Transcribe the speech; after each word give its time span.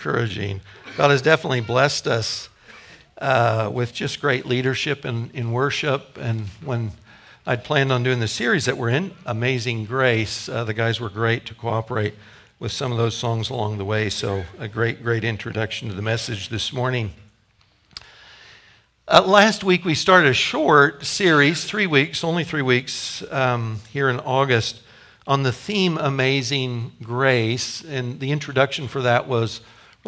encouraging. 0.00 0.62
God 0.96 1.10
has 1.10 1.20
definitely 1.20 1.60
blessed 1.60 2.06
us 2.06 2.48
uh, 3.18 3.70
with 3.70 3.92
just 3.92 4.18
great 4.18 4.46
leadership 4.46 5.04
in, 5.04 5.28
in 5.34 5.52
worship. 5.52 6.16
And 6.18 6.46
when 6.64 6.92
I'd 7.44 7.64
planned 7.64 7.92
on 7.92 8.02
doing 8.02 8.18
the 8.18 8.26
series 8.26 8.64
that 8.64 8.78
we're 8.78 8.88
in, 8.88 9.12
Amazing 9.26 9.84
Grace, 9.84 10.48
uh, 10.48 10.64
the 10.64 10.72
guys 10.72 11.00
were 11.00 11.10
great 11.10 11.44
to 11.46 11.54
cooperate 11.54 12.14
with 12.58 12.72
some 12.72 12.92
of 12.92 12.96
those 12.96 13.14
songs 13.14 13.50
along 13.50 13.76
the 13.76 13.84
way. 13.84 14.08
So, 14.08 14.44
a 14.58 14.68
great, 14.68 15.02
great 15.02 15.22
introduction 15.22 15.90
to 15.90 15.94
the 15.94 16.00
message 16.00 16.48
this 16.48 16.72
morning. 16.72 17.12
Uh, 19.06 19.22
last 19.26 19.62
week, 19.62 19.84
we 19.84 19.94
started 19.94 20.30
a 20.30 20.34
short 20.34 21.04
series, 21.04 21.64
three 21.64 21.86
weeks, 21.86 22.24
only 22.24 22.42
three 22.42 22.62
weeks, 22.62 23.22
um, 23.30 23.80
here 23.92 24.08
in 24.08 24.18
August, 24.20 24.80
on 25.26 25.42
the 25.42 25.52
theme 25.52 25.98
Amazing 25.98 26.92
Grace. 27.02 27.84
And 27.84 28.18
the 28.18 28.32
introduction 28.32 28.88
for 28.88 29.02
that 29.02 29.28
was 29.28 29.60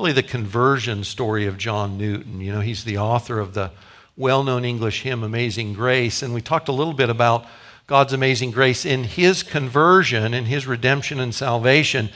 really 0.03 0.12
the 0.12 0.21
conversion 0.21 1.05
story 1.05 1.46
of 1.46 1.57
John 1.57 1.97
Newton. 1.97 2.41
You 2.41 2.51
know, 2.51 2.59
he's 2.59 2.83
the 2.83 2.98
author 2.98 3.38
of 3.38 3.55
the 3.55 3.70
well 4.16 4.43
known 4.43 4.65
English 4.65 5.02
hymn 5.02 5.23
Amazing 5.23 5.74
Grace. 5.74 6.24
And 6.24 6.34
we 6.34 6.41
talked 6.41 6.66
a 6.66 6.73
little 6.73 6.93
bit 6.93 7.09
about 7.09 7.47
God's 7.87 8.12
amazing 8.12 8.51
grace 8.51 8.84
in 8.84 9.05
his 9.05 9.45
conversion 9.45 10.34
in 10.34 10.46
his 10.46 10.66
redemption 10.66 11.20
and 11.20 11.33
salvation, 11.33 12.09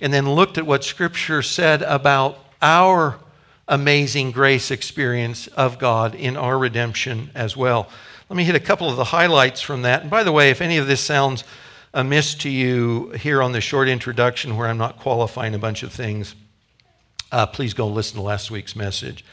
and 0.00 0.12
then 0.12 0.30
looked 0.30 0.56
at 0.56 0.66
what 0.66 0.84
Scripture 0.84 1.42
said 1.42 1.82
about 1.82 2.38
our 2.62 3.18
amazing 3.66 4.30
grace 4.30 4.70
experience 4.70 5.48
of 5.48 5.80
God 5.80 6.14
in 6.14 6.36
our 6.36 6.56
redemption 6.56 7.32
as 7.34 7.56
well. 7.56 7.88
Let 8.28 8.36
me 8.36 8.44
hit 8.44 8.54
a 8.54 8.60
couple 8.60 8.88
of 8.88 8.94
the 8.94 9.02
highlights 9.02 9.60
from 9.60 9.82
that. 9.82 10.02
And 10.02 10.10
by 10.10 10.22
the 10.22 10.30
way, 10.30 10.50
if 10.50 10.60
any 10.60 10.76
of 10.76 10.86
this 10.86 11.00
sounds 11.00 11.42
amiss 11.92 12.36
to 12.36 12.48
you 12.48 13.10
here 13.18 13.42
on 13.42 13.50
the 13.50 13.60
short 13.60 13.88
introduction 13.88 14.56
where 14.56 14.68
I'm 14.68 14.78
not 14.78 15.00
qualifying 15.00 15.56
a 15.56 15.58
bunch 15.58 15.82
of 15.82 15.92
things, 15.92 16.36
uh, 17.32 17.46
please 17.46 17.74
go 17.74 17.88
listen 17.88 18.16
to 18.16 18.22
last 18.22 18.50
week's 18.50 18.76
message. 18.76 19.24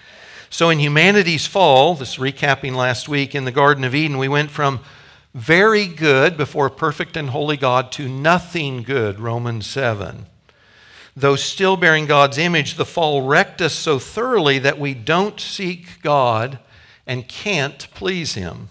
So, 0.49 0.70
in 0.70 0.80
humanity's 0.80 1.45
fall, 1.45 1.94
this 1.94 2.16
recapping 2.16 2.73
last 2.73 3.08
week, 3.08 3.36
in 3.36 3.45
the 3.45 3.52
Garden 3.52 3.83
of 3.83 3.94
Eden, 3.94 4.17
we 4.17 4.28
went 4.28 4.50
from 4.50 4.80
very 5.36 5.86
good 5.86 6.38
before 6.38 6.72
perfect 6.72 7.16
and 7.16 7.30
holy 7.30 7.58
God 7.58 7.92
to 7.94 8.09
nothing 8.09 8.81
good, 8.81 9.20
Romans 9.20 9.67
7. 9.67 10.25
Though 11.16 11.36
still 11.36 11.77
bearing 11.77 12.08
God's 12.08 12.38
image, 12.38 12.75
the 12.75 12.86
fall 12.86 13.22
wrecked 13.22 13.61
us 13.61 13.73
so 13.73 14.00
thoroughly 14.00 14.58
that 14.59 14.80
we 14.80 14.94
don't 14.94 15.39
seek 15.39 16.02
God 16.02 16.58
and 17.05 17.27
can't 17.27 17.88
please 17.94 18.33
Him. 18.33 18.70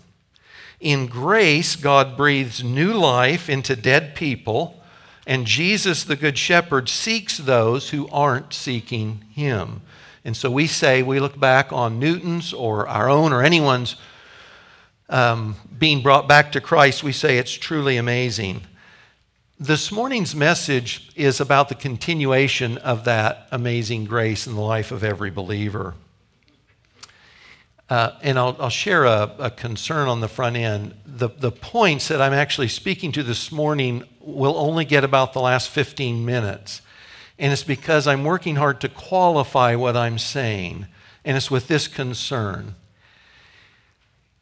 In 0.81 1.07
grace, 1.07 1.77
God 1.77 2.17
breathes 2.17 2.65
new 2.65 2.95
life 2.95 3.49
into 3.51 3.77
dead 3.77 4.15
people 4.15 4.78
and 5.29 5.47
Jesus, 5.47 6.05
the 6.05 6.17
Good 6.17 6.39
Shepherd, 6.39 6.89
seeks 6.89 7.37
those 7.37 7.91
who 7.91 8.09
aren't 8.09 8.55
seeking 8.55 9.25
him. 9.31 9.83
And 10.25 10.35
so 10.35 10.51
we 10.51 10.67
say, 10.67 11.03
we 11.03 11.21
look 11.21 11.39
back 11.39 11.71
on 11.71 12.01
Newton's 12.01 12.55
or 12.55 12.89
our 12.89 13.11
own 13.11 13.35
or 13.35 13.43
anyone's 13.43 13.97
um, 15.11 15.57
being 15.79 16.03
brought 16.03 16.29
back 16.29 16.53
to 16.53 16.61
Christ, 16.61 17.03
we 17.03 17.13
say 17.13 17.39
it's 17.39 17.53
truly 17.53 17.99
amazing. 17.99 18.63
This 19.61 19.93
morning's 19.93 20.35
message 20.35 21.11
is 21.15 21.41
about 21.41 21.69
the 21.69 21.75
continuation 21.75 22.79
of 22.79 23.05
that 23.05 23.49
amazing 23.51 24.07
grace 24.07 24.47
in 24.47 24.55
the 24.55 24.61
life 24.61 24.93
of 24.93 25.05
every 25.05 25.31
believer. 25.31 25.95
Uh, 27.91 28.13
and 28.23 28.39
I'll, 28.39 28.55
I'll 28.61 28.69
share 28.69 29.05
a, 29.05 29.35
a, 29.39 29.51
concern 29.51 30.09
on 30.09 30.21
the 30.21 30.29
front 30.29 30.57
end. 30.57 30.95
The, 31.07 31.29
the 31.29 31.51
points 31.51 32.09
that 32.09 32.21
I'm 32.21 32.35
actually 32.35 32.69
speaking 32.69 33.13
to 33.13 33.23
this 33.23 33.51
morning 33.51 34.05
will 34.21 34.59
only 34.59 34.85
get 34.85 35.05
about 35.05 35.33
the 35.33 35.41
last 35.41 35.71
15 35.71 36.23
minutes. 36.25 36.83
And 37.39 37.51
it's 37.51 37.65
because 37.65 38.07
I'm 38.07 38.25
working 38.25 38.57
hard 38.57 38.83
to 38.83 38.91
qualify 38.91 39.75
what 39.75 39.97
I'm 39.97 40.19
saying. 40.19 40.87
And 41.25 41.37
it's 41.37 41.51
with 41.51 41.69
this 41.69 41.89
concern. 41.89 42.75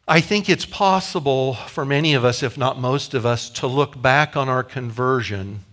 I 0.09 0.19
think 0.19 0.49
it's 0.49 0.65
possible 0.65 1.53
for 1.53 1.85
many 1.85 2.13
of 2.13 2.25
us, 2.25 2.43
if 2.43 2.57
not 2.57 2.79
most 2.79 3.13
of 3.13 3.25
us, 3.25 3.49
to 3.51 3.67
look 3.67 4.01
back 4.01 4.35
on 4.35 4.49
our 4.49 4.63
conversion 4.63 5.63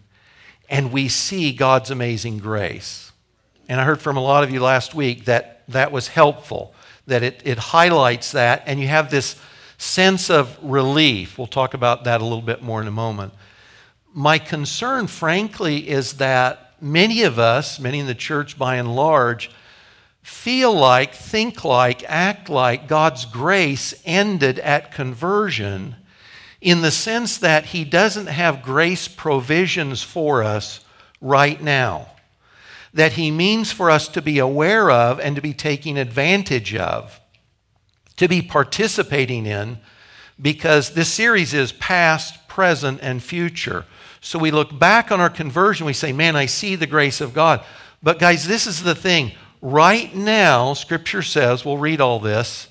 and 0.69 0.93
we 0.93 1.09
see 1.09 1.53
God's 1.53 1.91
amazing 1.91 2.39
grace. 2.39 3.13
And 3.69 3.81
I 3.81 3.85
heard 3.85 4.01
from 4.01 4.17
a 4.17 4.23
lot 4.23 4.45
of 4.45 4.51
you 4.51 4.61
last 4.61 4.95
week 4.95 5.25
that 5.27 5.63
that 5.69 5.93
was 5.93 6.09
helpful 6.09 6.75
that 7.07 7.23
it, 7.23 7.43
it 7.45 7.59
highlights 7.59 8.33
that, 8.33 8.63
and 8.67 8.81
you 8.81 8.89
have 8.89 9.11
this 9.11 9.41
sense 9.79 10.31
of 10.31 10.57
relief. 10.63 11.37
We'll 11.37 11.47
talk 11.47 11.75
about 11.75 12.05
that 12.05 12.21
a 12.21 12.25
little 12.25 12.43
bit 12.43 12.63
more 12.63 12.81
in 12.81 12.89
a 12.89 12.93
moment. 12.93 13.35
My 14.13 14.39
concern, 14.39 15.07
frankly, 15.07 15.89
is 15.89 16.15
that 16.15 16.75
many 16.81 17.23
of 17.23 17.39
us, 17.39 17.79
many 17.79 17.99
in 17.99 18.07
the 18.07 18.15
church 18.15 18.59
by 18.59 18.77
and 18.77 18.95
large, 18.95 19.51
feel 20.23 20.73
like, 20.73 21.13
think 21.15 21.65
like, 21.65 22.05
act 22.09 22.49
like 22.49 22.89
God's 22.89 23.27
grace 23.27 23.93
ended 24.07 24.59
at 24.61 24.93
conversion 24.93 25.97
in 26.61 26.81
the 26.81 26.91
sense 26.91 27.37
that 27.39 27.67
He 27.67 27.85
doesn't 27.85 28.29
have 28.29 28.63
grace 28.63 29.09
provisions 29.09 30.03
for 30.03 30.43
us 30.43 30.81
right 31.21 31.61
now 31.61 32.09
that 32.95 33.13
he 33.13 33.31
means 33.31 33.73
for 33.73 33.91
us 33.91 34.09
to 34.09 34.23
be 34.23 34.39
aware 34.39 34.91
of 34.91 35.21
and 35.21 35.37
to 35.37 35.43
be 35.43 35.53
taking 35.53 35.99
advantage 35.99 36.75
of, 36.75 37.21
to 38.17 38.29
be 38.29 38.41
participating 38.41 39.45
in, 39.45 39.79
because 40.41 40.95
this 40.95 41.13
series 41.13 41.53
is 41.53 41.73
past, 41.73 42.49
present, 42.49 43.01
and 43.03 43.23
future. 43.23 43.85
So 44.21 44.39
we 44.39 44.51
look 44.51 44.79
back 44.79 45.13
on 45.13 45.21
our 45.21 45.29
conversion, 45.29 45.87
we 45.87 45.93
say, 45.93 46.13
Man, 46.13 46.35
I 46.35 46.47
see 46.47 46.77
the 46.77 46.87
grace 46.87 47.21
of 47.21 47.35
God. 47.35 47.63
But 48.03 48.19
guys, 48.19 48.47
this 48.47 48.67
is 48.67 48.83
the 48.83 48.95
thing. 48.95 49.33
Right 49.61 50.15
now, 50.15 50.75
Scripture 50.75 51.23
says, 51.23 51.65
we'll 51.65 51.79
read 51.79 52.01
all 52.01 52.21
this, 52.21 52.69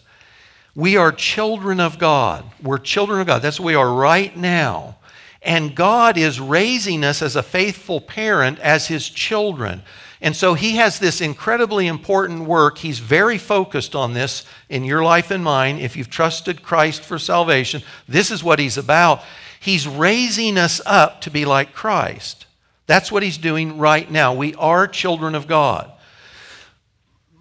we 0.76 0.96
are 0.96 1.12
children 1.12 1.80
of 1.80 1.98
God. 1.98 2.46
We're 2.62 2.78
children 2.78 3.20
of 3.20 3.26
God. 3.26 3.42
That's 3.42 3.60
what 3.60 3.66
we 3.66 3.76
are 3.76 3.92
right 3.92 4.36
now. 4.38 4.98
And 5.42 5.76
God 5.76 6.18
is 6.18 6.40
raising 6.40 7.04
us 7.04 7.22
as 7.22 7.36
a 7.36 7.44
faithful 7.44 8.00
parent, 8.00 8.60
as 8.60 8.88
His 8.88 9.10
children. 9.10 9.82
And 10.24 10.38
so 10.38 10.54
he 10.54 10.78
has 10.78 11.00
this 11.00 11.20
incredibly 11.20 11.86
important 11.86 12.46
work. 12.46 12.78
He's 12.78 13.00
very 13.00 13.38
focused 13.38 13.94
on 13.94 14.14
this 14.14 14.46
in 14.70 14.86
your 14.86 15.04
life 15.04 15.32
and 15.32 15.44
mine. 15.44 15.80
If 15.80 15.98
you've 15.98 16.10
trusted 16.10 16.64
Christ 16.64 17.04
for 17.04 17.20
salvation, 17.20 17.84
this 18.08 18.32
is 18.32 18.42
what 18.42 18.58
he's 18.58 18.78
about. 18.78 19.22
He's 19.60 19.86
raising 19.86 20.58
us 20.58 20.80
up 20.86 21.20
to 21.22 21.30
be 21.30 21.44
like 21.44 21.74
Christ. 21.74 22.46
That's 22.88 23.12
what 23.12 23.22
he's 23.22 23.38
doing 23.38 23.78
right 23.78 24.10
now. 24.10 24.34
We 24.34 24.56
are 24.56 24.88
children 24.88 25.36
of 25.36 25.46
God. 25.46 25.92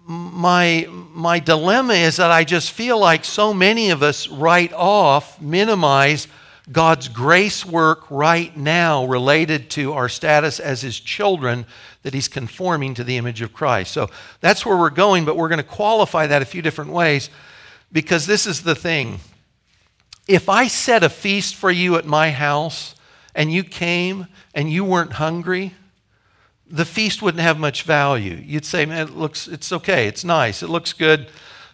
My, 0.05 0.85
my 0.89 1.39
dilemma 1.39 1.93
is 1.93 2.17
that 2.17 2.31
I 2.31 2.43
just 2.43 2.73
feel 2.73 2.99
like 2.99 3.23
so 3.23 3.53
many 3.53 3.91
of 3.91 4.03
us 4.03 4.27
write 4.27 4.73
off, 4.73 5.41
minimize 5.41 6.27
God's 6.71 7.09
grace 7.09 7.65
work 7.65 8.09
right 8.09 8.55
now 8.55 9.05
related 9.05 9.69
to 9.71 9.93
our 9.93 10.07
status 10.07 10.59
as 10.59 10.81
his 10.81 10.97
children 10.99 11.65
that 12.03 12.13
he's 12.13 12.29
conforming 12.29 12.93
to 12.93 13.03
the 13.03 13.17
image 13.17 13.41
of 13.41 13.51
Christ. 13.51 13.91
So 13.91 14.09
that's 14.39 14.65
where 14.65 14.77
we're 14.77 14.89
going, 14.89 15.25
but 15.25 15.35
we're 15.35 15.49
going 15.49 15.57
to 15.57 15.63
qualify 15.63 16.27
that 16.27 16.41
a 16.41 16.45
few 16.45 16.61
different 16.61 16.91
ways 16.91 17.29
because 17.91 18.25
this 18.25 18.47
is 18.47 18.63
the 18.63 18.75
thing. 18.75 19.19
If 20.27 20.47
I 20.47 20.67
set 20.67 21.03
a 21.03 21.09
feast 21.09 21.55
for 21.55 21.69
you 21.69 21.95
at 21.95 22.05
my 22.05 22.31
house 22.31 22.95
and 23.35 23.51
you 23.51 23.63
came 23.63 24.27
and 24.55 24.71
you 24.71 24.85
weren't 24.85 25.13
hungry, 25.13 25.73
the 26.65 26.85
feast 26.85 27.21
wouldn't 27.21 27.43
have 27.43 27.59
much 27.59 27.83
value. 27.83 28.35
You'd 28.35 28.65
say, 28.65 28.85
man, 28.85 29.07
it 29.07 29.15
looks, 29.15 29.49
it's 29.49 29.73
okay, 29.73 30.07
it's 30.07 30.23
nice, 30.23 30.63
it 30.63 30.69
looks 30.69 30.93
good, 30.93 31.27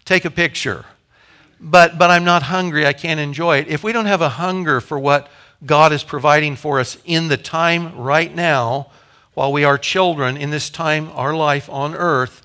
take 0.04 0.26
a 0.26 0.32
picture. 0.32 0.86
But, 1.60 1.98
but 1.98 2.10
I'm 2.10 2.24
not 2.24 2.44
hungry, 2.44 2.86
I 2.86 2.94
can't 2.94 3.20
enjoy 3.20 3.58
it. 3.58 3.68
If 3.68 3.84
we 3.84 3.92
don't 3.92 4.06
have 4.06 4.22
a 4.22 4.30
hunger 4.30 4.80
for 4.80 4.98
what 4.98 5.30
God 5.66 5.92
is 5.92 6.04
providing 6.04 6.56
for 6.56 6.80
us 6.80 6.98
in 7.06 7.28
the 7.28 7.38
time 7.38 7.98
right 7.98 8.34
now, 8.34 8.88
while 9.34 9.52
we 9.52 9.64
are 9.64 9.78
children 9.78 10.38
in 10.38 10.50
this 10.50 10.70
time, 10.70 11.10
our 11.14 11.36
life 11.36 11.70
on 11.70 11.96
earth, 11.96 12.42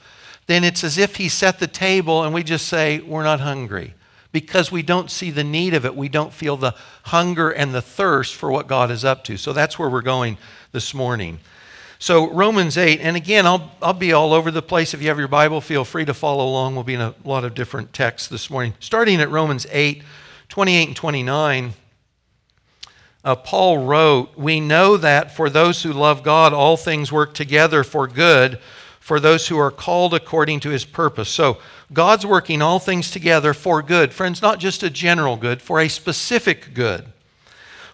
then 0.47 0.65
it's 0.65 0.85
as 0.85 0.99
if 0.99 1.17
He 1.17 1.29
set 1.29 1.59
the 1.59 1.67
table 1.67 2.23
and 2.23 2.35
we 2.35 2.43
just 2.43 2.67
say, 2.67 3.01
We're 3.01 3.23
not 3.23 3.41
hungry. 3.41 3.95
Because 4.33 4.73
we 4.73 4.83
don't 4.83 5.13
see 5.13 5.31
the 5.31 5.45
need 5.45 5.75
of 5.75 5.85
it. 5.85 5.95
We 5.95 6.09
don't 6.09 6.33
feel 6.33 6.57
the 6.57 6.75
hunger 7.05 7.51
and 7.51 7.73
the 7.73 7.81
thirst 7.81 8.35
for 8.35 8.51
what 8.51 8.67
God 8.67 8.91
is 8.91 9.05
up 9.05 9.23
to. 9.25 9.37
So 9.37 9.53
that's 9.53 9.79
where 9.79 9.89
we're 9.89 10.03
going 10.03 10.39
this 10.73 10.93
morning. 10.93 11.39
So, 12.05 12.31
Romans 12.31 12.77
8, 12.77 13.01
and 13.01 13.17
again, 13.17 13.47
I'll, 13.47 13.73
I'll 13.81 13.95
be 13.95 14.13
all 14.13 14.35
over 14.35 14.51
the 14.51 14.61
place. 14.61 14.93
If 14.93 15.01
you 15.01 15.09
have 15.09 15.19
your 15.19 15.27
Bible, 15.27 15.63
feel 15.63 15.87
free 15.87 16.05
to 16.05 16.13
follow 16.13 16.47
along. 16.47 16.75
We'll 16.75 16.85
be 16.85 16.93
in 16.93 17.01
a 17.01 17.15
lot 17.25 17.45
of 17.45 17.55
different 17.55 17.95
texts 17.95 18.29
this 18.29 18.51
morning. 18.51 18.75
Starting 18.79 19.23
at 19.23 19.31
Romans 19.31 19.67
8, 19.71 20.03
28 20.51 20.89
and 20.89 20.95
29 20.95 21.73
uh, 23.25 23.35
Paul 23.37 23.87
wrote, 23.87 24.37
We 24.37 24.61
know 24.61 24.99
that 24.99 25.35
for 25.35 25.49
those 25.49 25.83
who 25.83 25.95
love 25.95 26.23
God, 26.23 26.53
all 26.53 26.77
things 26.77 27.11
work 27.11 27.33
together 27.33 27.83
for 27.83 28.07
good 28.07 28.59
for 29.01 29.19
those 29.19 29.49
who 29.49 29.59
are 29.59 29.71
called 29.71 30.13
according 30.13 30.61
to 30.61 30.69
his 30.69 30.85
purpose. 30.85 31.31
So 31.31 31.57
God's 31.91 32.27
working 32.27 32.61
all 32.61 32.81
things 32.81 33.11
together 33.11 33.55
for 33.55 33.81
good. 33.81 34.13
Friends, 34.13 34.43
not 34.43 34.59
just 34.59 34.83
a 34.83 34.91
general 34.91 35.39
good, 35.39 35.63
for 35.63 35.81
a 35.81 35.89
specific 35.89 36.75
good. 36.75 37.14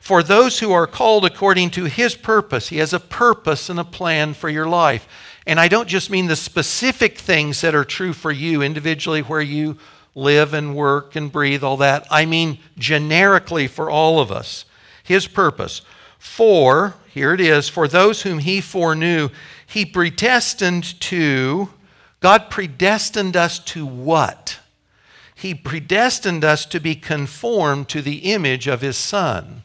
For 0.00 0.22
those 0.22 0.58
who 0.58 0.72
are 0.72 0.86
called 0.86 1.26
according 1.26 1.70
to 1.72 1.84
his 1.84 2.16
purpose, 2.16 2.70
he 2.70 2.78
has 2.78 2.94
a 2.94 2.98
purpose 2.98 3.68
and 3.68 3.78
a 3.78 3.84
plan 3.84 4.32
for 4.32 4.48
your 4.48 4.66
life. 4.66 5.06
And 5.46 5.60
I 5.60 5.68
don't 5.68 5.88
just 5.88 6.10
mean 6.10 6.26
the 6.26 6.36
specific 6.36 7.18
things 7.18 7.60
that 7.60 7.74
are 7.74 7.84
true 7.84 8.14
for 8.14 8.32
you 8.32 8.62
individually, 8.62 9.20
where 9.20 9.42
you 9.42 9.76
live 10.14 10.54
and 10.54 10.74
work 10.74 11.16
and 11.16 11.30
breathe, 11.30 11.62
all 11.62 11.76
that. 11.76 12.06
I 12.10 12.24
mean 12.24 12.58
generically 12.78 13.68
for 13.68 13.90
all 13.90 14.20
of 14.20 14.32
us. 14.32 14.64
His 15.04 15.26
purpose. 15.26 15.82
For, 16.18 16.94
here 17.12 17.34
it 17.34 17.40
is, 17.40 17.68
for 17.68 17.86
those 17.86 18.22
whom 18.22 18.40
he 18.40 18.60
foreknew, 18.60 19.28
he 19.66 19.84
predestined 19.84 20.98
to, 21.00 21.68
God 22.20 22.50
predestined 22.50 23.36
us 23.36 23.58
to 23.60 23.86
what? 23.86 24.58
He 25.34 25.54
predestined 25.54 26.44
us 26.44 26.66
to 26.66 26.80
be 26.80 26.94
conformed 26.94 27.88
to 27.90 28.02
the 28.02 28.32
image 28.32 28.66
of 28.66 28.80
his 28.80 28.96
Son. 28.96 29.62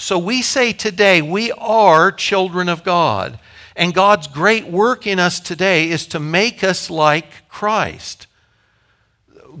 So 0.00 0.18
we 0.18 0.40
say 0.40 0.72
today 0.72 1.20
we 1.20 1.52
are 1.52 2.10
children 2.10 2.70
of 2.70 2.82
God. 2.82 3.38
And 3.76 3.92
God's 3.92 4.28
great 4.28 4.66
work 4.66 5.06
in 5.06 5.18
us 5.18 5.38
today 5.38 5.90
is 5.90 6.06
to 6.08 6.18
make 6.18 6.64
us 6.64 6.88
like 6.88 7.46
Christ. 7.50 8.26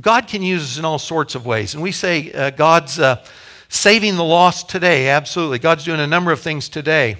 God 0.00 0.28
can 0.28 0.42
use 0.42 0.62
us 0.62 0.78
in 0.78 0.86
all 0.86 0.98
sorts 0.98 1.34
of 1.34 1.44
ways. 1.44 1.74
And 1.74 1.82
we 1.82 1.92
say 1.92 2.32
uh, 2.32 2.50
God's 2.50 2.98
uh, 2.98 3.22
saving 3.68 4.16
the 4.16 4.24
lost 4.24 4.70
today. 4.70 5.10
Absolutely. 5.10 5.58
God's 5.58 5.84
doing 5.84 6.00
a 6.00 6.06
number 6.06 6.32
of 6.32 6.40
things 6.40 6.70
today. 6.70 7.18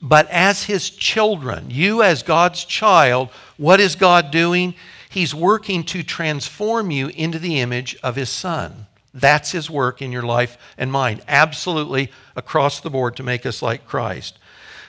But 0.00 0.30
as 0.30 0.62
His 0.62 0.90
children, 0.90 1.70
you 1.70 2.04
as 2.04 2.22
God's 2.22 2.64
child, 2.64 3.30
what 3.56 3.80
is 3.80 3.96
God 3.96 4.30
doing? 4.30 4.74
He's 5.08 5.34
working 5.34 5.82
to 5.86 6.04
transform 6.04 6.92
you 6.92 7.08
into 7.08 7.40
the 7.40 7.58
image 7.58 7.96
of 8.00 8.14
His 8.14 8.30
Son. 8.30 8.86
That's 9.12 9.52
His 9.52 9.68
work 9.68 10.00
in 10.00 10.12
your 10.12 10.22
life 10.22 10.56
and 10.78 10.92
mine. 10.92 11.20
Absolutely 11.26 12.10
across 12.36 12.80
the 12.80 12.90
board 12.90 13.16
to 13.16 13.22
make 13.22 13.44
us 13.44 13.62
like 13.62 13.86
Christ. 13.86 14.38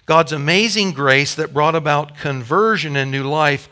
God's 0.05 0.31
amazing 0.31 0.91
grace 0.91 1.35
that 1.35 1.53
brought 1.53 1.75
about 1.75 2.17
conversion 2.17 2.95
and 2.95 3.11
new 3.11 3.23
life 3.23 3.69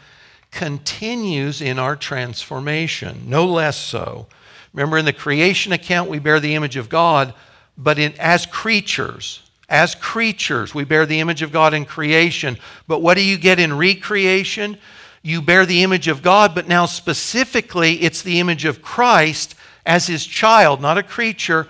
continues 0.52 1.62
in 1.62 1.78
our 1.78 1.96
transformation, 1.96 3.24
no 3.28 3.46
less 3.46 3.78
so. 3.78 4.28
Remember, 4.74 4.98
in 4.98 5.06
the 5.06 5.14
creation 5.14 5.72
account, 5.72 6.10
we 6.10 6.20
bear 6.20 6.40
the 6.40 6.56
image 6.56 6.76
of 6.76 6.90
God, 6.90 7.34
but 7.78 7.98
in, 7.98 8.14
as 8.20 8.46
creatures, 8.46 9.42
as 9.68 9.96
creatures, 9.96 10.74
we 10.74 10.84
bear 10.84 11.06
the 11.06 11.20
image 11.20 11.42
of 11.42 11.52
God 11.52 11.74
in 11.74 11.86
creation. 11.86 12.58
But 12.88 13.02
what 13.02 13.16
do 13.16 13.24
you 13.24 13.38
get 13.38 13.60
in 13.60 13.78
recreation? 13.78 14.78
You 15.22 15.42
bear 15.42 15.66
the 15.66 15.84
image 15.84 16.08
of 16.08 16.22
God, 16.22 16.56
but 16.56 16.68
now 16.68 16.86
specifically, 16.86 18.02
it's 18.02 18.22
the 18.22 18.40
image 18.40 18.66
of 18.66 18.82
Christ 18.82 19.56
as 19.90 20.06
his 20.06 20.24
child, 20.28 20.80
not 20.80 21.00
a 21.00 21.04
creature, 21.04 21.68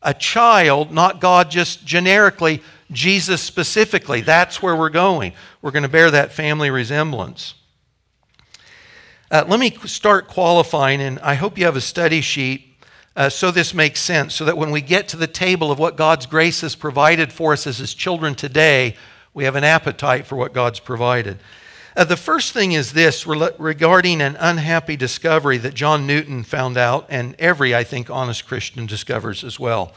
a 0.00 0.14
child, 0.14 0.92
not 0.92 1.20
God 1.20 1.50
just 1.50 1.84
generically, 1.84 2.62
Jesus 2.92 3.42
specifically. 3.42 4.20
That's 4.20 4.62
where 4.62 4.76
we're 4.76 4.90
going. 4.90 5.32
We're 5.60 5.72
going 5.72 5.82
to 5.82 5.88
bear 5.88 6.08
that 6.12 6.30
family 6.30 6.70
resemblance. 6.70 7.54
Uh, 9.28 9.44
let 9.48 9.58
me 9.58 9.76
start 9.86 10.28
qualifying, 10.28 11.00
and 11.00 11.18
I 11.18 11.34
hope 11.34 11.58
you 11.58 11.64
have 11.64 11.74
a 11.74 11.80
study 11.80 12.20
sheet 12.20 12.64
uh, 13.16 13.28
so 13.28 13.50
this 13.50 13.74
makes 13.74 13.98
sense, 13.98 14.36
so 14.36 14.44
that 14.44 14.56
when 14.56 14.70
we 14.70 14.80
get 14.80 15.08
to 15.08 15.16
the 15.16 15.26
table 15.26 15.72
of 15.72 15.80
what 15.80 15.96
God's 15.96 16.26
grace 16.26 16.60
has 16.60 16.76
provided 16.76 17.32
for 17.32 17.52
us 17.52 17.66
as 17.66 17.78
His 17.78 17.92
children 17.92 18.36
today, 18.36 18.94
we 19.34 19.42
have 19.42 19.56
an 19.56 19.64
appetite 19.64 20.24
for 20.26 20.36
what 20.36 20.52
God's 20.52 20.78
provided. 20.78 21.38
Uh, 21.98 22.04
the 22.04 22.16
first 22.16 22.52
thing 22.52 22.70
is 22.70 22.92
this 22.92 23.26
regarding 23.26 24.20
an 24.20 24.36
unhappy 24.38 24.94
discovery 24.94 25.58
that 25.58 25.74
John 25.74 26.06
Newton 26.06 26.44
found 26.44 26.76
out, 26.76 27.06
and 27.08 27.34
every, 27.40 27.74
I 27.74 27.82
think, 27.82 28.08
honest 28.08 28.46
Christian 28.46 28.86
discovers 28.86 29.42
as 29.42 29.58
well. 29.58 29.92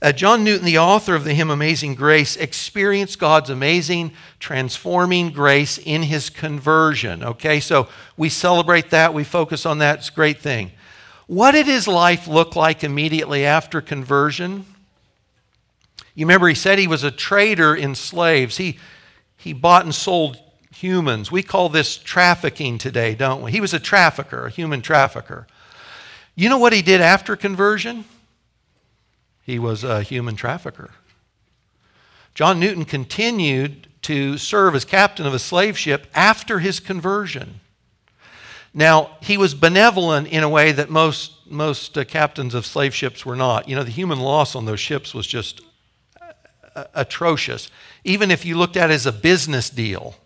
Uh, 0.00 0.12
John 0.12 0.44
Newton, 0.44 0.64
the 0.64 0.78
author 0.78 1.16
of 1.16 1.24
the 1.24 1.34
hymn 1.34 1.50
Amazing 1.50 1.96
Grace, 1.96 2.36
experienced 2.36 3.18
God's 3.18 3.50
amazing, 3.50 4.12
transforming 4.38 5.30
grace 5.30 5.76
in 5.76 6.04
his 6.04 6.30
conversion. 6.30 7.24
Okay, 7.24 7.58
so 7.58 7.88
we 8.16 8.28
celebrate 8.28 8.90
that, 8.90 9.12
we 9.12 9.24
focus 9.24 9.66
on 9.66 9.78
that, 9.78 9.98
it's 9.98 10.10
a 10.10 10.12
great 10.12 10.38
thing. 10.38 10.70
What 11.26 11.50
did 11.50 11.66
his 11.66 11.88
life 11.88 12.28
look 12.28 12.54
like 12.54 12.84
immediately 12.84 13.44
after 13.44 13.80
conversion? 13.80 14.66
You 16.14 16.26
remember 16.26 16.46
he 16.46 16.54
said 16.54 16.78
he 16.78 16.86
was 16.86 17.02
a 17.02 17.10
trader 17.10 17.74
in 17.74 17.96
slaves. 17.96 18.56
He, 18.56 18.78
he 19.36 19.52
bought 19.52 19.82
and 19.82 19.92
sold 19.92 20.38
humans. 20.84 21.32
We 21.32 21.42
call 21.42 21.70
this 21.70 21.96
trafficking 21.96 22.76
today, 22.76 23.14
don't 23.14 23.40
we? 23.42 23.52
He 23.52 23.60
was 23.60 23.72
a 23.72 23.80
trafficker, 23.80 24.46
a 24.46 24.50
human 24.50 24.82
trafficker. 24.82 25.46
You 26.34 26.50
know 26.50 26.58
what 26.58 26.74
he 26.74 26.82
did 26.82 27.00
after 27.00 27.36
conversion? 27.36 28.04
he 29.44 29.58
was 29.58 29.84
a 29.84 30.02
human 30.02 30.36
trafficker. 30.36 30.90
John 32.34 32.58
Newton 32.58 32.84
continued 32.84 33.88
to 34.02 34.38
serve 34.38 34.74
as 34.74 34.84
captain 34.84 35.26
of 35.26 35.34
a 35.34 35.38
slave 35.38 35.78
ship 35.78 36.06
after 36.14 36.60
his 36.60 36.80
conversion. 36.80 37.60
Now, 38.72 39.18
he 39.20 39.36
was 39.36 39.54
benevolent 39.54 40.28
in 40.28 40.42
a 40.42 40.48
way 40.48 40.72
that 40.72 40.90
most, 40.90 41.48
most 41.48 41.96
uh, 41.96 42.04
captains 42.04 42.54
of 42.54 42.66
slave 42.66 42.94
ships 42.94 43.24
were 43.24 43.36
not. 43.36 43.68
You 43.68 43.76
know, 43.76 43.84
the 43.84 43.90
human 43.90 44.18
loss 44.18 44.56
on 44.56 44.64
those 44.64 44.80
ships 44.80 45.14
was 45.14 45.26
just 45.26 45.60
atrocious. 46.94 47.70
Even 48.02 48.30
if 48.30 48.44
you 48.44 48.56
looked 48.56 48.76
at 48.76 48.90
it 48.90 48.94
as 48.94 49.06
a 49.06 49.12
business 49.12 49.70
deal, 49.70 50.16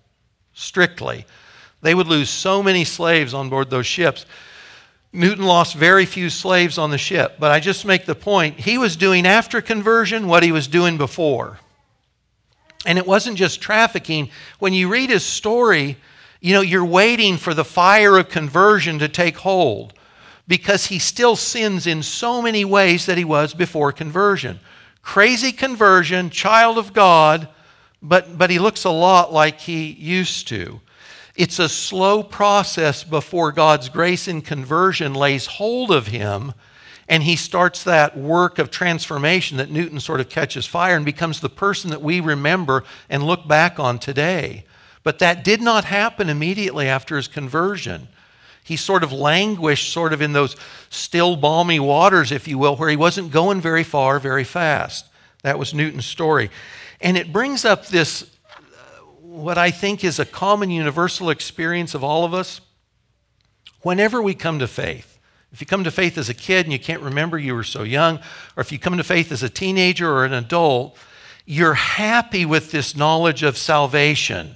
strictly, 0.59 1.25
they 1.81 1.95
would 1.95 2.07
lose 2.07 2.29
so 2.29 2.63
many 2.63 2.85
slaves 2.85 3.33
on 3.35 3.49
board 3.49 3.71
those 3.71 3.87
ships 3.87 4.27
Newton 5.13 5.45
lost 5.45 5.75
very 5.75 6.05
few 6.05 6.29
slaves 6.29 6.77
on 6.77 6.91
the 6.91 6.99
ship, 6.99 7.37
but 7.39 7.51
I 7.51 7.61
just 7.61 7.87
make 7.87 8.05
the 8.05 8.15
point 8.15 8.61
he 8.61 8.77
was 8.77 8.97
doing 8.97 9.27
after 9.27 9.63
conversion 9.63 10.29
what 10.29 10.43
he 10.43 10.53
was 10.53 10.69
doing 10.69 10.99
before. 10.99 11.59
And 12.85 12.99
it 12.99 13.07
wasn't 13.07 13.39
just 13.39 13.61
trafficking. 13.61 14.31
When 14.59 14.73
you 14.73 14.89
read 14.89 15.11
his 15.11 15.25
story, 15.25 15.97
you 16.41 16.55
know, 16.55 16.61
you're 16.61 16.85
waiting 16.85 17.37
for 17.37 17.55
the 17.55 17.65
fire 17.65 18.17
of 18.19 18.29
conversion 18.29 18.99
to 18.99 19.09
take 19.09 19.39
hold 19.39 19.95
because 20.47 20.87
he 20.87 20.99
still 20.99 21.37
sins 21.37 21.87
in 21.87 22.03
so 22.03 22.41
many 22.41 22.65
ways 22.65 23.07
that 23.07 23.19
he 23.19 23.25
was 23.25 23.55
before 23.55 23.93
conversion. 23.93 24.61
Crazy 25.03 25.53
conversion, 25.53 26.31
child 26.31 26.79
of 26.79 26.93
God, 26.93 27.49
but, 28.03 28.39
but 28.39 28.51
he 28.51 28.59
looks 28.59 28.85
a 28.85 28.91
lot 28.91 29.33
like 29.33 29.61
he 29.61 29.87
used 29.93 30.49
to. 30.49 30.81
It's 31.35 31.59
a 31.59 31.69
slow 31.69 32.23
process 32.23 33.05
before 33.05 33.53
God's 33.53 33.89
grace 33.89 34.29
and 34.29 34.45
conversion 34.45 35.15
lays 35.15 35.47
hold 35.47 35.91
of 35.91 36.09
him 36.09 36.53
and 37.09 37.23
he 37.23 37.37
starts 37.37 37.85
that 37.85 38.17
work 38.17 38.59
of 38.59 38.71
transformation 38.71 39.57
that 39.57 39.71
Newton 39.71 39.99
sort 39.99 40.21
of 40.21 40.29
catches 40.29 40.67
fire 40.67 40.95
and 40.95 41.05
becomes 41.05 41.41
the 41.41 41.49
person 41.49 41.91
that 41.91 42.03
we 42.03 42.21
remember 42.21 42.85
and 43.09 43.23
look 43.23 43.49
back 43.49 43.81
on 43.81 43.99
today. 43.99 44.65
But 45.03 45.19
that 45.21 45.43
did 45.43 45.63
not 45.63 45.85
happen 45.85 46.29
immediately 46.29 46.87
after 46.87 47.17
his 47.17 47.27
conversion. 47.27 48.09
He 48.63 48.77
sort 48.77 49.03
of 49.03 49.11
languished, 49.11 49.91
sort 49.91 50.13
of 50.13 50.21
in 50.21 50.35
those 50.35 50.55
still, 50.91 51.37
balmy 51.37 51.81
waters, 51.81 52.31
if 52.31 52.47
you 52.47 52.59
will, 52.59 52.77
where 52.77 52.91
he 52.91 52.97
wasn't 52.97 53.31
going 53.31 53.63
very 53.63 53.85
far 53.85 54.21
very 54.21 54.45
fast. 54.45 55.07
That 55.43 55.59
was 55.59 55.73
Newton's 55.73 56.05
story. 56.05 56.51
And 57.01 57.17
it 57.17 57.33
brings 57.33 57.65
up 57.65 57.87
this 57.87 58.23
uh, 58.23 58.57
what 59.21 59.59
I 59.59 59.71
think 59.71 60.05
is 60.05 60.19
a 60.19 60.25
common 60.25 60.71
universal 60.71 61.31
experience 61.31 61.95
of 61.95 62.03
all 62.03 62.25
of 62.25 62.35
us. 62.35 62.61
Whenever 63.83 64.21
we 64.21 64.35
come 64.35 64.59
to 64.59 64.67
faith, 64.67 65.19
if 65.53 65.61
you 65.61 65.67
come 65.67 65.85
to 65.85 65.91
faith 65.91 66.19
as 66.19 66.29
a 66.29 66.35
kid 66.35 66.67
and 66.67 66.73
you 66.73 66.79
can't 66.79 67.01
remember 67.01 67.39
you 67.39 67.55
were 67.55 67.65
so 67.65 67.83
young, 67.83 68.19
or 68.57 68.61
if 68.61 68.73
you 68.73 68.79
come 68.79 68.97
to 68.97 69.05
faith 69.05 69.33
as 69.33 69.43
a 69.43 69.49
teenager 69.49 70.11
or 70.11 70.25
an 70.25 70.33
adult, 70.33 70.97
you're 71.47 71.75
happy 71.75 72.45
with 72.45 72.71
this 72.71 72.95
knowledge 72.97 73.43
of 73.43 73.57
salvation. 73.57 74.55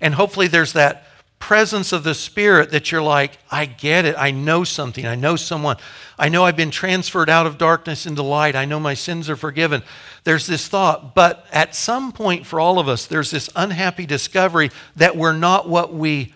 And 0.00 0.14
hopefully 0.14 0.48
there's 0.48 0.74
that 0.74 1.06
presence 1.40 1.92
of 1.92 2.04
the 2.04 2.14
Spirit 2.14 2.70
that 2.70 2.92
you're 2.92 3.02
like, 3.02 3.38
I 3.50 3.64
get 3.64 4.04
it. 4.04 4.14
I 4.16 4.30
know 4.30 4.62
something. 4.62 5.04
I 5.04 5.16
know 5.16 5.34
someone. 5.34 5.78
I 6.16 6.28
know 6.28 6.44
I've 6.44 6.56
been 6.56 6.70
transferred 6.70 7.28
out 7.28 7.46
of 7.46 7.58
darkness 7.58 8.06
into 8.06 8.22
light. 8.22 8.54
I 8.54 8.66
know 8.66 8.78
my 8.78 8.94
sins 8.94 9.28
are 9.28 9.36
forgiven. 9.36 9.82
There's 10.22 10.46
this 10.46 10.68
thought. 10.68 11.14
But 11.14 11.46
at 11.50 11.74
some 11.74 12.12
point 12.12 12.46
for 12.46 12.60
all 12.60 12.78
of 12.78 12.88
us, 12.88 13.06
there's 13.06 13.32
this 13.32 13.50
unhappy 13.56 14.06
discovery 14.06 14.70
that 14.94 15.16
we're 15.16 15.32
not 15.32 15.68
what 15.68 15.92
we 15.92 16.34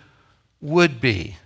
would 0.60 1.00
be, 1.00 1.36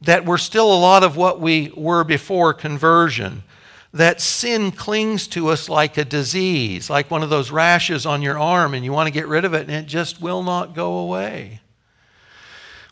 that 0.00 0.24
we're 0.24 0.38
still 0.38 0.72
a 0.72 0.80
lot 0.80 1.04
of 1.04 1.16
what 1.16 1.40
we 1.40 1.72
were 1.76 2.02
before 2.02 2.54
conversion. 2.54 3.44
That 3.92 4.20
sin 4.20 4.72
clings 4.72 5.28
to 5.28 5.48
us 5.48 5.68
like 5.68 5.96
a 5.96 6.04
disease, 6.04 6.90
like 6.90 7.10
one 7.10 7.22
of 7.22 7.30
those 7.30 7.50
rashes 7.50 8.04
on 8.04 8.22
your 8.22 8.38
arm, 8.38 8.74
and 8.74 8.84
you 8.84 8.92
want 8.92 9.06
to 9.06 9.12
get 9.12 9.28
rid 9.28 9.44
of 9.44 9.54
it, 9.54 9.62
and 9.62 9.70
it 9.70 9.86
just 9.86 10.20
will 10.20 10.42
not 10.42 10.74
go 10.74 10.98
away 10.98 11.60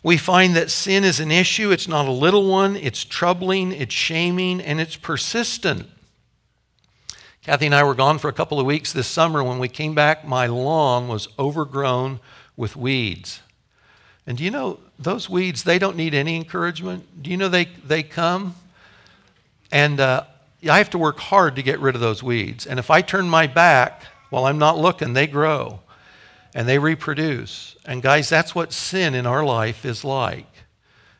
we 0.07 0.15
find 0.15 0.55
that 0.55 0.71
sin 0.71 1.03
is 1.03 1.19
an 1.19 1.31
issue. 1.31 1.69
It's 1.69 1.85
not 1.85 2.07
a 2.07 2.11
little 2.11 2.49
one, 2.49 2.77
it's 2.77 3.03
troubling, 3.03 3.73
it's 3.73 3.93
shaming, 3.93 4.61
and 4.61 4.79
it's 4.79 4.95
persistent. 4.95 5.85
Kathy 7.43 7.65
and 7.65 7.75
I 7.75 7.83
were 7.83 7.93
gone 7.93 8.17
for 8.17 8.29
a 8.29 8.33
couple 8.33 8.57
of 8.57 8.65
weeks 8.65 8.93
this 8.93 9.07
summer. 9.07 9.43
When 9.43 9.59
we 9.59 9.67
came 9.67 9.93
back, 9.93 10.25
my 10.25 10.45
lawn 10.45 11.09
was 11.09 11.27
overgrown 11.37 12.21
with 12.55 12.77
weeds. 12.77 13.41
And 14.25 14.37
do 14.37 14.45
you 14.45 14.49
know, 14.49 14.79
those 14.97 15.29
weeds, 15.29 15.65
they 15.65 15.77
don't 15.77 15.97
need 15.97 16.13
any 16.13 16.37
encouragement. 16.37 17.21
Do 17.21 17.29
you 17.29 17.35
know 17.35 17.49
they, 17.49 17.65
they 17.65 18.01
come? 18.01 18.55
And 19.73 19.99
uh, 19.99 20.23
I 20.69 20.77
have 20.77 20.89
to 20.91 20.97
work 20.97 21.19
hard 21.19 21.57
to 21.57 21.61
get 21.61 21.81
rid 21.81 21.95
of 21.95 22.01
those 22.01 22.23
weeds. 22.23 22.65
And 22.65 22.79
if 22.79 22.89
I 22.89 23.01
turn 23.01 23.27
my 23.27 23.45
back 23.45 24.03
while 24.29 24.45
I'm 24.45 24.57
not 24.57 24.77
looking, 24.77 25.11
they 25.11 25.27
grow. 25.27 25.81
And 26.57 26.67
they 26.67 26.79
reproduce. 26.79 27.75
And 27.85 28.01
guys, 28.01 28.29
that's 28.29 28.55
what 28.55 28.73
sin 28.73 29.13
in 29.13 29.27
our 29.27 29.45
life 29.45 29.85
is 29.85 30.03
like. 30.03 30.51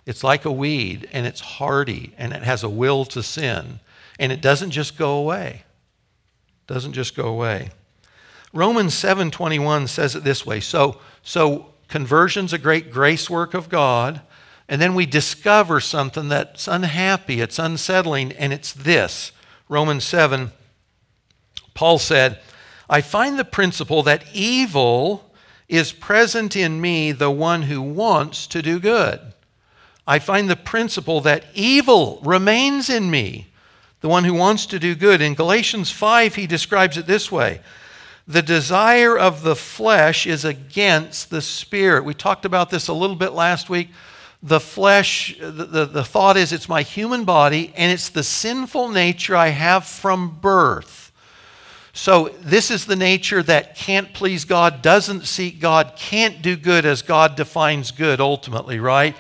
It's 0.04 0.24
like 0.24 0.46
a 0.46 0.52
weed, 0.52 1.08
and 1.14 1.28
it's 1.28 1.42
hardy, 1.42 2.16
and 2.18 2.34
it 2.34 2.42
has 2.42 2.64
a 2.64 2.70
will 2.70 3.06
to 3.06 3.22
sin, 3.22 3.80
and 4.18 4.32
it 4.32 4.42
doesn't 4.42 4.72
just 4.72 4.98
go 4.98 5.16
away. 5.16 5.62
It 6.68 6.74
Doesn't 6.74 6.94
just 6.94 7.16
go 7.16 7.28
away. 7.28 7.70
Romans 8.52 8.96
7:21 8.96 9.88
says 9.88 10.16
it 10.16 10.24
this 10.24 10.44
way. 10.44 10.60
So, 10.60 11.00
so 11.22 11.68
conversion's 11.88 12.52
a 12.52 12.58
great 12.58 12.92
grace 12.92 13.30
work 13.30 13.54
of 13.54 13.70
God, 13.70 14.22
and 14.68 14.82
then 14.82 14.96
we 14.96 15.06
discover 15.06 15.80
something 15.80 16.30
that's 16.30 16.68
unhappy, 16.68 17.42
it's 17.42 17.60
unsettling, 17.60 18.32
and 18.32 18.52
it's 18.52 18.74
this. 18.74 19.34
Romans 19.70 20.04
7, 20.04 20.52
Paul 21.76 22.00
said, 22.00 22.40
I 22.90 23.02
find 23.02 23.38
the 23.38 23.46
principle 23.46 24.02
that 24.04 24.24
evil 24.34 25.27
is 25.68 25.92
present 25.92 26.56
in 26.56 26.80
me, 26.80 27.12
the 27.12 27.32
one 27.32 27.64
who 27.64 27.82
wants 27.82 28.48
to 28.48 28.62
do 28.62 28.80
good. 28.80 29.20
I 30.08 30.20
find 30.20 30.50
the 30.50 30.56
principle 30.56 31.20
that 31.22 31.46
evil 31.54 32.22
remains 32.24 32.90
in 32.90 33.12
me, 33.12 33.48
the 34.00 34.08
one 34.08 34.24
who 34.24 34.34
wants 34.34 34.66
to 34.68 34.80
do 34.80 34.96
good. 34.96 35.22
In 35.22 35.34
Galatians 35.34 35.92
5, 35.92 36.36
he 36.36 36.48
describes 36.48 36.98
it 36.98 37.08
this 37.08 37.30
way 37.30 37.60
The 38.26 38.42
desire 38.42 39.18
of 39.18 39.44
the 39.44 39.56
flesh 39.56 40.26
is 40.26 40.46
against 40.46 41.30
the 41.30 41.42
spirit. 41.42 42.06
We 42.06 42.14
talked 42.14 42.46
about 42.46 42.70
this 42.70 42.88
a 42.88 42.94
little 42.94 43.18
bit 43.18 43.34
last 43.34 43.70
week. 43.70 43.90
The 44.42 44.62
flesh, 44.62 45.36
the, 45.40 45.52
the, 45.52 45.86
the 45.86 46.04
thought 46.06 46.38
is 46.38 46.54
it's 46.54 46.70
my 46.70 46.84
human 46.84 47.26
body, 47.26 47.74
and 47.76 47.92
it's 47.92 48.10
the 48.10 48.24
sinful 48.24 48.90
nature 48.90 49.36
I 49.36 49.50
have 49.50 49.86
from 49.86 50.40
birth. 50.40 51.07
So, 51.98 52.30
this 52.42 52.70
is 52.70 52.86
the 52.86 52.96
nature 52.96 53.42
that 53.42 53.76
can't 53.76 54.14
please 54.14 54.46
God, 54.46 54.84
doesn't 54.84 55.26
seek 55.26 55.60
God, 55.60 55.94
can't 55.98 56.44
do 56.44 56.56
good 56.56 56.86
as 56.86 57.02
God 57.02 57.36
defines 57.36 57.90
good 57.90 58.22
ultimately, 58.22 58.80
right? 58.80 59.16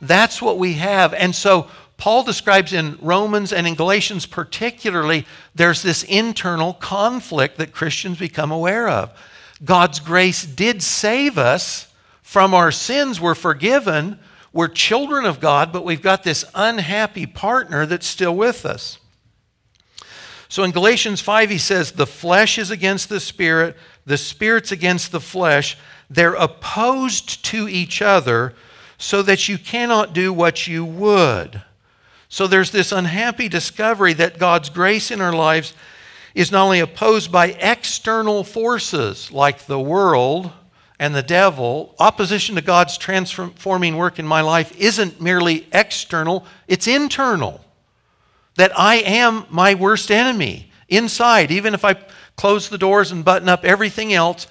That's 0.00 0.40
what 0.40 0.56
we 0.56 0.72
have. 0.74 1.12
And 1.12 1.34
so, 1.34 1.68
Paul 1.98 2.22
describes 2.22 2.72
in 2.72 2.96
Romans 3.02 3.52
and 3.52 3.66
in 3.66 3.74
Galatians 3.74 4.24
particularly, 4.24 5.26
there's 5.54 5.82
this 5.82 6.04
internal 6.04 6.72
conflict 6.72 7.58
that 7.58 7.74
Christians 7.74 8.18
become 8.18 8.50
aware 8.50 8.88
of. 8.88 9.10
God's 9.62 10.00
grace 10.00 10.46
did 10.46 10.82
save 10.82 11.36
us 11.36 11.92
from 12.22 12.54
our 12.54 12.72
sins, 12.72 13.20
we're 13.20 13.34
forgiven, 13.34 14.18
we're 14.54 14.68
children 14.68 15.26
of 15.26 15.38
God, 15.38 15.70
but 15.70 15.84
we've 15.84 16.00
got 16.00 16.22
this 16.22 16.46
unhappy 16.54 17.26
partner 17.26 17.84
that's 17.84 18.06
still 18.06 18.34
with 18.34 18.64
us. 18.64 18.98
So 20.52 20.64
in 20.64 20.70
Galatians 20.70 21.22
5, 21.22 21.48
he 21.48 21.56
says, 21.56 21.92
The 21.92 22.06
flesh 22.06 22.58
is 22.58 22.70
against 22.70 23.08
the 23.08 23.20
spirit, 23.20 23.74
the 24.04 24.18
spirit's 24.18 24.70
against 24.70 25.10
the 25.10 25.18
flesh. 25.18 25.78
They're 26.10 26.34
opposed 26.34 27.42
to 27.46 27.70
each 27.70 28.02
other 28.02 28.52
so 28.98 29.22
that 29.22 29.48
you 29.48 29.56
cannot 29.56 30.12
do 30.12 30.30
what 30.30 30.66
you 30.66 30.84
would. 30.84 31.62
So 32.28 32.46
there's 32.46 32.70
this 32.70 32.92
unhappy 32.92 33.48
discovery 33.48 34.12
that 34.12 34.38
God's 34.38 34.68
grace 34.68 35.10
in 35.10 35.22
our 35.22 35.32
lives 35.32 35.72
is 36.34 36.52
not 36.52 36.64
only 36.64 36.80
opposed 36.80 37.32
by 37.32 37.52
external 37.52 38.44
forces 38.44 39.32
like 39.32 39.64
the 39.64 39.80
world 39.80 40.52
and 40.98 41.14
the 41.14 41.22
devil, 41.22 41.94
opposition 41.98 42.56
to 42.56 42.60
God's 42.60 42.98
transforming 42.98 43.96
work 43.96 44.18
in 44.18 44.26
my 44.26 44.42
life 44.42 44.78
isn't 44.78 45.18
merely 45.18 45.66
external, 45.72 46.44
it's 46.68 46.86
internal 46.86 47.61
that 48.56 48.78
I 48.78 48.96
am 48.96 49.46
my 49.50 49.74
worst 49.74 50.10
enemy 50.10 50.70
inside. 50.88 51.50
Even 51.50 51.74
if 51.74 51.84
I 51.84 51.94
close 52.36 52.68
the 52.68 52.78
doors 52.78 53.12
and 53.12 53.24
button 53.24 53.48
up 53.48 53.64
everything 53.64 54.12
else, 54.12 54.46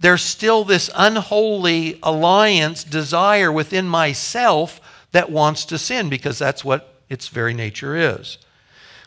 there's 0.00 0.22
still 0.22 0.64
this 0.64 0.90
unholy 0.94 1.98
alliance, 2.02 2.84
desire 2.84 3.50
within 3.50 3.88
myself 3.88 4.80
that 5.12 5.30
wants 5.30 5.64
to 5.66 5.78
sin 5.78 6.08
because 6.08 6.38
that's 6.38 6.64
what 6.64 6.94
its 7.08 7.28
very 7.28 7.54
nature 7.54 7.96
is. 7.96 8.38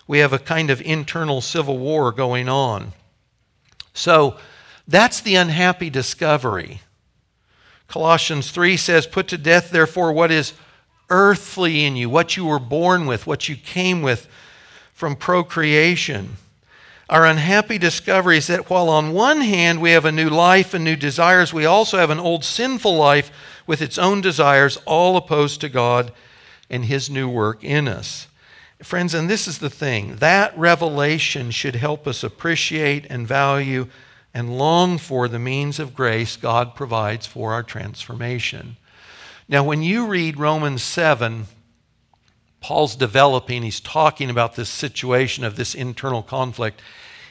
We 0.08 0.20
have 0.20 0.32
a 0.32 0.40
kind 0.40 0.70
of 0.70 0.82
internal 0.82 1.42
civil 1.42 1.78
war 1.78 2.12
going 2.12 2.48
on. 2.48 2.94
So 3.94 4.38
that's 4.88 5.20
the 5.20 5.36
unhappy 5.36 5.90
discovery. 5.90 6.82
Colossians 7.88 8.52
3 8.52 8.78
says, 8.78 9.06
Put 9.06 9.28
to 9.30 9.38
death, 9.38 9.72
therefore, 9.72 10.14
what 10.14 10.32
is 10.32 10.54
earthly 11.10 11.86
in 11.86 11.96
you, 11.96 12.10
what 12.10 12.38
you 12.38 12.46
were 12.46 12.60
born 12.60 13.06
with, 13.06 13.28
what 13.28 13.48
you 13.48 13.56
came 13.56 14.02
with 14.02 14.28
from 14.94 15.16
procreation. 15.16 16.38
Our 17.10 17.26
unhappy 17.26 17.78
discovery 17.78 18.38
is 18.38 18.48
that 18.48 18.70
while 18.70 18.90
on 18.90 19.14
one 19.14 19.42
hand 19.42 19.82
we 19.82 19.92
have 19.92 20.04
a 20.04 20.12
new 20.12 20.30
life 20.30 20.74
and 20.74 20.84
new 20.84 20.98
desires, 20.98 21.54
we 21.54 21.66
also 21.66 21.98
have 21.98 22.10
an 22.10 22.20
old 22.20 22.44
sinful 22.44 22.96
life 22.96 23.32
with 23.66 23.82
its 23.82 23.98
own 23.98 24.20
desires, 24.20 24.78
all 24.86 25.16
opposed 25.16 25.62
to 25.62 25.70
God 25.70 26.12
and 26.70 26.86
His 26.86 27.10
new 27.10 27.30
work 27.30 27.64
in 27.64 27.88
us. 27.88 28.28
Friends, 28.84 29.14
and 29.14 29.30
this 29.30 29.48
is 29.48 29.60
the 29.60 29.70
thing 29.70 30.18
that 30.18 30.58
revelation 30.58 31.50
should 31.50 31.76
help 31.76 32.06
us 32.06 32.24
appreciate 32.24 33.06
and 33.10 33.28
value 33.28 33.88
and 34.34 34.58
long 34.58 34.98
for 34.98 35.28
the 35.28 35.40
means 35.40 35.80
of 35.80 35.96
grace 35.96 36.36
God 36.38 36.76
provides 36.76 37.26
for 37.26 37.54
our 37.54 37.64
transformation. 37.64 38.78
Now, 39.50 39.64
when 39.64 39.82
you 39.82 40.08
read 40.08 40.38
Romans 40.38 40.84
7, 40.84 41.46
Paul's 42.60 42.96
developing, 42.96 43.64
he's 43.64 43.80
talking 43.80 44.30
about 44.30 44.56
this 44.56 44.70
situation 44.70 45.46
of 45.46 45.56
this 45.56 45.74
internal 45.74 46.22
conflict. 46.22 46.82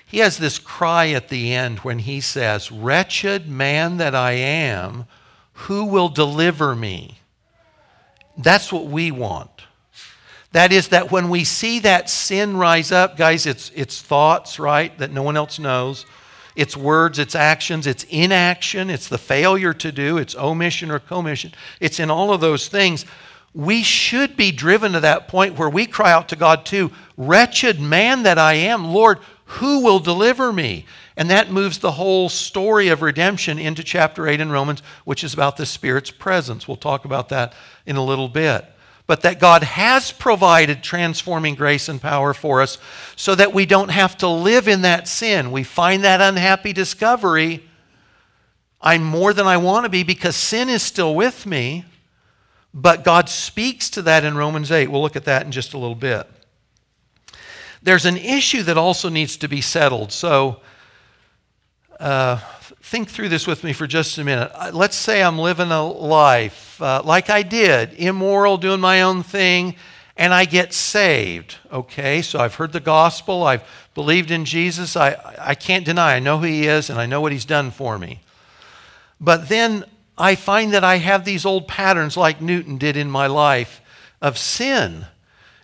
He 0.07 0.19
has 0.19 0.39
this 0.39 0.59
cry 0.59 1.09
at 1.09 1.29
the 1.29 1.53
end 1.53 1.81
when 1.81 2.01
he 2.01 2.21
says, 2.21 2.73
Wretched 2.73 3.49
man 3.49 3.99
that 3.99 4.15
I 4.15 4.33
am, 4.33 5.05
who 5.53 5.85
will 5.85 6.09
deliver 6.09 6.75
me? 6.75 7.19
That's 8.39 8.73
what 8.73 8.87
we 8.87 9.11
want. 9.11 9.51
That 10.53 10.73
is, 10.73 10.89
that 10.89 11.11
when 11.11 11.29
we 11.29 11.45
see 11.45 11.81
that 11.81 12.09
sin 12.09 12.57
rise 12.57 12.93
up, 12.93 13.19
guys, 13.19 13.45
it's, 13.45 13.71
it's 13.75 14.01
thoughts, 14.01 14.59
right, 14.59 14.97
that 14.99 15.13
no 15.13 15.23
one 15.23 15.37
else 15.37 15.59
knows. 15.59 16.07
It's 16.57 16.77
words, 16.77 17.19
it's 17.19 17.35
actions, 17.35 17.87
it's 17.87 18.05
inaction, 18.05 18.89
it's 18.89 19.09
the 19.09 19.19
failure 19.19 19.75
to 19.75 19.93
do, 19.93 20.17
it's 20.17 20.35
omission 20.35 20.91
or 20.91 20.99
commission. 20.99 21.53
It's 21.81 22.01
in 22.01 22.11
all 22.11 22.33
of 22.33 22.41
those 22.41 22.69
things. 22.69 23.05
We 23.55 23.83
should 23.83 24.37
be 24.37 24.53
driven 24.53 24.93
to 24.93 25.01
that 25.01 25.29
point 25.29 25.59
where 25.59 25.69
we 25.69 25.87
cry 25.87 26.13
out 26.13 26.29
to 26.31 26.37
God 26.37 26.67
too, 26.67 26.91
Wretched 27.17 27.81
man 27.81 28.25
that 28.25 28.39
I 28.39 28.55
am, 28.55 28.93
Lord, 28.93 29.19
who 29.45 29.83
will 29.85 29.99
deliver 29.99 30.53
me? 30.53 30.87
And 31.17 31.31
that 31.31 31.51
moves 31.51 31.79
the 31.79 31.93
whole 31.93 32.29
story 32.29 32.89
of 32.89 33.01
redemption 33.01 33.59
into 33.59 33.83
chapter 33.83 34.27
8 34.27 34.41
in 34.41 34.51
Romans, 34.51 34.83
which 35.05 35.25
is 35.25 35.33
about 35.33 35.57
the 35.57 35.65
Spirit's 35.65 36.11
presence. 36.11 36.67
We'll 36.67 36.77
talk 36.77 37.05
about 37.05 37.29
that 37.31 37.55
in 37.87 37.97
a 37.97 38.05
little 38.05 38.29
bit 38.29 38.67
but 39.07 39.23
that 39.23 39.39
God 39.39 39.63
has 39.63 40.11
provided 40.13 40.83
transforming 40.83 41.55
grace 41.55 41.89
and 41.89 42.01
power 42.01 42.35
for 42.35 42.61
us 42.61 42.79
so 43.15 43.35
that 43.35 43.55
we 43.55 43.67
don't 43.67 43.91
have 43.91 44.17
to 44.19 44.29
live 44.29 44.67
in 44.67 44.83
that 44.83 45.07
sin. 45.07 45.53
We 45.53 45.63
find 45.63 46.05
that 46.05 46.21
unhappy 46.21 46.73
discovery 46.73 47.63
I'm 48.81 49.03
more 49.03 49.33
than 49.33 49.47
I 49.47 49.57
want 49.57 49.85
to 49.85 49.89
be 49.89 50.03
because 50.03 50.37
sin 50.37 50.69
is 50.69 50.83
still 50.83 51.15
with 51.15 51.47
me. 51.47 51.85
But 52.73 53.05
God 53.05 53.29
speaks 53.29 53.89
to 53.91 54.03
that 54.03 54.23
in 54.23 54.37
Romans 54.37 54.71
8. 54.71 54.91
We'll 54.91 55.03
look 55.03 55.17
at 55.17 55.25
that 55.25 55.47
in 55.47 55.51
just 55.51 55.73
a 55.73 55.79
little 55.79 55.97
bit. 55.97 56.29
There's 57.83 58.05
an 58.05 58.17
issue 58.17 58.63
that 58.65 58.77
also 58.77 59.09
needs 59.09 59.37
to 59.39 59.49
be 59.49 59.61
settled. 59.61 60.13
So, 60.13 60.61
uh, 61.99 62.39
think 62.83 63.09
through 63.09 63.31
this 63.31 63.47
with 63.47 63.65
me 63.65 63.73
for 63.73 63.87
just 63.87 64.19
a 64.19 64.25
minute. 64.25 64.53
Uh, 64.55 64.71
let's 64.75 64.97
say 64.97 65.23
I'm 65.23 65.39
living 65.39 65.71
a 65.71 65.83
life 65.83 66.66
uh, 66.81 67.03
like 67.05 67.31
I 67.31 67.43
did, 67.43 67.95
immoral, 67.95 68.57
doing 68.57 68.81
my 68.81 69.03
own 69.03 69.23
thing, 69.23 69.77
and 70.17 70.33
I 70.33 70.45
get 70.45 70.73
saved. 70.73 71.57
Okay, 71.73 72.23
so 72.23 72.39
I've 72.39 72.55
heard 72.55 72.73
the 72.73 72.81
gospel, 72.81 73.45
I've 73.45 73.65
believed 73.95 74.31
in 74.31 74.45
Jesus, 74.45 74.97
I, 74.97 75.17
I 75.39 75.55
can't 75.55 75.85
deny, 75.85 76.15
I 76.15 76.21
know 76.21 76.39
who 76.39 76.47
He 76.47 76.67
is, 76.67 76.91
and 76.91 76.99
I 76.99 77.07
know 77.07 77.21
what 77.21 77.33
He's 77.33 77.45
done 77.45 77.71
for 77.71 77.99
me. 77.99 78.21
But 79.21 79.49
then 79.49 79.85
I 80.19 80.35
find 80.35 80.73
that 80.73 80.85
I 80.85 80.97
have 80.97 81.25
these 81.25 81.45
old 81.45 81.69
patterns 81.69 82.17
like 82.17 82.41
Newton 82.41 82.79
did 82.79 82.97
in 82.97 83.11
my 83.11 83.27
life 83.27 83.81
of 84.23 84.39
sin. 84.39 85.07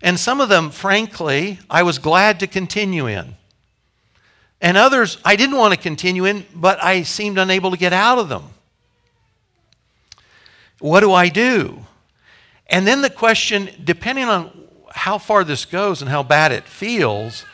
And 0.03 0.19
some 0.19 0.41
of 0.41 0.49
them, 0.49 0.71
frankly, 0.71 1.59
I 1.71 1.83
was 1.83 1.99
glad 1.99 2.41
to 2.41 2.47
continue 2.47 3.07
in. 3.07 3.37
And 4.61 4.77
others 4.77 5.19
I 5.25 5.37
didn't 5.37 5.57
want 5.57 5.75
to 5.75 5.81
continue 5.81 6.25
in, 6.25 6.45
but 6.55 6.83
I 6.83 7.03
seemed 7.03 7.39
unable 7.39 7.71
to 7.71 7.77
get 7.77 7.93
out 7.93 8.19
of 8.19 8.29
them. 8.29 8.45
What 10.83 10.99
do 10.99 11.13
I 11.13 11.29
do? 11.29 11.87
And 12.67 12.89
then 12.89 13.03
the 13.03 13.11
question, 13.11 13.71
depending 13.85 14.25
on 14.25 14.51
how 14.91 15.17
far 15.17 15.45
this 15.45 15.65
goes 15.65 16.03
and 16.03 16.11
how 16.11 16.25
bad 16.25 16.51
it 16.51 16.65
feels, 16.65 17.45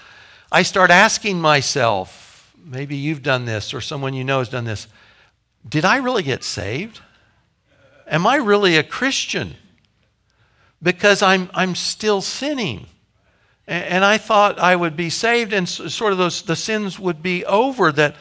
I 0.50 0.62
start 0.62 0.90
asking 0.90 1.38
myself, 1.38 2.54
maybe 2.64 2.96
you've 2.96 3.22
done 3.22 3.44
this 3.44 3.74
or 3.74 3.82
someone 3.82 4.14
you 4.14 4.24
know 4.24 4.38
has 4.38 4.48
done 4.48 4.64
this, 4.64 4.88
did 5.68 5.84
I 5.84 5.98
really 5.98 6.22
get 6.22 6.42
saved? 6.42 7.02
Am 8.06 8.26
I 8.26 8.36
really 8.36 8.78
a 8.78 8.82
Christian? 8.82 9.56
Because 10.82 11.22
I'm, 11.22 11.50
I'm 11.52 11.74
still 11.74 12.22
sinning. 12.22 12.86
And 13.66 14.06
I 14.06 14.16
thought 14.16 14.58
I 14.58 14.74
would 14.74 14.96
be 14.96 15.10
saved 15.10 15.52
and 15.52 15.68
sort 15.68 16.12
of 16.12 16.18
those, 16.18 16.40
the 16.40 16.56
sins 16.56 16.98
would 16.98 17.22
be 17.22 17.44
over, 17.44 17.92
that, 17.92 18.16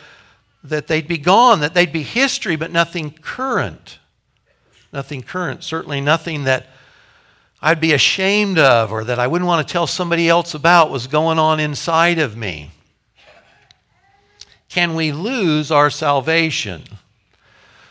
that 0.65 0.87
they'd 0.87 1.07
be 1.07 1.17
gone, 1.17 1.61
that 1.61 1.73
they'd 1.73 1.93
be 1.93 2.03
history, 2.03 2.57
but 2.57 2.71
nothing 2.71 3.11
current. 3.11 3.99
Nothing 4.91 5.21
current. 5.21 5.63
Certainly 5.63 6.01
nothing 6.01 6.45
that 6.45 6.67
I'd 7.61 7.81
be 7.81 7.93
ashamed 7.93 8.59
of 8.59 8.91
or 8.91 9.03
that 9.03 9.19
I 9.19 9.27
wouldn't 9.27 9.47
want 9.47 9.67
to 9.67 9.71
tell 9.71 9.87
somebody 9.87 10.29
else 10.29 10.53
about 10.53 10.91
was 10.91 11.07
going 11.07 11.39
on 11.39 11.59
inside 11.59 12.19
of 12.19 12.37
me. 12.37 12.71
Can 14.69 14.95
we 14.95 15.11
lose 15.11 15.71
our 15.71 15.89
salvation? 15.89 16.83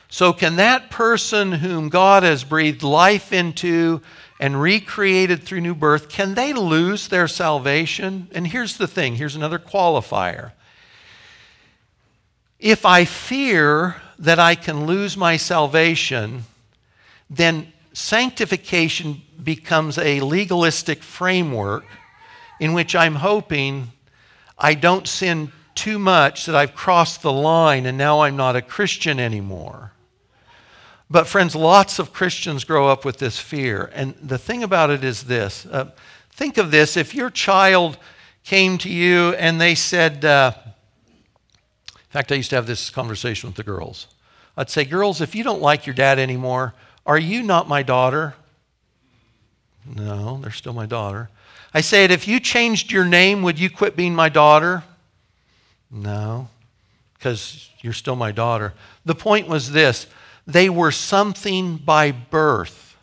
So, 0.08 0.32
can 0.32 0.56
that 0.56 0.88
person 0.90 1.52
whom 1.52 1.88
God 1.88 2.22
has 2.22 2.44
breathed 2.44 2.82
life 2.82 3.32
into 3.32 4.02
and 4.38 4.60
recreated 4.60 5.42
through 5.42 5.62
new 5.62 5.74
birth, 5.74 6.08
can 6.08 6.34
they 6.34 6.52
lose 6.52 7.08
their 7.08 7.26
salvation? 7.26 8.28
And 8.32 8.46
here's 8.46 8.76
the 8.76 8.86
thing 8.86 9.16
here's 9.16 9.36
another 9.36 9.58
qualifier. 9.58 10.52
If 12.58 12.86
I 12.86 13.04
fear 13.04 13.96
that 14.18 14.38
I 14.38 14.54
can 14.54 14.86
lose 14.86 15.16
my 15.16 15.36
salvation, 15.36 16.44
then 17.28 17.72
sanctification 17.92 19.22
becomes 19.42 19.98
a 19.98 20.20
legalistic 20.20 21.02
framework 21.02 21.84
in 22.60 22.72
which 22.72 22.94
I'm 22.94 23.16
hoping 23.16 23.92
I 24.58 24.74
don't 24.74 25.06
sin 25.06 25.52
too 25.74 25.98
much 25.98 26.46
that 26.46 26.54
I've 26.54 26.74
crossed 26.74 27.22
the 27.22 27.32
line 27.32 27.86
and 27.86 27.98
now 27.98 28.20
I'm 28.20 28.36
not 28.36 28.56
a 28.56 28.62
Christian 28.62 29.20
anymore. 29.20 29.92
But, 31.08 31.28
friends, 31.28 31.54
lots 31.54 31.98
of 31.98 32.12
Christians 32.12 32.64
grow 32.64 32.88
up 32.88 33.04
with 33.04 33.18
this 33.18 33.38
fear. 33.38 33.90
And 33.94 34.14
the 34.20 34.38
thing 34.38 34.64
about 34.64 34.90
it 34.90 35.04
is 35.04 35.24
this 35.24 35.66
uh, 35.66 35.90
think 36.30 36.58
of 36.58 36.70
this 36.70 36.96
if 36.96 37.14
your 37.14 37.30
child 37.30 37.96
came 38.42 38.78
to 38.78 38.88
you 38.88 39.34
and 39.34 39.60
they 39.60 39.74
said, 39.74 40.24
uh, 40.24 40.52
in 40.56 42.10
fact, 42.10 42.32
I 42.32 42.36
used 42.36 42.50
to 42.50 42.56
have 42.56 42.66
this 42.66 42.90
conversation 42.90 43.48
with 43.48 43.56
the 43.56 43.62
girls. 43.62 44.06
I'd 44.56 44.70
say, 44.70 44.84
Girls, 44.84 45.20
if 45.20 45.34
you 45.34 45.44
don't 45.44 45.60
like 45.60 45.86
your 45.86 45.94
dad 45.94 46.18
anymore, 46.18 46.74
are 47.06 47.18
you 47.18 47.42
not 47.42 47.68
my 47.68 47.82
daughter? 47.82 48.34
No, 49.84 50.38
they're 50.42 50.50
still 50.50 50.72
my 50.72 50.86
daughter. 50.86 51.30
I 51.72 51.80
said, 51.80 52.10
If 52.10 52.26
you 52.26 52.40
changed 52.40 52.90
your 52.90 53.04
name, 53.04 53.42
would 53.42 53.60
you 53.60 53.70
quit 53.70 53.96
being 53.96 54.14
my 54.14 54.28
daughter? 54.28 54.82
No, 55.90 56.48
because 57.14 57.70
you're 57.80 57.92
still 57.92 58.16
my 58.16 58.32
daughter. 58.32 58.74
The 59.04 59.14
point 59.14 59.48
was 59.48 59.72
this 59.72 60.06
they 60.46 60.68
were 60.68 60.92
something 60.92 61.76
by 61.76 62.12
birth, 62.12 62.96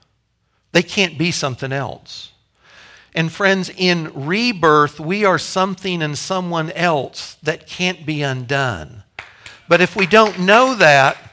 they 0.71 0.83
can't 0.83 1.17
be 1.17 1.31
something 1.31 1.71
else. 1.71 2.31
And 3.15 3.31
friends, 3.31 3.69
in 3.69 4.11
rebirth, 4.25 4.99
we 4.99 5.23
are 5.23 5.37
something 5.37 6.01
and 6.01 6.17
someone 6.17 6.71
else 6.71 7.35
that 7.43 7.67
can't 7.67 8.07
be 8.07 8.23
undone. 8.23 9.03
But 9.69 9.81
if 9.81 9.95
we 9.95 10.07
don't 10.07 10.39
know 10.39 10.73
that, 10.75 11.32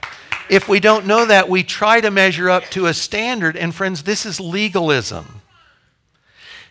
if 0.50 0.68
we 0.68 0.80
don't 0.80 1.06
know 1.06 1.24
that, 1.26 1.48
we 1.48 1.62
try 1.62 2.00
to 2.00 2.10
measure 2.10 2.50
up 2.50 2.64
to 2.70 2.86
a 2.86 2.92
standard. 2.94 3.56
And 3.56 3.72
friends, 3.72 4.02
this 4.02 4.26
is 4.26 4.40
legalism. 4.40 5.42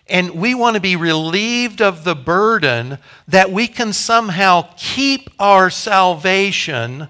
And 0.05 0.31
we 0.31 0.53
want 0.53 0.75
to 0.75 0.81
be 0.81 0.97
relieved 0.97 1.81
of 1.81 2.03
the 2.03 2.15
burden 2.15 2.97
that 3.29 3.51
we 3.51 3.67
can 3.67 3.93
somehow 3.93 4.67
keep 4.75 5.29
our 5.39 5.69
salvation 5.69 7.07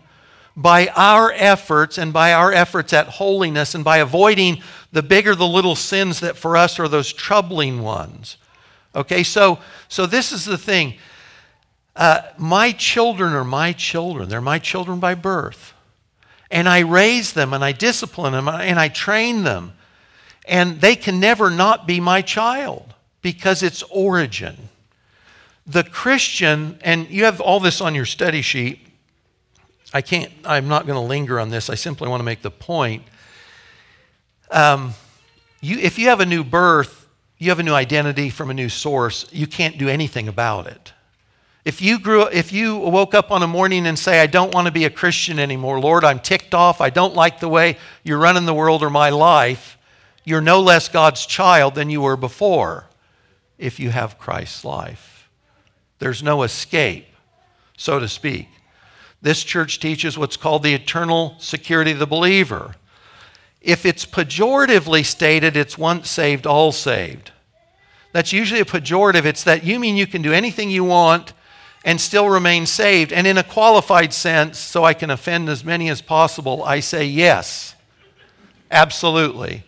by 0.55 0.87
our 0.95 1.31
efforts 1.31 1.97
and 1.97 2.13
by 2.13 2.33
our 2.33 2.51
efforts 2.53 2.93
at 2.93 3.07
holiness 3.07 3.73
and 3.73 3.83
by 3.83 3.97
avoiding 3.97 4.61
the 4.91 5.01
bigger 5.01 5.33
the 5.33 5.47
little 5.47 5.75
sins 5.75 6.19
that 6.19 6.37
for 6.37 6.55
us 6.55 6.79
are 6.79 6.87
those 6.87 7.11
troubling 7.11 7.81
ones. 7.81 8.37
Okay, 8.93 9.23
so, 9.23 9.57
so 9.87 10.05
this 10.05 10.31
is 10.31 10.45
the 10.45 10.57
thing. 10.57 10.95
Uh, 11.95 12.21
my 12.37 12.71
children 12.73 13.33
are 13.33 13.43
my 13.43 13.73
children. 13.73 14.29
They're 14.29 14.39
my 14.39 14.59
children 14.59 14.99
by 14.99 15.15
birth 15.15 15.73
and 16.51 16.67
I 16.67 16.79
raise 16.79 17.33
them 17.33 17.53
and 17.53 17.63
I 17.63 17.71
discipline 17.71 18.33
them 18.33 18.47
and 18.47 18.79
I 18.79 18.87
train 18.87 19.43
them. 19.43 19.73
And 20.47 20.81
they 20.81 20.95
can 20.95 21.19
never 21.19 21.49
not 21.49 21.85
be 21.85 21.99
my 21.99 22.21
child 22.21 22.93
because 23.21 23.61
it's 23.61 23.83
origin. 23.83 24.69
The 25.67 25.83
Christian, 25.83 26.79
and 26.81 27.09
you 27.09 27.25
have 27.25 27.39
all 27.39 27.59
this 27.59 27.81
on 27.81 27.93
your 27.93 28.05
study 28.05 28.41
sheet. 28.41 28.87
I 29.93 30.01
can't, 30.01 30.31
I'm 30.43 30.67
not 30.67 30.87
going 30.87 30.95
to 30.95 31.07
linger 31.07 31.39
on 31.39 31.49
this. 31.49 31.69
I 31.69 31.75
simply 31.75 32.07
want 32.07 32.19
to 32.19 32.25
make 32.25 32.41
the 32.41 32.51
point. 32.51 33.03
Um, 34.49 34.93
you, 35.61 35.77
if 35.77 35.99
you 35.99 36.09
have 36.09 36.19
a 36.19 36.25
new 36.25 36.43
birth, 36.43 37.07
you 37.37 37.49
have 37.49 37.59
a 37.59 37.63
new 37.63 37.73
identity 37.73 38.29
from 38.29 38.49
a 38.49 38.53
new 38.53 38.69
source, 38.69 39.25
you 39.31 39.47
can't 39.47 39.77
do 39.77 39.87
anything 39.87 40.27
about 40.27 40.67
it. 40.67 40.93
If 41.69 41.83
you 41.83 41.99
grew 41.99 42.23
if 42.23 42.51
you 42.51 42.77
woke 42.77 43.13
up 43.13 43.29
on 43.29 43.43
a 43.43 43.47
morning 43.47 43.85
and 43.85 43.97
say, 43.99 44.21
I 44.21 44.25
don't 44.25 44.55
want 44.55 44.65
to 44.65 44.71
be 44.71 44.85
a 44.85 44.89
Christian 44.89 45.37
anymore, 45.37 45.79
Lord, 45.79 46.03
I'm 46.03 46.17
ticked 46.17 46.55
off, 46.55 46.81
I 46.81 46.89
don't 46.89 47.13
like 47.13 47.39
the 47.39 47.47
way 47.47 47.77
you're 48.03 48.17
running 48.17 48.47
the 48.47 48.55
world 48.55 48.81
or 48.81 48.89
my 48.89 49.11
life, 49.11 49.77
you're 50.23 50.41
no 50.41 50.61
less 50.61 50.89
God's 50.89 51.27
child 51.27 51.75
than 51.75 51.91
you 51.91 52.01
were 52.01 52.17
before 52.17 52.87
if 53.59 53.79
you 53.79 53.91
have 53.91 54.17
Christ's 54.17 54.65
life. 54.65 55.29
There's 55.99 56.23
no 56.23 56.41
escape, 56.41 57.05
so 57.77 57.99
to 57.99 58.07
speak. 58.07 58.47
This 59.21 59.43
church 59.43 59.79
teaches 59.79 60.17
what's 60.17 60.37
called 60.37 60.63
the 60.63 60.73
eternal 60.73 61.35
security 61.37 61.91
of 61.91 61.99
the 61.99 62.07
believer. 62.07 62.77
If 63.61 63.85
it's 63.85 64.07
pejoratively 64.07 65.05
stated, 65.05 65.55
it's 65.55 65.77
once 65.77 66.09
saved, 66.09 66.47
all 66.47 66.71
saved. 66.71 67.29
That's 68.11 68.33
usually 68.33 68.59
a 68.59 68.65
pejorative. 68.65 69.25
It's 69.25 69.43
that 69.43 69.63
you 69.63 69.79
mean 69.79 69.97
you 69.97 70.07
can 70.07 70.23
do 70.23 70.33
anything 70.33 70.71
you 70.71 70.83
want 70.83 71.33
and 71.83 71.99
still 71.99 72.29
remain 72.29 72.65
saved. 72.65 73.11
And 73.13 73.25
in 73.25 73.37
a 73.37 73.43
qualified 73.43 74.13
sense, 74.13 74.57
so 74.57 74.83
I 74.83 74.93
can 74.93 75.09
offend 75.09 75.49
as 75.49 75.63
many 75.63 75.89
as 75.89 76.01
possible, 76.01 76.63
I 76.63 76.79
say 76.79 77.05
yes, 77.05 77.75
absolutely. 78.69 79.63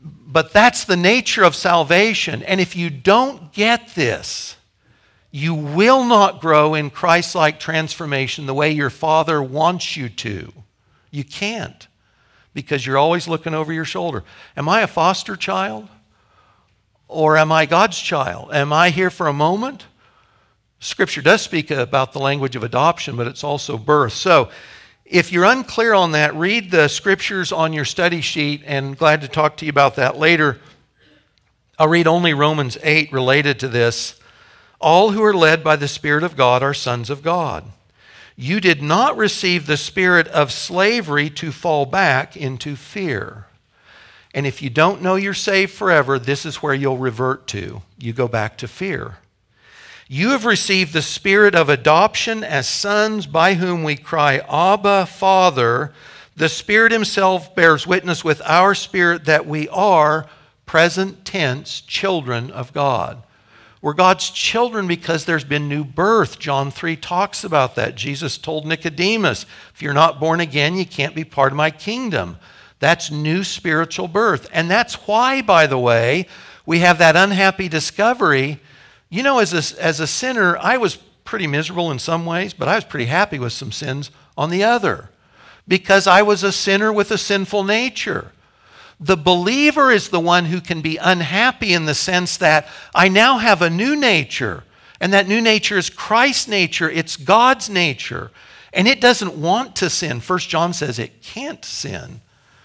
But 0.00 0.52
that's 0.52 0.84
the 0.84 0.96
nature 0.96 1.44
of 1.44 1.54
salvation. 1.54 2.42
And 2.42 2.60
if 2.60 2.76
you 2.76 2.90
don't 2.90 3.52
get 3.52 3.94
this, 3.94 4.56
you 5.30 5.54
will 5.54 6.04
not 6.04 6.40
grow 6.40 6.74
in 6.74 6.90
Christ 6.90 7.34
like 7.34 7.60
transformation 7.60 8.46
the 8.46 8.54
way 8.54 8.70
your 8.70 8.90
Father 8.90 9.42
wants 9.42 9.96
you 9.96 10.08
to. 10.08 10.52
You 11.10 11.24
can't 11.24 11.86
because 12.54 12.84
you're 12.84 12.98
always 12.98 13.28
looking 13.28 13.54
over 13.54 13.72
your 13.72 13.84
shoulder. 13.84 14.24
Am 14.56 14.68
I 14.68 14.80
a 14.80 14.86
foster 14.86 15.36
child? 15.36 15.88
Or 17.06 17.36
am 17.36 17.50
I 17.52 17.66
God's 17.66 17.98
child? 17.98 18.52
Am 18.52 18.72
I 18.72 18.90
here 18.90 19.10
for 19.10 19.28
a 19.28 19.32
moment? 19.32 19.86
Scripture 20.80 21.22
does 21.22 21.42
speak 21.42 21.70
about 21.70 22.12
the 22.12 22.20
language 22.20 22.54
of 22.54 22.62
adoption, 22.62 23.16
but 23.16 23.26
it's 23.26 23.42
also 23.42 23.76
birth. 23.76 24.12
So, 24.12 24.50
if 25.04 25.32
you're 25.32 25.44
unclear 25.44 25.94
on 25.94 26.12
that, 26.12 26.34
read 26.34 26.70
the 26.70 26.86
scriptures 26.88 27.50
on 27.50 27.72
your 27.72 27.86
study 27.86 28.20
sheet, 28.20 28.62
and 28.66 28.96
glad 28.96 29.22
to 29.22 29.28
talk 29.28 29.56
to 29.56 29.64
you 29.64 29.70
about 29.70 29.96
that 29.96 30.18
later. 30.18 30.60
I'll 31.78 31.88
read 31.88 32.06
only 32.06 32.34
Romans 32.34 32.76
8 32.82 33.10
related 33.12 33.58
to 33.60 33.68
this. 33.68 34.20
All 34.80 35.12
who 35.12 35.24
are 35.24 35.34
led 35.34 35.64
by 35.64 35.76
the 35.76 35.88
Spirit 35.88 36.24
of 36.24 36.36
God 36.36 36.62
are 36.62 36.74
sons 36.74 37.08
of 37.08 37.22
God. 37.22 37.64
You 38.36 38.60
did 38.60 38.82
not 38.82 39.16
receive 39.16 39.66
the 39.66 39.76
spirit 39.76 40.28
of 40.28 40.52
slavery 40.52 41.28
to 41.30 41.50
fall 41.50 41.86
back 41.86 42.36
into 42.36 42.76
fear. 42.76 43.46
And 44.32 44.46
if 44.46 44.62
you 44.62 44.70
don't 44.70 45.02
know 45.02 45.16
you're 45.16 45.34
saved 45.34 45.72
forever, 45.72 46.20
this 46.20 46.46
is 46.46 46.62
where 46.62 46.74
you'll 46.74 46.98
revert 46.98 47.48
to. 47.48 47.82
You 47.98 48.12
go 48.12 48.28
back 48.28 48.56
to 48.58 48.68
fear. 48.68 49.16
You 50.10 50.30
have 50.30 50.46
received 50.46 50.94
the 50.94 51.02
spirit 51.02 51.54
of 51.54 51.68
adoption 51.68 52.42
as 52.42 52.66
sons 52.66 53.26
by 53.26 53.54
whom 53.54 53.84
we 53.84 53.94
cry, 53.94 54.38
Abba, 54.48 55.04
Father. 55.04 55.92
The 56.34 56.48
Spirit 56.48 56.92
Himself 56.92 57.54
bears 57.54 57.86
witness 57.86 58.24
with 58.24 58.40
our 58.46 58.74
spirit 58.74 59.26
that 59.26 59.44
we 59.44 59.68
are, 59.68 60.26
present 60.64 61.26
tense, 61.26 61.82
children 61.82 62.50
of 62.50 62.72
God. 62.72 63.22
We're 63.82 63.92
God's 63.92 64.30
children 64.30 64.86
because 64.88 65.26
there's 65.26 65.44
been 65.44 65.68
new 65.68 65.84
birth. 65.84 66.38
John 66.38 66.70
3 66.70 66.96
talks 66.96 67.44
about 67.44 67.74
that. 67.74 67.94
Jesus 67.94 68.38
told 68.38 68.66
Nicodemus, 68.66 69.44
if 69.74 69.82
you're 69.82 69.92
not 69.92 70.18
born 70.18 70.40
again, 70.40 70.74
you 70.74 70.86
can't 70.86 71.14
be 71.14 71.24
part 71.24 71.52
of 71.52 71.56
my 71.58 71.70
kingdom. 71.70 72.38
That's 72.80 73.10
new 73.10 73.44
spiritual 73.44 74.08
birth. 74.08 74.48
And 74.54 74.70
that's 74.70 75.06
why, 75.06 75.42
by 75.42 75.66
the 75.66 75.78
way, 75.78 76.26
we 76.64 76.78
have 76.78 76.96
that 76.96 77.14
unhappy 77.14 77.68
discovery 77.68 78.58
you 79.10 79.22
know, 79.22 79.38
as 79.38 79.52
a, 79.52 79.82
as 79.82 80.00
a 80.00 80.06
sinner, 80.06 80.56
I 80.58 80.76
was 80.76 80.96
pretty 81.24 81.46
miserable 81.46 81.90
in 81.90 81.98
some 81.98 82.26
ways, 82.26 82.52
but 82.52 82.68
I 82.68 82.74
was 82.74 82.84
pretty 82.84 83.06
happy 83.06 83.38
with 83.38 83.52
some 83.52 83.72
sins 83.72 84.10
on 84.36 84.50
the 84.50 84.64
other 84.64 85.10
because 85.66 86.06
I 86.06 86.22
was 86.22 86.42
a 86.42 86.52
sinner 86.52 86.92
with 86.92 87.10
a 87.10 87.18
sinful 87.18 87.64
nature. 87.64 88.32
The 89.00 89.16
believer 89.16 89.90
is 89.90 90.08
the 90.08 90.20
one 90.20 90.46
who 90.46 90.60
can 90.60 90.80
be 90.80 90.96
unhappy 90.96 91.72
in 91.72 91.84
the 91.84 91.94
sense 91.94 92.36
that 92.38 92.66
I 92.94 93.08
now 93.08 93.38
have 93.38 93.62
a 93.62 93.70
new 93.70 93.94
nature, 93.94 94.64
and 95.00 95.12
that 95.12 95.28
new 95.28 95.40
nature 95.40 95.78
is 95.78 95.88
Christ's 95.88 96.48
nature, 96.48 96.90
it's 96.90 97.16
God's 97.16 97.70
nature, 97.70 98.30
and 98.72 98.88
it 98.88 99.00
doesn't 99.00 99.36
want 99.36 99.76
to 99.76 99.88
sin. 99.88 100.20
First 100.20 100.48
John 100.48 100.72
says 100.72 100.98
it 100.98 101.22
can't 101.22 101.64
sin 101.64 102.20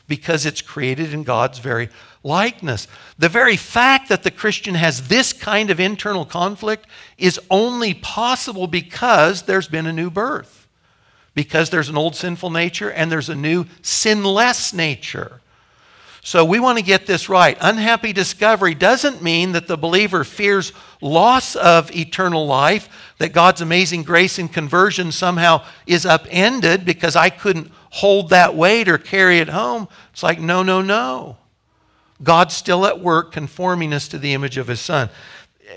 because 0.07 0.45
it's 0.45 0.61
created 0.61 1.13
in 1.13 1.23
God's 1.23 1.59
very 1.59 1.89
likeness. 2.23 2.87
The 3.17 3.29
very 3.29 3.57
fact 3.57 4.09
that 4.09 4.23
the 4.23 4.31
Christian 4.31 4.75
has 4.75 5.07
this 5.07 5.33
kind 5.33 5.69
of 5.69 5.79
internal 5.79 6.25
conflict 6.25 6.87
is 7.17 7.39
only 7.49 7.93
possible 7.93 8.67
because 8.67 9.43
there's 9.43 9.67
been 9.67 9.87
a 9.87 9.93
new 9.93 10.09
birth. 10.09 10.67
because 11.35 11.69
there's 11.69 11.89
an 11.89 11.97
old 11.97 12.15
sinful 12.15 12.49
nature 12.49 12.91
and 12.91 13.11
there's 13.11 13.29
a 13.29 13.35
new 13.35 13.65
sinless 13.81 14.73
nature. 14.73 15.39
So 16.25 16.45
we 16.45 16.59
want 16.59 16.77
to 16.77 16.83
get 16.83 17.05
this 17.05 17.27
right. 17.27 17.57
Unhappy 17.59 18.13
discovery 18.13 18.75
doesn't 18.75 19.21
mean 19.21 19.51
that 19.53 19.67
the 19.67 19.75
believer 19.75 20.23
fears 20.23 20.71
loss 21.01 21.55
of 21.57 21.93
eternal 21.93 22.45
life, 22.45 22.87
that 23.17 23.33
God's 23.33 23.59
amazing 23.59 24.03
grace 24.03 24.39
and 24.39 24.51
conversion 24.51 25.11
somehow 25.11 25.65
is 25.85 26.05
upended 26.05 26.85
because 26.85 27.17
I 27.17 27.29
couldn't 27.29 27.71
hold 27.93 28.29
that 28.29 28.55
weight 28.55 28.87
or 28.87 28.97
carry 28.97 29.39
it 29.39 29.49
home. 29.49 29.87
It's 30.11 30.23
like, 30.23 30.39
no, 30.39 30.63
no, 30.63 30.81
no. 30.81 31.37
God's 32.21 32.53
still 32.53 32.85
at 32.85 32.99
work 32.99 33.31
conforming 33.31 33.93
us 33.93 34.07
to 34.09 34.17
the 34.17 34.33
image 34.33 34.57
of 34.57 34.67
his 34.67 34.79
son 34.79 35.09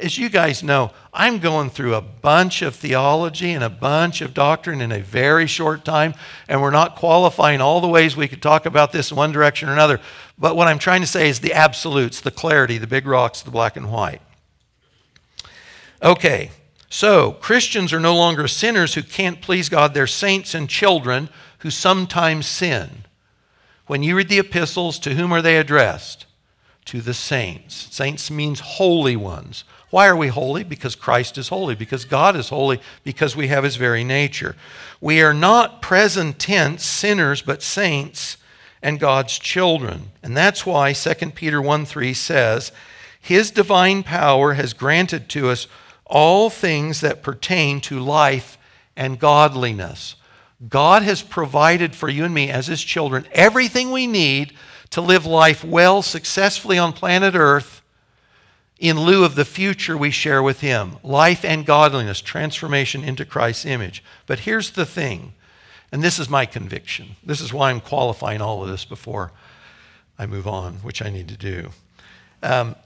as 0.00 0.18
you 0.18 0.28
guys 0.28 0.62
know, 0.62 0.90
I'm 1.12 1.38
going 1.38 1.70
through 1.70 1.94
a 1.94 2.00
bunch 2.00 2.62
of 2.62 2.74
theology 2.74 3.52
and 3.52 3.62
a 3.62 3.70
bunch 3.70 4.20
of 4.20 4.34
doctrine 4.34 4.80
in 4.80 4.92
a 4.92 5.00
very 5.00 5.46
short 5.46 5.84
time, 5.84 6.14
and 6.48 6.60
we're 6.60 6.70
not 6.70 6.96
qualifying 6.96 7.60
all 7.60 7.80
the 7.80 7.88
ways 7.88 8.16
we 8.16 8.28
could 8.28 8.42
talk 8.42 8.66
about 8.66 8.92
this 8.92 9.10
in 9.10 9.16
one 9.16 9.32
direction 9.32 9.68
or 9.68 9.72
another. 9.72 10.00
But 10.38 10.56
what 10.56 10.68
I'm 10.68 10.78
trying 10.78 11.00
to 11.02 11.06
say 11.06 11.28
is 11.28 11.40
the 11.40 11.54
absolutes, 11.54 12.20
the 12.20 12.30
clarity, 12.30 12.78
the 12.78 12.86
big 12.86 13.06
rocks, 13.06 13.42
the 13.42 13.50
black 13.50 13.76
and 13.76 13.90
white. 13.90 14.20
Okay, 16.02 16.50
so 16.88 17.32
Christians 17.32 17.92
are 17.92 18.00
no 18.00 18.14
longer 18.14 18.48
sinners 18.48 18.94
who 18.94 19.02
can't 19.02 19.40
please 19.40 19.68
God, 19.68 19.94
they're 19.94 20.06
saints 20.06 20.54
and 20.54 20.68
children 20.68 21.28
who 21.66 21.70
sometimes 21.70 22.46
sin. 22.46 23.04
When 23.88 24.04
you 24.04 24.16
read 24.16 24.28
the 24.28 24.38
epistles, 24.38 25.00
to 25.00 25.14
whom 25.14 25.32
are 25.32 25.42
they 25.42 25.56
addressed? 25.56 26.26
To 26.84 27.00
the 27.00 27.12
saints. 27.12 27.88
Saints 27.90 28.30
means 28.30 28.60
holy 28.60 29.16
ones 29.16 29.64
why 29.90 30.08
are 30.08 30.16
we 30.16 30.28
holy? 30.28 30.64
Because 30.64 30.96
Christ 30.96 31.38
is 31.38 31.48
holy, 31.48 31.74
because 31.74 32.04
God 32.04 32.36
is 32.36 32.48
holy, 32.48 32.80
because 33.04 33.36
we 33.36 33.48
have 33.48 33.64
his 33.64 33.76
very 33.76 34.04
nature. 34.04 34.56
We 35.00 35.22
are 35.22 35.34
not 35.34 35.80
present 35.80 36.38
tense 36.38 36.84
sinners, 36.84 37.40
but 37.40 37.62
saints 37.62 38.36
and 38.82 39.00
God's 39.00 39.38
children. 39.38 40.10
And 40.22 40.36
that's 40.36 40.66
why 40.66 40.92
2 40.92 41.30
Peter 41.30 41.62
1 41.62 41.86
3 41.86 42.12
says, 42.12 42.72
His 43.20 43.50
divine 43.50 44.02
power 44.02 44.54
has 44.54 44.74
granted 44.74 45.28
to 45.30 45.48
us 45.50 45.68
all 46.04 46.50
things 46.50 47.00
that 47.00 47.22
pertain 47.22 47.80
to 47.82 47.98
life 47.98 48.58
and 48.96 49.18
godliness. 49.18 50.16
God 50.68 51.02
has 51.02 51.22
provided 51.22 51.94
for 51.94 52.08
you 52.08 52.24
and 52.24 52.32
me 52.32 52.50
as 52.50 52.66
His 52.66 52.82
children 52.82 53.26
everything 53.32 53.90
we 53.90 54.06
need 54.06 54.54
to 54.90 55.00
live 55.00 55.26
life 55.26 55.62
well, 55.64 56.02
successfully 56.02 56.78
on 56.78 56.92
planet 56.92 57.34
Earth 57.34 57.82
in 58.78 59.00
lieu 59.00 59.24
of 59.24 59.34
the 59.34 59.44
future 59.44 59.96
we 59.96 60.10
share 60.10 60.42
with 60.42 60.60
Him 60.60 60.96
life 61.02 61.44
and 61.44 61.66
godliness, 61.66 62.20
transformation 62.20 63.04
into 63.04 63.24
Christ's 63.24 63.66
image. 63.66 64.02
But 64.26 64.40
here's 64.40 64.70
the 64.70 64.86
thing, 64.86 65.34
and 65.92 66.02
this 66.02 66.18
is 66.18 66.30
my 66.30 66.46
conviction. 66.46 67.16
This 67.24 67.40
is 67.40 67.52
why 67.52 67.70
I'm 67.70 67.80
qualifying 67.80 68.40
all 68.40 68.62
of 68.62 68.68
this 68.68 68.84
before 68.84 69.32
I 70.18 70.26
move 70.26 70.46
on, 70.46 70.76
which 70.76 71.02
I 71.02 71.10
need 71.10 71.28
to 71.28 71.36
do. 71.36 71.70
Um, 72.42 72.76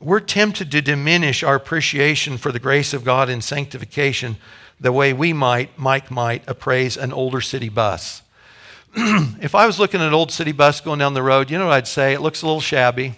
we're 0.00 0.20
tempted 0.20 0.70
to 0.72 0.82
diminish 0.82 1.42
our 1.42 1.54
appreciation 1.54 2.36
for 2.36 2.52
the 2.52 2.58
grace 2.58 2.92
of 2.92 3.04
God 3.04 3.30
in 3.30 3.40
sanctification 3.40 4.36
the 4.80 4.92
way 4.92 5.12
we 5.12 5.32
might, 5.32 5.78
Mike 5.78 6.10
might, 6.10 6.42
appraise 6.46 6.96
an 6.96 7.12
older 7.12 7.40
city 7.40 7.68
bus. 7.68 8.22
if 8.96 9.54
I 9.54 9.66
was 9.66 9.78
looking 9.78 10.00
at 10.00 10.08
an 10.08 10.14
old 10.14 10.30
city 10.32 10.52
bus 10.52 10.80
going 10.80 10.98
down 10.98 11.14
the 11.14 11.22
road, 11.22 11.50
you 11.50 11.58
know 11.58 11.66
what 11.66 11.74
I'd 11.74 11.88
say? 11.88 12.12
It 12.12 12.20
looks 12.20 12.42
a 12.42 12.46
little 12.46 12.60
shabby 12.60 13.14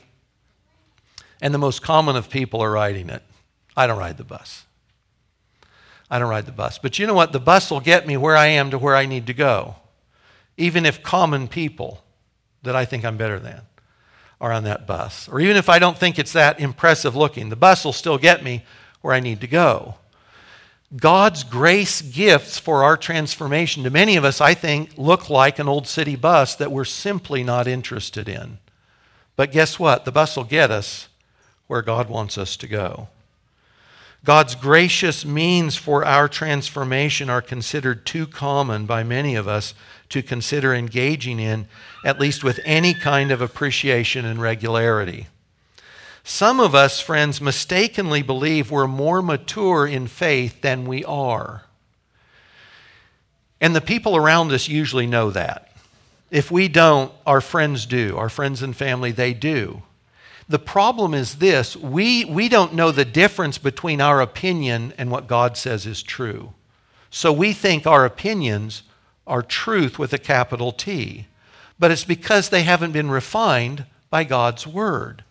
and 1.41 1.55
the 1.55 1.59
most 1.59 1.83
common 1.83 2.17
of 2.17 2.31
people 2.31 2.61
are 2.63 2.71
riding 2.71 3.11
it. 3.11 3.23
I 3.77 3.87
don't 3.87 3.99
ride 3.99 4.17
the 4.17 4.25
bus. 4.25 4.65
I 6.11 6.19
don't 6.19 6.31
ride 6.31 6.47
the 6.47 6.53
bus. 6.53 6.79
But 6.79 6.99
you 6.99 7.07
know 7.07 7.15
what? 7.15 7.33
The 7.33 7.41
bus 7.41 7.71
will 7.71 7.81
get 7.81 8.07
me 8.07 8.17
where 8.17 8.37
I 8.37 8.47
am 8.47 8.71
to 8.71 8.79
where 8.79 8.97
I 8.97 9.07
need 9.07 9.27
to 9.27 9.35
go, 9.35 9.77
even 10.57 10.87
if 10.87 11.03
common 11.03 11.49
people 11.49 12.03
that 12.63 12.75
I 12.75 12.85
think 12.85 13.05
I'm 13.05 13.17
better 13.17 13.39
than 13.39 13.63
are 14.41 14.53
on 14.53 14.65
that 14.65 14.87
bus. 14.87 15.29
Or 15.29 15.41
even 15.41 15.57
if 15.57 15.69
I 15.69 15.79
don't 15.79 15.99
think 15.99 16.19
it's 16.19 16.33
that 16.33 16.61
impressive 16.61 17.15
looking, 17.15 17.51
the 17.51 17.57
bus 17.57 17.85
will 17.85 17.93
still 17.93 18.19
get 18.19 18.43
me 18.43 18.65
where 19.01 19.15
I 19.15 19.21
need 19.21 19.41
to 19.43 19.47
go. 19.47 19.97
God's 20.97 21.45
grace 21.45 22.01
gifts 22.01 22.59
for 22.59 22.83
our 22.83 22.97
transformation 22.97 23.85
to 23.85 23.91
many 23.91 24.17
of 24.17 24.25
us, 24.25 24.41
I 24.41 24.55
think, 24.55 24.97
look 24.97 25.29
like 25.29 25.59
an 25.59 25.69
old 25.69 25.87
city 25.87 26.17
bus 26.17 26.55
that 26.55 26.73
we're 26.73 26.87
simply 26.87 27.45
not 27.45 27.67
interested 27.67 28.29
in. 28.29 28.59
But 29.37 29.53
guess 29.53 29.79
what? 29.79 30.05
The 30.05 30.13
bus 30.13 30.37
will 30.37 30.45
get 30.45 30.71
us 30.71 31.09
where 31.67 31.83
God 31.83 32.09
wants 32.09 32.39
us 32.39 32.57
to 32.57 32.67
go. 32.67 33.09
God's 34.25 34.55
gracious 34.55 35.25
means 35.25 35.77
for 35.77 36.05
our 36.05 36.27
transformation 36.27 37.31
are 37.31 37.43
considered 37.43 38.05
too 38.05 38.27
common 38.27 38.85
by 38.87 39.05
many 39.05 39.37
of 39.37 39.47
us 39.47 39.75
to 40.09 40.23
consider 40.23 40.75
engaging 40.75 41.39
in, 41.39 41.69
at 42.05 42.19
least 42.19 42.43
with 42.43 42.59
any 42.65 42.95
kind 42.95 43.31
of 43.31 43.41
appreciation 43.41 44.25
and 44.25 44.41
regularity. 44.41 45.29
Some 46.31 46.61
of 46.61 46.75
us, 46.75 47.01
friends, 47.01 47.41
mistakenly 47.41 48.21
believe 48.21 48.71
we're 48.71 48.87
more 48.87 49.23
mature 49.23 49.87
in 49.87 50.07
faith 50.07 50.61
than 50.61 50.85
we 50.85 51.03
are. 51.07 51.65
And 53.63 53.75
the 53.75 53.81
people 53.81 54.15
around 54.15 54.53
us 54.53 54.69
usually 54.69 55.07
know 55.07 55.31
that. 55.31 55.73
If 56.31 56.51
we 56.51 56.69
don't, 56.69 57.11
our 57.27 57.41
friends 57.41 57.87
do. 57.87 58.15
Our 58.19 58.29
friends 58.29 58.61
and 58.61 58.77
family, 58.77 59.11
they 59.11 59.33
do. 59.33 59.85
The 60.51 60.59
problem 60.59 61.15
is 61.15 61.37
this 61.37 61.75
we, 61.75 62.27
we 62.27 62.51
don't 62.51 62.75
know 62.75 62.93
the 62.93 63.07
difference 63.07 63.57
between 63.57 64.03
our 64.03 64.21
opinion 64.21 64.93
and 64.99 65.11
what 65.11 65.29
God 65.29 65.57
says 65.57 65.87
is 65.87 66.03
true. 66.03 66.53
So 67.09 67.33
we 67.33 67.55
think 67.55 67.87
our 67.87 68.05
opinions 68.05 68.83
are 69.27 69.43
truth 69.43 69.99
with 69.99 70.13
a 70.13 70.19
capital 70.19 70.73
T, 70.73 71.27
but 71.79 71.91
it's 71.91 72.05
because 72.05 72.51
they 72.51 72.65
haven't 72.65 72.93
been 72.93 73.11
refined 73.11 73.87
by 74.11 74.25
God's 74.25 74.67
Word. 74.67 75.25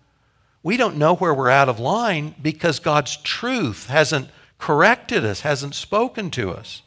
We 0.67 0.75
don't 0.75 0.97
know 0.97 1.15
where 1.15 1.33
we're 1.33 1.49
out 1.49 1.69
of 1.69 1.79
line 1.79 2.35
because 2.41 2.79
God's 2.79 3.15
truth 3.15 3.87
hasn't 3.87 4.27
corrected 4.59 5.23
us, 5.23 5.39
hasn't 5.39 5.75
spoken 5.75 6.29
to 6.31 6.51
us. 6.51 6.81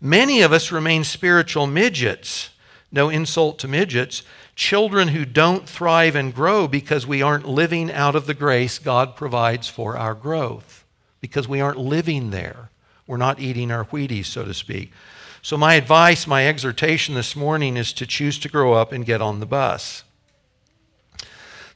Many 0.00 0.42
of 0.42 0.52
us 0.52 0.70
remain 0.70 1.02
spiritual 1.02 1.66
midgets. 1.66 2.50
No 2.92 3.08
insult 3.08 3.58
to 3.58 3.66
midgets 3.66 4.22
children 4.54 5.08
who 5.08 5.24
don't 5.24 5.68
thrive 5.68 6.14
and 6.14 6.32
grow 6.32 6.68
because 6.68 7.04
we 7.04 7.20
aren't 7.20 7.48
living 7.48 7.90
out 7.90 8.14
of 8.14 8.26
the 8.26 8.32
grace 8.32 8.78
God 8.78 9.16
provides 9.16 9.68
for 9.68 9.96
our 9.96 10.14
growth, 10.14 10.84
because 11.20 11.48
we 11.48 11.60
aren't 11.60 11.78
living 11.78 12.30
there. 12.30 12.70
We're 13.08 13.16
not 13.16 13.40
eating 13.40 13.72
our 13.72 13.86
Wheaties, 13.86 14.26
so 14.26 14.44
to 14.44 14.54
speak. 14.54 14.92
So, 15.42 15.56
my 15.56 15.74
advice, 15.74 16.28
my 16.28 16.46
exhortation 16.46 17.16
this 17.16 17.34
morning 17.34 17.76
is 17.76 17.92
to 17.94 18.06
choose 18.06 18.38
to 18.38 18.48
grow 18.48 18.74
up 18.74 18.92
and 18.92 19.04
get 19.04 19.20
on 19.20 19.40
the 19.40 19.46
bus. 19.46 20.04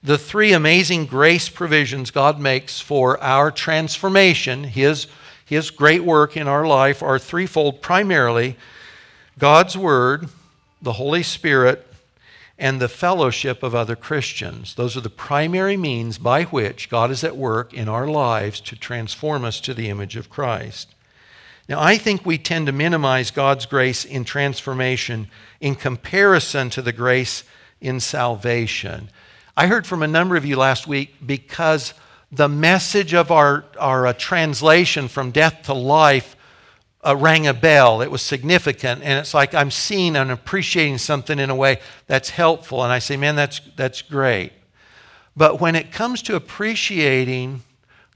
The 0.04 0.18
three 0.18 0.52
amazing 0.52 1.06
grace 1.06 1.48
provisions 1.48 2.10
God 2.10 2.38
makes 2.38 2.78
for 2.78 3.18
our 3.22 3.50
transformation, 3.50 4.64
His, 4.64 5.06
His 5.46 5.70
great 5.70 6.04
work 6.04 6.36
in 6.36 6.46
our 6.46 6.66
life, 6.66 7.02
are 7.02 7.18
threefold 7.18 7.80
primarily 7.80 8.58
God's 9.38 9.78
Word, 9.78 10.28
the 10.82 10.92
Holy 10.92 11.22
Spirit, 11.22 11.86
and 12.58 12.80
the 12.80 12.88
fellowship 12.88 13.62
of 13.62 13.74
other 13.74 13.96
Christians. 13.96 14.74
Those 14.74 14.94
are 14.94 15.00
the 15.00 15.08
primary 15.08 15.78
means 15.78 16.18
by 16.18 16.44
which 16.44 16.90
God 16.90 17.10
is 17.10 17.24
at 17.24 17.38
work 17.38 17.72
in 17.72 17.88
our 17.88 18.06
lives 18.06 18.60
to 18.60 18.76
transform 18.76 19.42
us 19.42 19.58
to 19.62 19.72
the 19.72 19.88
image 19.88 20.16
of 20.16 20.28
Christ. 20.28 20.94
Now, 21.66 21.80
I 21.80 21.96
think 21.96 22.26
we 22.26 22.36
tend 22.36 22.66
to 22.66 22.72
minimize 22.72 23.30
God's 23.30 23.64
grace 23.64 24.04
in 24.04 24.24
transformation 24.24 25.28
in 25.62 25.76
comparison 25.76 26.68
to 26.70 26.82
the 26.82 26.92
grace 26.92 27.42
in 27.80 28.00
salvation. 28.00 29.08
I 29.56 29.68
heard 29.68 29.86
from 29.86 30.02
a 30.02 30.08
number 30.08 30.34
of 30.34 30.44
you 30.44 30.56
last 30.56 30.88
week 30.88 31.14
because 31.24 31.94
the 32.32 32.48
message 32.48 33.14
of 33.14 33.30
our, 33.30 33.64
our 33.78 34.08
uh, 34.08 34.12
translation 34.12 35.06
from 35.06 35.30
death 35.30 35.62
to 35.64 35.74
life 35.74 36.34
uh, 37.06 37.14
rang 37.14 37.46
a 37.46 37.54
bell. 37.54 38.02
It 38.02 38.10
was 38.10 38.20
significant. 38.20 39.02
And 39.04 39.20
it's 39.20 39.32
like 39.32 39.54
I'm 39.54 39.70
seeing 39.70 40.16
and 40.16 40.32
appreciating 40.32 40.98
something 40.98 41.38
in 41.38 41.50
a 41.50 41.54
way 41.54 41.78
that's 42.08 42.30
helpful. 42.30 42.82
And 42.82 42.92
I 42.92 42.98
say, 42.98 43.16
man, 43.16 43.36
that's, 43.36 43.60
that's 43.76 44.02
great. 44.02 44.52
But 45.36 45.60
when 45.60 45.76
it 45.76 45.92
comes 45.92 46.20
to 46.22 46.34
appreciating 46.34 47.62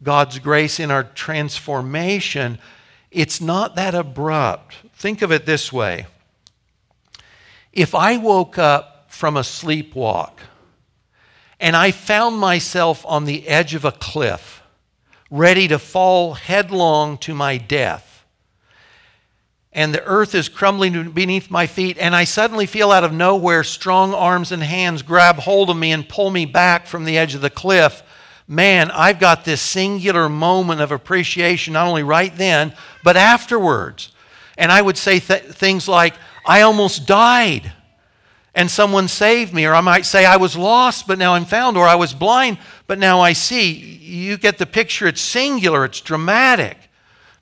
God's 0.02 0.40
grace 0.40 0.80
in 0.80 0.90
our 0.90 1.04
transformation, 1.04 2.58
it's 3.12 3.40
not 3.40 3.76
that 3.76 3.94
abrupt. 3.94 4.74
Think 4.94 5.22
of 5.22 5.30
it 5.30 5.46
this 5.46 5.72
way 5.72 6.06
if 7.72 7.94
I 7.94 8.16
woke 8.16 8.58
up 8.58 9.06
from 9.08 9.36
a 9.36 9.42
sleepwalk 9.42 10.32
and 11.60 11.76
I 11.76 11.90
found 11.90 12.38
myself 12.38 13.04
on 13.06 13.24
the 13.24 13.48
edge 13.48 13.74
of 13.74 13.84
a 13.84 13.92
cliff, 13.92 14.62
ready 15.30 15.68
to 15.68 15.78
fall 15.78 16.34
headlong 16.34 17.18
to 17.18 17.34
my 17.34 17.58
death, 17.58 18.24
and 19.72 19.94
the 19.94 20.04
earth 20.04 20.34
is 20.34 20.48
crumbling 20.48 21.10
beneath 21.10 21.50
my 21.50 21.66
feet, 21.66 21.98
and 21.98 22.16
I 22.16 22.24
suddenly 22.24 22.66
feel 22.66 22.90
out 22.90 23.04
of 23.04 23.12
nowhere 23.12 23.62
strong 23.62 24.14
arms 24.14 24.50
and 24.50 24.62
hands 24.62 25.02
grab 25.02 25.36
hold 25.36 25.70
of 25.70 25.76
me 25.76 25.92
and 25.92 26.08
pull 26.08 26.30
me 26.30 26.46
back 26.46 26.86
from 26.86 27.04
the 27.04 27.18
edge 27.18 27.34
of 27.34 27.42
the 27.42 27.50
cliff. 27.50 28.02
Man, 28.46 28.90
I've 28.90 29.20
got 29.20 29.44
this 29.44 29.60
singular 29.60 30.28
moment 30.28 30.80
of 30.80 30.90
appreciation, 30.90 31.74
not 31.74 31.86
only 31.86 32.02
right 32.02 32.34
then, 32.34 32.72
but 33.04 33.16
afterwards. 33.16 34.10
And 34.56 34.72
I 34.72 34.80
would 34.80 34.96
say 34.96 35.20
th- 35.20 35.42
things 35.42 35.86
like, 35.86 36.14
I 36.46 36.62
almost 36.62 37.06
died 37.06 37.72
and 38.58 38.68
someone 38.68 39.06
saved 39.06 39.54
me. 39.54 39.66
Or 39.66 39.74
I 39.74 39.80
might 39.80 40.04
say, 40.04 40.26
I 40.26 40.36
was 40.36 40.56
lost, 40.56 41.06
but 41.06 41.16
now 41.16 41.34
I'm 41.34 41.44
found. 41.44 41.76
Or 41.76 41.86
I 41.86 41.94
was 41.94 42.12
blind, 42.12 42.58
but 42.88 42.98
now 42.98 43.20
I 43.20 43.32
see. 43.32 43.70
You 43.70 44.36
get 44.36 44.58
the 44.58 44.66
picture. 44.66 45.06
It's 45.06 45.20
singular, 45.20 45.84
it's 45.84 46.00
dramatic 46.00 46.76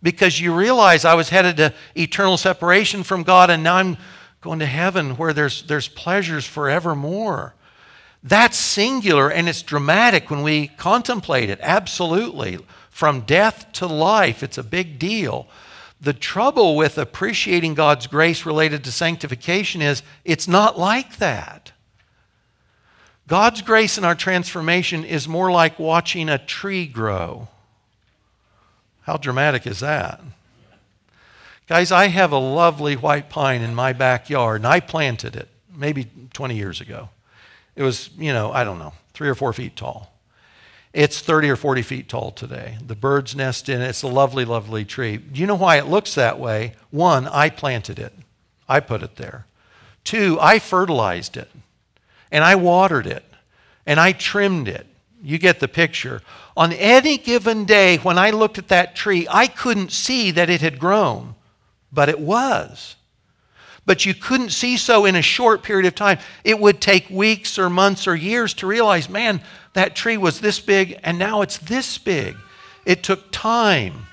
because 0.02 0.38
you 0.38 0.54
realize 0.54 1.06
I 1.06 1.14
was 1.14 1.30
headed 1.30 1.56
to 1.56 1.72
eternal 1.96 2.36
separation 2.36 3.02
from 3.02 3.22
God 3.22 3.48
and 3.48 3.62
now 3.62 3.76
I'm 3.76 3.96
going 4.42 4.58
to 4.58 4.66
heaven 4.66 5.16
where 5.16 5.32
there's, 5.32 5.62
there's 5.62 5.88
pleasures 5.88 6.44
forevermore. 6.44 7.54
That's 8.22 8.58
singular 8.58 9.30
and 9.30 9.48
it's 9.48 9.62
dramatic 9.62 10.30
when 10.30 10.42
we 10.42 10.68
contemplate 10.68 11.48
it. 11.48 11.58
Absolutely. 11.62 12.58
From 12.90 13.22
death 13.22 13.72
to 13.72 13.86
life, 13.86 14.42
it's 14.42 14.58
a 14.58 14.62
big 14.62 14.98
deal. 14.98 15.48
The 16.00 16.12
trouble 16.12 16.76
with 16.76 16.98
appreciating 16.98 17.74
God's 17.74 18.06
grace 18.06 18.44
related 18.44 18.84
to 18.84 18.92
sanctification 18.92 19.80
is 19.80 20.02
it's 20.24 20.46
not 20.46 20.78
like 20.78 21.16
that. 21.16 21.72
God's 23.28 23.62
grace 23.62 23.98
in 23.98 24.04
our 24.04 24.14
transformation 24.14 25.04
is 25.04 25.26
more 25.26 25.50
like 25.50 25.78
watching 25.78 26.28
a 26.28 26.38
tree 26.38 26.86
grow. 26.86 27.48
How 29.02 29.16
dramatic 29.16 29.66
is 29.66 29.80
that? 29.80 30.20
Guys, 31.66 31.90
I 31.90 32.06
have 32.06 32.30
a 32.30 32.38
lovely 32.38 32.94
white 32.94 33.28
pine 33.28 33.62
in 33.62 33.74
my 33.74 33.92
backyard, 33.92 34.60
and 34.60 34.66
I 34.66 34.78
planted 34.78 35.34
it 35.34 35.48
maybe 35.74 36.08
20 36.32 36.54
years 36.56 36.80
ago. 36.80 37.08
It 37.74 37.82
was, 37.82 38.10
you 38.16 38.32
know, 38.32 38.52
I 38.52 38.62
don't 38.62 38.78
know, 38.78 38.92
three 39.14 39.28
or 39.28 39.34
four 39.34 39.52
feet 39.52 39.74
tall. 39.74 40.15
It's 40.96 41.20
30 41.20 41.50
or 41.50 41.56
40 41.56 41.82
feet 41.82 42.08
tall 42.08 42.30
today. 42.30 42.78
The 42.84 42.94
birds 42.94 43.36
nest 43.36 43.68
in 43.68 43.82
it. 43.82 43.88
It's 43.88 44.02
a 44.02 44.06
lovely, 44.06 44.46
lovely 44.46 44.82
tree. 44.86 45.18
Do 45.18 45.38
you 45.38 45.46
know 45.46 45.54
why 45.54 45.76
it 45.76 45.88
looks 45.88 46.14
that 46.14 46.38
way? 46.38 46.72
One, 46.90 47.28
I 47.28 47.50
planted 47.50 47.98
it, 47.98 48.14
I 48.66 48.80
put 48.80 49.02
it 49.02 49.16
there. 49.16 49.44
Two, 50.04 50.38
I 50.40 50.58
fertilized 50.58 51.36
it, 51.36 51.50
and 52.32 52.42
I 52.42 52.54
watered 52.54 53.06
it, 53.06 53.26
and 53.84 54.00
I 54.00 54.12
trimmed 54.12 54.68
it. 54.68 54.86
You 55.22 55.36
get 55.36 55.60
the 55.60 55.68
picture. 55.68 56.22
On 56.56 56.72
any 56.72 57.18
given 57.18 57.66
day, 57.66 57.98
when 57.98 58.16
I 58.16 58.30
looked 58.30 58.56
at 58.56 58.68
that 58.68 58.96
tree, 58.96 59.26
I 59.30 59.48
couldn't 59.48 59.92
see 59.92 60.30
that 60.30 60.48
it 60.48 60.62
had 60.62 60.78
grown, 60.78 61.34
but 61.92 62.08
it 62.08 62.20
was 62.20 62.95
but 63.86 64.04
you 64.04 64.12
couldn't 64.12 64.50
see 64.50 64.76
so 64.76 65.04
in 65.04 65.14
a 65.14 65.22
short 65.22 65.62
period 65.62 65.86
of 65.86 65.94
time. 65.94 66.18
It 66.44 66.58
would 66.58 66.80
take 66.80 67.08
weeks 67.08 67.58
or 67.58 67.70
months 67.70 68.08
or 68.08 68.16
years 68.16 68.52
to 68.54 68.66
realize, 68.66 69.08
man, 69.08 69.40
that 69.72 69.94
tree 69.94 70.16
was 70.16 70.40
this 70.40 70.58
big 70.58 70.98
and 71.04 71.18
now 71.18 71.40
it's 71.40 71.58
this 71.58 71.96
big. 71.96 72.36
It 72.84 73.04
took 73.04 73.30
time. 73.30 74.06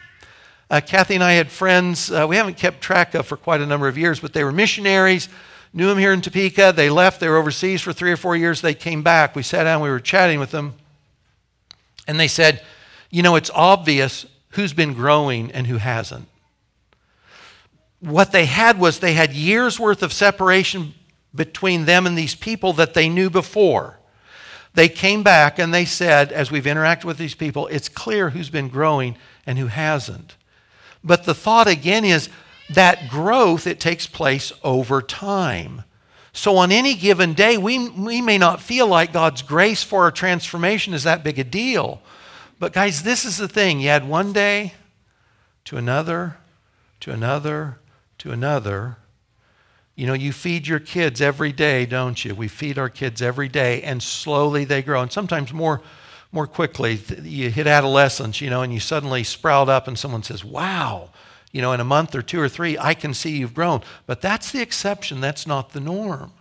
Uh, 0.70 0.80
Kathy 0.80 1.16
and 1.16 1.24
I 1.24 1.34
had 1.34 1.52
friends 1.52 2.12
uh, 2.12 2.26
we 2.30 2.36
haven't 2.36 2.58
kept 2.58 2.82
track 2.82 3.16
of 3.16 3.26
for 3.26 3.36
quite 3.36 3.62
a 3.62 3.66
number 3.66 3.88
of 3.88 3.98
years, 3.98 4.20
but 4.20 4.34
they 4.34 4.44
were 4.44 4.52
missionaries, 4.52 5.28
knew 5.74 5.88
them 5.88 5.98
here 5.98 6.14
in 6.14 6.22
Topeka. 6.22 6.74
They 6.76 6.92
left, 6.92 7.20
they 7.20 7.28
were 7.28 7.38
overseas 7.38 7.82
for 7.82 7.94
three 7.94 8.12
or 8.12 8.18
four 8.18 8.36
years. 8.36 8.62
They 8.62 8.76
came 8.76 9.02
back. 9.02 9.36
We 9.36 9.44
sat 9.44 9.64
down, 9.64 9.82
we 9.82 9.90
were 9.90 10.00
chatting 10.00 10.40
with 10.40 10.52
them, 10.52 10.76
and 12.08 12.20
they 12.20 12.28
said, 12.28 12.62
You 13.10 13.24
know, 13.24 13.36
it's 13.36 13.52
obvious 13.54 14.28
who's 14.50 14.74
been 14.74 14.94
growing 14.94 15.52
and 15.52 15.66
who 15.66 15.78
hasn't 15.78 16.28
what 18.04 18.32
they 18.34 18.46
had 18.46 18.80
was 18.80 19.00
they 19.00 19.14
had 19.14 19.32
years 19.34 19.80
worth 19.80 20.04
of 20.04 20.12
separation 20.12 20.94
between 21.34 21.86
them 21.86 22.06
and 22.06 22.18
these 22.18 22.36
people 22.36 22.74
that 22.74 22.94
they 22.94 23.08
knew 23.08 23.30
before. 23.30 23.98
They 24.74 24.90
came 24.90 25.24
back 25.24 25.58
and 25.58 25.74
they 25.74 25.86
said, 25.86 26.32
as 26.32 26.52
we've 26.52 26.66
interacted 26.66 27.06
with 27.06 27.18
these 27.18 27.36
people, 27.36 27.68
it's 27.68 27.88
clear 27.88 28.32
who's 28.32 28.50
been 28.50 28.68
growing 28.68 29.16
and 29.46 29.58
who 29.58 29.68
hasn't. 29.68 30.36
But 31.04 31.24
the 31.24 31.34
thought 31.34 31.68
again 31.68 32.04
is 32.04 32.30
that 32.70 33.10
growth, 33.10 33.68
it 33.68 33.80
takes 33.80 34.06
place 34.06 34.52
over 34.64 35.02
time. 35.02 35.84
So 36.34 36.58
on 36.58 36.72
any 36.72 36.96
given 36.96 37.34
day, 37.34 37.58
we, 37.58 37.88
we 37.90 38.22
may 38.22 38.38
not 38.38 38.62
feel 38.62 38.88
like 38.88 39.14
God's 39.14 39.44
grace 39.44 39.84
for 39.84 40.04
our 40.04 40.12
transformation 40.12 40.94
is 40.94 41.04
that 41.04 41.24
big 41.24 41.40
a 41.40 41.44
deal. 41.44 42.02
But 42.60 42.74
guys, 42.74 43.04
this 43.04 43.24
is 43.24 43.38
the 43.38 43.48
thing. 43.48 43.80
You 43.80 43.90
add 43.90 44.08
one 44.08 44.34
day 44.34 44.74
to 45.66 45.78
another, 45.78 46.38
to 47.02 47.12
another, 47.12 47.78
to 48.24 48.32
another. 48.32 48.96
You 49.96 50.08
know, 50.08 50.14
you 50.14 50.32
feed 50.32 50.66
your 50.66 50.80
kids 50.80 51.22
every 51.22 51.52
day, 51.52 51.86
don't 51.86 52.24
you? 52.24 52.34
We 52.34 52.48
feed 52.48 52.80
our 52.80 52.88
kids 52.88 53.22
every 53.22 53.50
day, 53.50 53.82
and 53.84 54.02
slowly 54.02 54.64
they 54.64 54.82
grow. 54.82 55.02
And 55.02 55.12
sometimes 55.12 55.52
more, 55.52 55.82
more 56.32 56.48
quickly, 56.48 57.02
you 57.22 57.50
hit 57.52 57.68
adolescence, 57.68 58.40
you 58.40 58.50
know, 58.50 58.62
and 58.62 58.74
you 58.74 58.80
suddenly 58.80 59.26
sprout 59.26 59.68
up, 59.68 59.90
and 59.90 60.00
someone 60.00 60.24
says, 60.24 60.42
Wow, 60.42 61.10
you 61.52 61.62
know, 61.62 61.74
in 61.74 61.82
a 61.82 61.84
month 61.84 62.16
or 62.16 62.22
two 62.22 62.40
or 62.40 62.48
three, 62.48 62.78
I 62.78 62.94
can 62.94 63.14
see 63.14 63.36
you've 63.36 63.54
grown. 63.54 63.82
But 64.06 64.22
that's 64.22 64.54
the 64.54 64.62
exception, 64.62 65.20
that's 65.20 65.46
not 65.46 65.74
the 65.74 65.82
norm. 65.82 66.32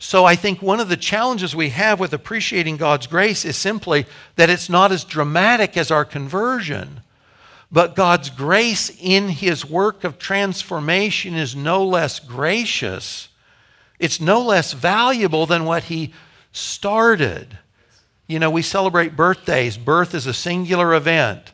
So 0.00 0.24
I 0.24 0.34
think 0.34 0.60
one 0.60 0.80
of 0.80 0.88
the 0.88 0.96
challenges 0.96 1.54
we 1.54 1.68
have 1.68 2.00
with 2.00 2.12
appreciating 2.12 2.78
God's 2.78 3.06
grace 3.06 3.44
is 3.44 3.56
simply 3.56 4.06
that 4.34 4.50
it's 4.50 4.68
not 4.68 4.90
as 4.90 5.04
dramatic 5.04 5.76
as 5.76 5.92
our 5.92 6.04
conversion. 6.04 6.99
But 7.72 7.94
God's 7.94 8.30
grace 8.30 8.90
in 9.00 9.28
his 9.28 9.64
work 9.64 10.02
of 10.02 10.18
transformation 10.18 11.34
is 11.34 11.54
no 11.54 11.84
less 11.84 12.18
gracious. 12.18 13.28
It's 13.98 14.20
no 14.20 14.42
less 14.42 14.72
valuable 14.72 15.46
than 15.46 15.64
what 15.64 15.84
he 15.84 16.12
started. 16.52 17.58
You 18.26 18.40
know, 18.40 18.50
we 18.50 18.62
celebrate 18.62 19.14
birthdays. 19.14 19.76
Birth 19.76 20.14
is 20.14 20.26
a 20.26 20.34
singular 20.34 20.94
event. 20.94 21.52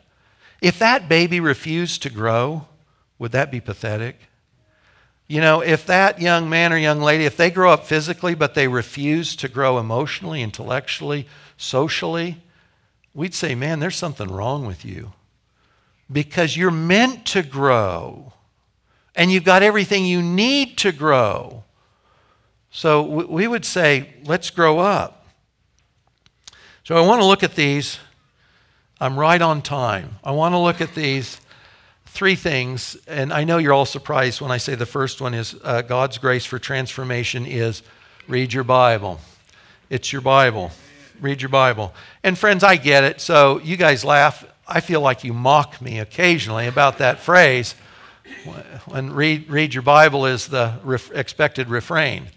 If 0.59 0.79
that 0.79 1.07
baby 1.07 1.39
refused 1.39 2.01
to 2.01 2.09
grow, 2.09 2.67
would 3.19 3.31
that 3.33 3.51
be 3.51 3.59
pathetic? 3.59 4.17
You 5.27 5.41
know, 5.41 5.61
if 5.61 5.85
that 5.85 6.21
young 6.21 6.49
man 6.49 6.73
or 6.73 6.77
young 6.77 7.01
lady, 7.01 7.25
if 7.25 7.37
they 7.37 7.51
grow 7.51 7.71
up 7.71 7.85
physically 7.85 8.33
but 8.33 8.55
they 8.55 8.67
refuse 8.67 9.35
to 9.35 9.47
grow 9.47 9.77
emotionally, 9.77 10.41
intellectually, 10.41 11.27
socially, 11.57 12.37
we'd 13.13 13.35
say, 13.35 13.53
man, 13.53 13.79
there's 13.79 13.97
something 13.97 14.29
wrong 14.29 14.65
with 14.65 14.83
you 14.83 15.13
because 16.11 16.55
you're 16.55 16.71
meant 16.71 17.25
to 17.27 17.43
grow 17.43 18.33
and 19.15 19.31
you've 19.31 19.43
got 19.43 19.63
everything 19.63 20.05
you 20.05 20.21
need 20.21 20.77
to 20.77 20.91
grow. 20.91 21.63
So 22.69 23.01
we 23.01 23.47
would 23.47 23.65
say, 23.65 24.13
let's 24.25 24.49
grow 24.51 24.79
up. 24.79 25.25
So 26.83 26.95
I 26.95 27.05
want 27.05 27.21
to 27.21 27.25
look 27.25 27.43
at 27.43 27.55
these. 27.55 27.97
I'm 29.01 29.17
right 29.17 29.41
on 29.41 29.61
time. 29.61 30.17
I 30.23 30.31
want 30.31 30.53
to 30.53 30.59
look 30.59 30.79
at 30.79 30.93
these 30.93 31.41
three 32.05 32.35
things, 32.35 32.95
and 33.07 33.33
I 33.33 33.43
know 33.43 33.57
you're 33.57 33.73
all 33.73 33.85
surprised 33.85 34.41
when 34.41 34.51
I 34.51 34.57
say 34.57 34.75
the 34.75 34.85
first 34.85 35.21
one 35.21 35.33
is 35.33 35.55
uh, 35.63 35.81
God's 35.81 36.17
grace 36.17 36.45
for 36.45 36.57
transformation 36.57 37.45
is 37.45 37.83
read 38.27 38.53
your 38.53 38.63
Bible. 38.63 39.19
It's 39.89 40.11
your 40.11 40.21
Bible. 40.21 40.71
Read 41.19 41.41
your 41.41 41.49
Bible. 41.49 41.93
And 42.23 42.37
friends, 42.37 42.63
I 42.63 42.77
get 42.77 43.03
it. 43.03 43.21
So 43.21 43.59
you 43.59 43.77
guys 43.77 44.05
laugh 44.05 44.45
I 44.67 44.81
feel 44.81 44.99
like 44.99 45.23
you 45.23 45.33
mock 45.33 45.81
me 45.81 45.99
occasionally 45.99 46.67
about 46.67 46.97
that 46.97 47.19
phrase 47.19 47.73
when 48.85 49.13
read, 49.13 49.49
read 49.49 49.73
your 49.73 49.83
Bible 49.83 50.25
is 50.25 50.47
the 50.47 50.73
ref, 50.83 51.09
expected 51.11 51.69
refrain. 51.69 52.27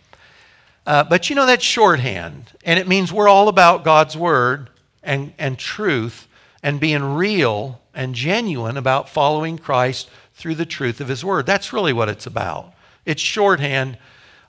Uh, 0.86 1.02
but 1.04 1.28
you 1.28 1.36
know, 1.36 1.46
that's 1.46 1.64
shorthand, 1.64 2.52
and 2.64 2.78
it 2.78 2.86
means 2.86 3.12
we're 3.12 3.28
all 3.28 3.48
about 3.48 3.84
God's 3.84 4.16
Word 4.16 4.70
and, 5.02 5.32
and 5.38 5.58
truth 5.58 6.28
and 6.62 6.78
being 6.78 7.02
real 7.02 7.80
and 7.94 8.14
genuine 8.14 8.76
about 8.76 9.08
following 9.08 9.58
Christ 9.58 10.08
through 10.34 10.54
the 10.54 10.66
truth 10.66 11.00
of 11.00 11.08
His 11.08 11.24
Word. 11.24 11.46
That's 11.46 11.72
really 11.72 11.92
what 11.92 12.08
it's 12.08 12.26
about. 12.26 12.72
It's 13.04 13.22
shorthand. 13.22 13.98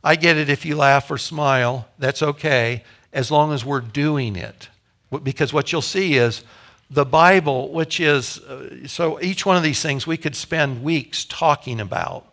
I 0.04 0.16
get 0.16 0.38
it 0.38 0.50
if 0.50 0.66
you 0.66 0.76
laugh 0.76 1.10
or 1.10 1.18
smile, 1.18 1.88
that's 1.98 2.22
okay, 2.22 2.84
as 3.12 3.32
long 3.32 3.52
as 3.54 3.66
we're 3.66 3.82
doing 3.82 4.36
it. 4.36 4.70
Because 5.24 5.52
what 5.52 5.72
you'll 5.72 5.82
see 5.82 6.16
is 6.16 6.44
the 6.92 7.06
Bible, 7.06 7.72
which 7.72 8.02
is, 8.02 8.40
uh, 8.40 8.86
so 8.86 9.20
each 9.22 9.46
one 9.46 9.56
of 9.56 9.64
these 9.64 9.82
things 9.82 10.06
we 10.06 10.18
could 10.18 10.36
spend 10.36 10.84
weeks 10.84 11.24
talking 11.24 11.80
about. 11.80 12.28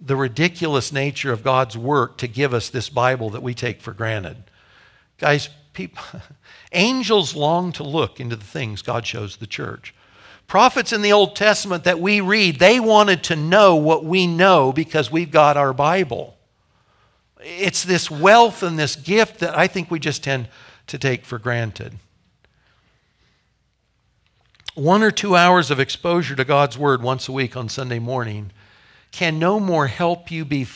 The 0.00 0.16
ridiculous 0.16 0.92
nature 0.92 1.32
of 1.32 1.44
God's 1.44 1.78
work 1.78 2.18
to 2.18 2.26
give 2.26 2.52
us 2.52 2.68
this 2.68 2.88
Bible 2.88 3.30
that 3.30 3.44
we 3.44 3.54
take 3.54 3.80
for 3.80 3.92
granted. 3.92 4.38
Guys, 5.18 5.48
people, 5.72 6.02
angels 6.72 7.36
long 7.36 7.70
to 7.72 7.84
look 7.84 8.18
into 8.18 8.34
the 8.34 8.44
things 8.44 8.82
God 8.82 9.06
shows 9.06 9.36
the 9.36 9.46
church. 9.46 9.94
Prophets 10.48 10.92
in 10.92 11.00
the 11.00 11.12
Old 11.12 11.36
Testament 11.36 11.84
that 11.84 12.00
we 12.00 12.20
read, 12.20 12.58
they 12.58 12.80
wanted 12.80 13.22
to 13.24 13.36
know 13.36 13.76
what 13.76 14.04
we 14.04 14.26
know 14.26 14.72
because 14.72 15.12
we've 15.12 15.30
got 15.30 15.56
our 15.56 15.72
Bible. 15.72 16.36
It's 17.40 17.84
this 17.84 18.10
wealth 18.10 18.64
and 18.64 18.76
this 18.76 18.96
gift 18.96 19.38
that 19.38 19.56
I 19.56 19.68
think 19.68 19.92
we 19.92 20.00
just 20.00 20.24
tend 20.24 20.48
to 20.88 20.98
take 20.98 21.24
for 21.24 21.38
granted. 21.38 21.94
One 24.74 25.04
or 25.04 25.12
two 25.12 25.36
hours 25.36 25.70
of 25.70 25.78
exposure 25.78 26.34
to 26.34 26.44
God's 26.44 26.76
Word 26.76 27.00
once 27.00 27.28
a 27.28 27.32
week 27.32 27.56
on 27.56 27.68
Sunday 27.68 28.00
morning 28.00 28.50
can 29.12 29.38
no 29.38 29.60
more 29.60 29.86
help 29.86 30.32
you 30.32 30.44
be 30.44 30.66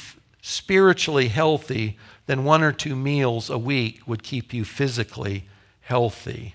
spiritually 0.41 1.27
healthy 1.27 1.99
than 2.27 2.45
one 2.45 2.63
or 2.63 2.71
two 2.71 2.95
meals 2.95 3.51
a 3.51 3.59
week 3.59 4.07
would 4.07 4.23
keep 4.23 4.55
you 4.55 4.65
physically 4.65 5.49
healthy. 5.81 6.55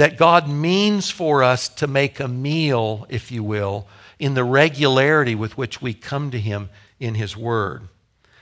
that 0.00 0.16
God 0.16 0.48
means 0.48 1.10
for 1.10 1.42
us 1.42 1.68
to 1.68 1.86
make 1.86 2.20
a 2.20 2.26
meal, 2.26 3.04
if 3.10 3.30
you 3.30 3.44
will, 3.44 3.86
in 4.18 4.32
the 4.32 4.44
regularity 4.44 5.34
with 5.34 5.58
which 5.58 5.82
we 5.82 5.92
come 5.92 6.30
to 6.30 6.40
Him 6.40 6.70
in 6.98 7.16
His 7.16 7.36
Word. 7.36 7.88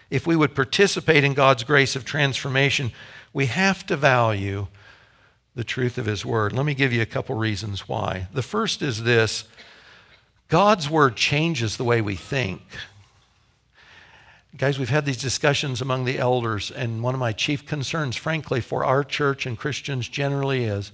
If 0.09 0.25
we 0.25 0.37
would 0.37 0.55
participate 0.55 1.25
in 1.25 1.35
God's 1.35 1.65
grace 1.65 1.97
of 1.97 2.05
transformation, 2.05 2.93
we 3.33 3.47
have 3.47 3.85
to 3.87 3.97
value 3.97 4.69
the 5.59 5.65
truth 5.65 5.99
of 5.99 6.07
His 6.07 6.25
Word. 6.25 6.53
Let 6.53 6.65
me 6.65 6.73
give 6.73 6.93
you 6.93 7.03
a 7.03 7.07
couple 7.07 7.35
reasons 7.35 7.89
why. 7.89 8.29
The 8.33 8.43
first 8.43 8.81
is 8.81 9.03
this 9.03 9.43
God's 10.47 10.89
Word 10.89 11.17
changes 11.17 11.77
the 11.77 11.83
way 11.83 12.01
we 12.01 12.15
think. 12.15 12.63
Guys, 14.57 14.79
we've 14.79 14.89
had 14.89 15.05
these 15.05 15.21
discussions 15.21 15.83
among 15.83 16.05
the 16.05 16.17
elders, 16.17 16.71
and 16.71 17.03
one 17.03 17.13
of 17.13 17.19
my 17.19 17.33
chief 17.33 17.67
concerns, 17.67 18.15
frankly, 18.15 18.61
for 18.61 18.85
our 18.85 19.03
church 19.03 19.47
and 19.47 19.59
Christians 19.59 20.09
generally 20.09 20.63
is 20.63 20.93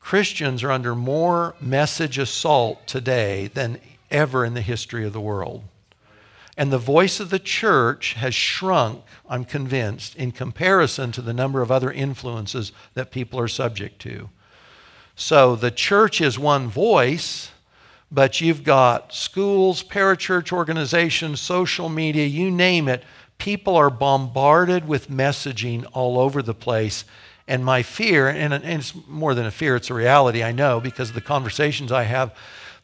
Christians 0.00 0.62
are 0.62 0.70
under 0.70 0.94
more 0.94 1.54
message 1.58 2.18
assault 2.18 2.86
today 2.86 3.46
than 3.54 3.80
ever 4.10 4.44
in 4.44 4.52
the 4.52 4.60
history 4.60 5.06
of 5.06 5.14
the 5.14 5.20
world. 5.20 5.62
And 6.56 6.72
the 6.72 6.78
voice 6.78 7.18
of 7.18 7.30
the 7.30 7.38
church 7.38 8.14
has 8.14 8.34
shrunk, 8.34 9.02
I'm 9.28 9.44
convinced, 9.44 10.14
in 10.14 10.30
comparison 10.30 11.10
to 11.12 11.22
the 11.22 11.32
number 11.32 11.62
of 11.62 11.72
other 11.72 11.90
influences 11.90 12.70
that 12.94 13.10
people 13.10 13.40
are 13.40 13.48
subject 13.48 14.00
to. 14.02 14.30
So 15.16 15.56
the 15.56 15.70
church 15.70 16.20
is 16.20 16.38
one 16.38 16.68
voice, 16.68 17.50
but 18.10 18.40
you've 18.40 18.62
got 18.62 19.12
schools, 19.12 19.82
parachurch 19.82 20.52
organizations, 20.52 21.40
social 21.40 21.88
media, 21.88 22.26
you 22.26 22.50
name 22.50 22.88
it. 22.88 23.02
People 23.38 23.74
are 23.76 23.90
bombarded 23.90 24.86
with 24.86 25.10
messaging 25.10 25.84
all 25.92 26.18
over 26.18 26.40
the 26.40 26.54
place. 26.54 27.04
And 27.48 27.64
my 27.64 27.82
fear, 27.82 28.28
and 28.28 28.54
it's 28.54 28.94
more 29.08 29.34
than 29.34 29.46
a 29.46 29.50
fear, 29.50 29.74
it's 29.74 29.90
a 29.90 29.94
reality, 29.94 30.42
I 30.42 30.52
know, 30.52 30.80
because 30.80 31.08
of 31.08 31.14
the 31.16 31.20
conversations 31.20 31.90
I 31.90 32.04
have 32.04 32.34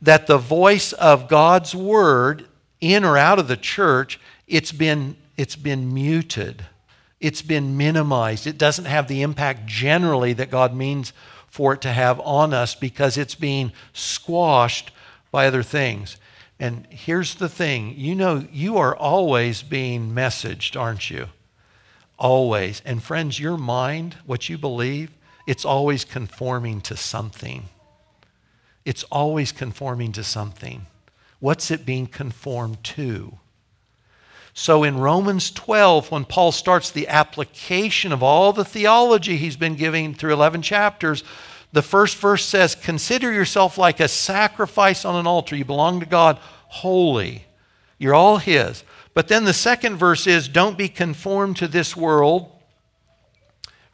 that 0.03 0.27
the 0.27 0.39
voice 0.39 0.93
of 0.95 1.29
God's 1.29 1.75
word 1.75 2.47
in 2.81 3.05
or 3.05 3.17
out 3.17 3.39
of 3.39 3.49
the 3.49 3.57
church, 3.57 4.21
it's 4.47 4.73
been, 4.73 5.17
it's 5.37 5.57
been 5.57 5.93
muted. 5.93 6.65
It's 7.21 7.43
been 7.43 7.77
minimized. 7.77 8.47
It 8.47 8.59
doesn't 8.59 8.87
have 8.87 9.09
the 9.09 9.23
impact 9.23 9.67
generally 9.67 10.33
that 10.35 10.51
God 10.51 10.75
means 10.75 11.13
for 11.49 11.75
it 11.75 11.81
to 11.83 11.93
have 11.93 12.21
on 12.21 12.55
us 12.55 12.75
because 12.75 13.17
it's 13.17 13.35
being 13.35 13.73
squashed 13.93 14.91
by 15.31 15.47
other 15.47 15.63
things. 15.63 16.17
And 16.59 16.87
here's 16.91 17.35
the 17.35 17.49
thing 17.49 17.95
you 17.97 18.15
know, 18.15 18.47
you 18.53 18.79
are 18.79 18.97
always 18.97 19.63
being 19.63 20.13
messaged, 20.13 20.79
aren't 20.79 21.11
you? 21.11 21.29
Always. 22.19 22.83
And 22.85 23.03
friends, 23.03 23.41
your 23.41 23.57
mind, 23.57 24.17
what 24.27 24.49
you 24.49 24.59
believe, 24.59 25.11
it's 25.47 25.65
always 25.65 26.05
conforming 26.05 26.81
to 26.83 26.97
something 26.97 27.69
it's 28.85 29.05
always 29.05 29.53
conforming 29.53 30.13
to 30.13 30.25
something. 30.25 30.87
What's 31.41 31.71
it 31.71 31.85
being 31.85 32.07
conformed 32.07 32.85
to? 32.85 33.39
So 34.53 34.85
in 34.85 34.99
Romans 34.99 35.51
12, 35.51 36.11
when 36.11 36.25
Paul 36.25 36.53
starts 36.53 36.91
the 36.91 37.09
application 37.09 38.13
of 38.13 38.23
all 38.23 38.53
the 38.53 38.65
theology 38.65 39.37
he's 39.37 39.57
been 39.57 39.75
giving 39.75 40.13
through 40.15 40.33
11 40.33 40.63
chapters, 40.63 41.25
the 41.73 41.83
first 41.83 42.17
verse 42.17 42.45
says, 42.45 42.75
Consider 42.75 43.33
yourself 43.33 43.79
like 43.79 44.01
a 44.01 44.09
sacrifice 44.09 45.05
on 45.05 45.17
an 45.17 45.27
altar. 45.27 45.57
You 45.57 45.65
belong 45.65 46.01
to 46.01 46.07
God 46.07 46.39
holy. 46.69 47.47
You're 47.97 48.15
all 48.15 48.39
His. 48.39 48.85
But 49.15 49.29
then 49.29 49.45
the 49.45 49.53
second 49.53 49.97
verse 49.97 50.27
is, 50.27 50.49
Don't 50.49 50.77
be 50.77 50.89
conformed 50.89 51.57
to 51.59 51.69
this 51.69 51.97
world. 51.97 52.51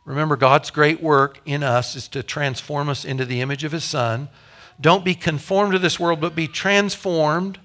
Remember, 0.04 0.36
God's 0.36 0.70
great 0.70 1.02
work 1.02 1.40
in 1.44 1.62
us 1.62 1.96
is 1.96 2.08
to 2.08 2.22
transform 2.22 2.88
us 2.88 3.04
into 3.04 3.24
the 3.24 3.40
image 3.40 3.64
of 3.64 3.72
His 3.72 3.84
Son. 3.84 4.28
Don't 4.80 5.04
be 5.04 5.14
conformed 5.14 5.72
to 5.72 5.78
this 5.78 5.98
world, 5.98 6.20
but 6.20 6.34
be 6.34 6.48
transformed 6.48 7.58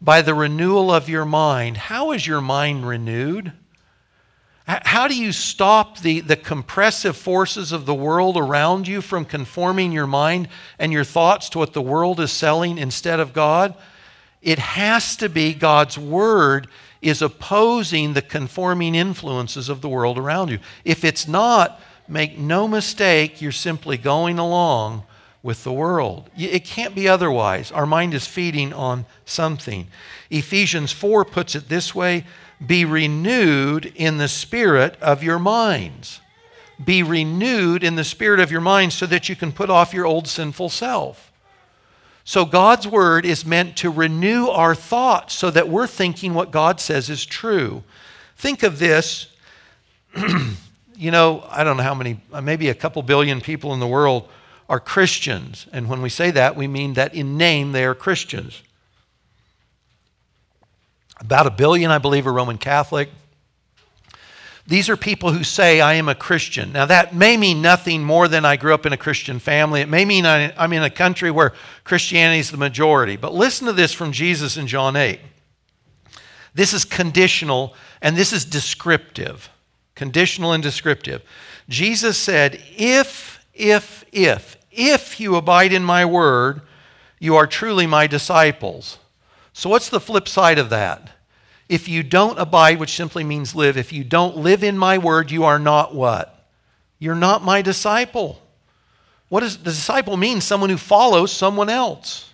by 0.00 0.20
the 0.20 0.34
renewal 0.34 0.92
of 0.92 1.08
your 1.08 1.24
mind. 1.24 1.76
How 1.76 2.12
is 2.12 2.26
your 2.26 2.40
mind 2.40 2.86
renewed? 2.86 3.52
How 4.66 5.08
do 5.08 5.16
you 5.16 5.32
stop 5.32 5.98
the, 5.98 6.20
the 6.20 6.36
compressive 6.36 7.16
forces 7.16 7.72
of 7.72 7.84
the 7.84 7.94
world 7.94 8.36
around 8.36 8.86
you 8.86 9.00
from 9.00 9.24
conforming 9.24 9.90
your 9.90 10.06
mind 10.06 10.48
and 10.78 10.92
your 10.92 11.04
thoughts 11.04 11.48
to 11.50 11.58
what 11.58 11.72
the 11.72 11.82
world 11.82 12.20
is 12.20 12.30
selling 12.30 12.78
instead 12.78 13.18
of 13.18 13.32
God? 13.32 13.74
It 14.40 14.58
has 14.58 15.16
to 15.16 15.28
be 15.28 15.54
God's 15.54 15.98
Word 15.98 16.68
is 17.00 17.22
opposing 17.22 18.12
the 18.12 18.22
conforming 18.22 18.94
influences 18.94 19.68
of 19.68 19.80
the 19.80 19.88
world 19.88 20.16
around 20.16 20.50
you. 20.50 20.60
If 20.84 21.04
it's 21.04 21.26
not, 21.26 21.80
make 22.06 22.38
no 22.38 22.68
mistake, 22.68 23.42
you're 23.42 23.52
simply 23.52 23.96
going 23.96 24.38
along 24.38 25.04
with 25.42 25.64
the 25.64 25.72
world. 25.72 26.30
It 26.36 26.64
can't 26.64 26.94
be 26.94 27.08
otherwise. 27.08 27.72
Our 27.72 27.86
mind 27.86 28.14
is 28.14 28.26
feeding 28.26 28.72
on 28.72 29.06
something. 29.24 29.88
Ephesians 30.30 30.92
4 30.92 31.24
puts 31.24 31.54
it 31.54 31.68
this 31.68 31.94
way 31.94 32.24
be 32.64 32.84
renewed 32.84 33.92
in 33.96 34.18
the 34.18 34.28
spirit 34.28 34.96
of 35.00 35.22
your 35.22 35.40
minds. 35.40 36.20
Be 36.82 37.02
renewed 37.02 37.82
in 37.82 37.96
the 37.96 38.04
spirit 38.04 38.38
of 38.38 38.52
your 38.52 38.60
minds 38.60 38.94
so 38.94 39.06
that 39.06 39.28
you 39.28 39.34
can 39.34 39.50
put 39.52 39.68
off 39.68 39.92
your 39.92 40.06
old 40.06 40.28
sinful 40.28 40.68
self. 40.68 41.32
So, 42.24 42.44
God's 42.44 42.86
word 42.86 43.26
is 43.26 43.44
meant 43.44 43.76
to 43.78 43.90
renew 43.90 44.46
our 44.46 44.76
thoughts 44.76 45.34
so 45.34 45.50
that 45.50 45.68
we're 45.68 45.88
thinking 45.88 46.34
what 46.34 46.52
God 46.52 46.80
says 46.80 47.10
is 47.10 47.26
true. 47.26 47.82
Think 48.36 48.62
of 48.62 48.78
this. 48.78 49.26
you 50.96 51.10
know, 51.10 51.44
I 51.50 51.64
don't 51.64 51.76
know 51.76 51.82
how 51.82 51.96
many, 51.96 52.20
uh, 52.32 52.40
maybe 52.40 52.68
a 52.68 52.74
couple 52.74 53.02
billion 53.02 53.40
people 53.40 53.74
in 53.74 53.80
the 53.80 53.88
world 53.88 54.28
are 54.72 54.80
Christians. 54.80 55.66
And 55.70 55.86
when 55.86 56.00
we 56.00 56.08
say 56.08 56.30
that, 56.30 56.56
we 56.56 56.66
mean 56.66 56.94
that 56.94 57.14
in 57.14 57.36
name 57.36 57.72
they 57.72 57.84
are 57.84 57.94
Christians. 57.94 58.62
About 61.20 61.46
a 61.46 61.50
billion, 61.50 61.90
I 61.90 61.98
believe, 61.98 62.26
are 62.26 62.32
Roman 62.32 62.56
Catholic. 62.56 63.10
These 64.66 64.88
are 64.88 64.96
people 64.96 65.32
who 65.32 65.44
say, 65.44 65.82
I 65.82 65.92
am 65.94 66.08
a 66.08 66.14
Christian. 66.14 66.72
Now, 66.72 66.86
that 66.86 67.14
may 67.14 67.36
mean 67.36 67.60
nothing 67.60 68.02
more 68.02 68.28
than 68.28 68.46
I 68.46 68.56
grew 68.56 68.72
up 68.72 68.86
in 68.86 68.94
a 68.94 68.96
Christian 68.96 69.38
family. 69.38 69.82
It 69.82 69.90
may 69.90 70.06
mean 70.06 70.24
I'm 70.24 70.72
in 70.72 70.82
a 70.82 70.88
country 70.88 71.30
where 71.30 71.52
Christianity 71.84 72.40
is 72.40 72.50
the 72.50 72.56
majority. 72.56 73.18
But 73.18 73.34
listen 73.34 73.66
to 73.66 73.74
this 73.74 73.92
from 73.92 74.10
Jesus 74.10 74.56
in 74.56 74.66
John 74.66 74.96
8. 74.96 75.20
This 76.54 76.72
is 76.72 76.86
conditional 76.86 77.74
and 78.00 78.16
this 78.16 78.32
is 78.32 78.46
descriptive. 78.46 79.50
Conditional 79.94 80.52
and 80.52 80.62
descriptive. 80.62 81.22
Jesus 81.68 82.16
said, 82.16 82.58
If 82.78 83.32
if, 83.54 84.04
if, 84.12 84.56
if 84.72 85.20
you 85.20 85.36
abide 85.36 85.72
in 85.72 85.84
my 85.84 86.04
word, 86.04 86.62
you 87.18 87.36
are 87.36 87.46
truly 87.46 87.86
my 87.86 88.06
disciples. 88.06 88.98
So, 89.52 89.70
what's 89.70 89.88
the 89.88 90.00
flip 90.00 90.26
side 90.26 90.58
of 90.58 90.70
that? 90.70 91.10
If 91.68 91.88
you 91.88 92.02
don't 92.02 92.38
abide, 92.38 92.78
which 92.80 92.94
simply 92.94 93.24
means 93.24 93.54
live, 93.54 93.76
if 93.76 93.92
you 93.92 94.04
don't 94.04 94.38
live 94.38 94.64
in 94.64 94.76
my 94.76 94.98
word, 94.98 95.30
you 95.30 95.44
are 95.44 95.58
not 95.58 95.94
what? 95.94 96.46
You're 96.98 97.14
not 97.14 97.44
my 97.44 97.62
disciple. 97.62 98.42
What 99.28 99.40
does 99.40 99.58
the 99.58 99.64
disciple 99.64 100.16
mean? 100.16 100.40
Someone 100.40 100.70
who 100.70 100.76
follows 100.76 101.32
someone 101.32 101.70
else. 101.70 102.30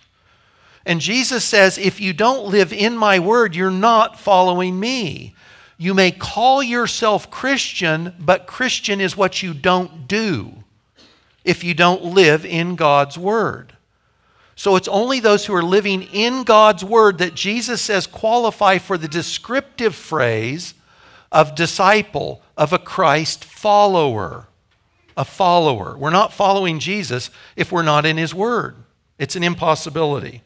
And 0.85 0.99
Jesus 0.99 1.43
says, 1.45 1.77
if 1.77 2.01
you 2.01 2.13
don't 2.13 2.47
live 2.47 2.73
in 2.73 2.97
my 2.97 3.19
word, 3.19 3.55
you're 3.55 3.71
not 3.71 4.19
following 4.19 4.79
me. 4.79 5.35
You 5.77 5.93
may 5.93 6.11
call 6.11 6.61
yourself 6.61 7.31
Christian, 7.31 8.15
but 8.19 8.47
Christian 8.47 8.99
is 8.99 9.15
what 9.15 9.41
you 9.41 9.53
don't 9.53 10.07
do 10.07 10.63
if 11.49 11.63
you 11.63 11.73
don't 11.73 12.03
live 12.03 12.45
in 12.45 12.75
God's 12.75 13.17
Word. 13.17 13.73
So 14.55 14.75
it's 14.75 14.87
only 14.87 15.19
those 15.19 15.45
who 15.45 15.55
are 15.55 15.63
living 15.63 16.03
in 16.03 16.43
God's 16.43 16.83
Word 16.83 17.17
that 17.17 17.33
Jesus 17.33 17.81
says 17.81 18.05
qualify 18.05 18.77
for 18.77 18.99
the 18.99 19.07
descriptive 19.07 19.95
phrase 19.95 20.75
of 21.31 21.55
disciple, 21.55 22.43
of 22.55 22.71
a 22.71 22.77
Christ 22.77 23.43
follower. 23.43 24.47
A 25.17 25.25
follower. 25.25 25.97
We're 25.97 26.11
not 26.11 26.33
following 26.33 26.77
Jesus 26.77 27.31
if 27.55 27.71
we're 27.71 27.81
not 27.81 28.05
in 28.05 28.17
His 28.17 28.33
Word. 28.33 28.75
It's 29.17 29.35
an 29.35 29.43
impossibility. 29.43 30.43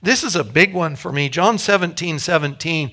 This 0.00 0.22
is 0.22 0.36
a 0.36 0.44
big 0.44 0.72
one 0.72 0.94
for 0.94 1.10
me. 1.10 1.28
John 1.28 1.58
17 1.58 2.20
17 2.20 2.92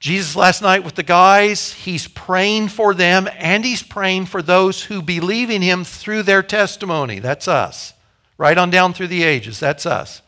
Jesus 0.00 0.34
last 0.34 0.62
night 0.62 0.82
with 0.82 0.94
the 0.94 1.02
guys, 1.02 1.74
he's 1.74 2.08
praying 2.08 2.68
for 2.68 2.94
them 2.94 3.28
and 3.36 3.66
he's 3.66 3.82
praying 3.82 4.24
for 4.24 4.40
those 4.40 4.84
who 4.84 5.02
believe 5.02 5.50
in 5.50 5.60
him 5.60 5.84
through 5.84 6.22
their 6.22 6.42
testimony. 6.42 7.18
That's 7.18 7.46
us. 7.46 7.92
Right 8.38 8.56
on 8.56 8.70
down 8.70 8.94
through 8.94 9.08
the 9.08 9.22
ages. 9.22 9.60
That's 9.60 9.84
us. 9.84 10.22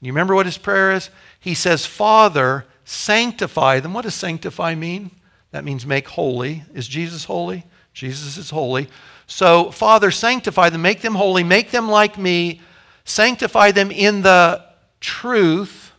You 0.00 0.10
remember 0.10 0.34
what 0.34 0.46
his 0.46 0.56
prayer 0.56 0.92
is? 0.92 1.10
He 1.38 1.52
says, 1.52 1.84
Father, 1.84 2.64
sanctify 2.86 3.80
them. 3.80 3.92
What 3.92 4.02
does 4.02 4.14
sanctify 4.14 4.74
mean? 4.74 5.10
That 5.50 5.64
means 5.64 5.84
make 5.84 6.08
holy. 6.08 6.62
Is 6.72 6.88
Jesus 6.88 7.24
holy? 7.24 7.64
Jesus 7.92 8.38
is 8.38 8.48
holy. 8.48 8.88
So, 9.26 9.70
Father, 9.70 10.10
sanctify 10.10 10.70
them, 10.70 10.80
make 10.80 11.02
them 11.02 11.14
holy, 11.14 11.44
make 11.44 11.70
them 11.70 11.90
like 11.90 12.16
me, 12.16 12.62
sanctify 13.04 13.72
them 13.72 13.90
in 13.90 14.22
the 14.22 14.64
truth. 15.00 15.92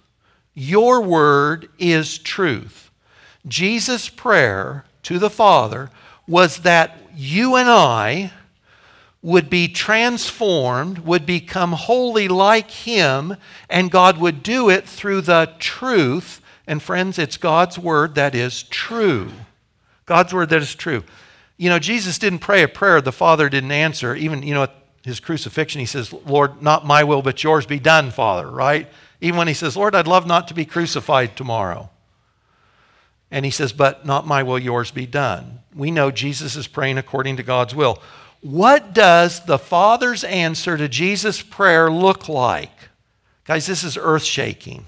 Your 0.55 1.01
word 1.01 1.69
is 1.77 2.17
truth. 2.17 2.84
Jesus' 3.47 4.09
prayer 4.09 4.85
to 5.03 5.19
the 5.19 5.29
Father 5.29 5.89
was 6.27 6.59
that 6.59 6.97
you 7.15 7.55
and 7.55 7.69
I 7.69 8.31
would 9.21 9.49
be 9.49 9.67
transformed, 9.67 10.99
would 10.99 11.25
become 11.25 11.71
wholly 11.71 12.27
like 12.27 12.69
Him, 12.69 13.35
and 13.69 13.89
God 13.89 14.19
would 14.19 14.43
do 14.43 14.69
it 14.69 14.87
through 14.87 15.21
the 15.21 15.51
truth. 15.57 16.41
And 16.67 16.81
friends, 16.81 17.17
it's 17.17 17.37
God's 17.37 17.79
word 17.79 18.15
that 18.15 18.35
is 18.35 18.63
true. 18.63 19.31
God's 20.05 20.33
word 20.33 20.49
that 20.49 20.61
is 20.61 20.75
true. 20.75 21.03
You 21.57 21.69
know, 21.69 21.79
Jesus 21.79 22.19
didn't 22.19 22.39
pray 22.39 22.61
a 22.63 22.67
prayer 22.67 23.01
the 23.01 23.11
Father 23.11 23.49
didn't 23.49 23.71
answer. 23.71 24.15
Even, 24.15 24.43
you 24.43 24.53
know, 24.53 24.63
at 24.63 24.75
his 25.03 25.19
crucifixion, 25.19 25.79
he 25.79 25.85
says, 25.85 26.13
Lord, 26.13 26.61
not 26.61 26.85
my 26.85 27.03
will, 27.03 27.21
but 27.21 27.43
yours 27.43 27.65
be 27.65 27.79
done, 27.79 28.11
Father, 28.11 28.49
right? 28.49 28.87
Even 29.21 29.37
when 29.37 29.47
he 29.47 29.53
says, 29.53 29.77
Lord, 29.77 29.95
I'd 29.95 30.07
love 30.07 30.27
not 30.27 30.47
to 30.49 30.53
be 30.53 30.65
crucified 30.65 31.35
tomorrow. 31.35 31.89
And 33.31 33.45
he 33.45 33.51
says, 33.51 33.73
But 33.73 34.05
not 34.05 34.27
my 34.27 34.43
will, 34.43 34.59
yours 34.59 34.91
be 34.91 35.05
done. 35.05 35.59
We 35.73 35.91
know 35.91 36.11
Jesus 36.11 36.55
is 36.55 36.67
praying 36.67 36.97
according 36.97 37.37
to 37.37 37.43
God's 37.43 37.75
will. 37.75 38.01
What 38.41 38.93
does 38.93 39.45
the 39.45 39.57
Father's 39.57 40.23
answer 40.23 40.77
to 40.77 40.87
Jesus' 40.87 41.41
prayer 41.41 41.91
look 41.91 42.29
like? 42.29 42.71
Guys, 43.43 43.65
this 43.65 43.83
is 43.83 43.97
earth 43.97 44.23
shaking. 44.23 44.85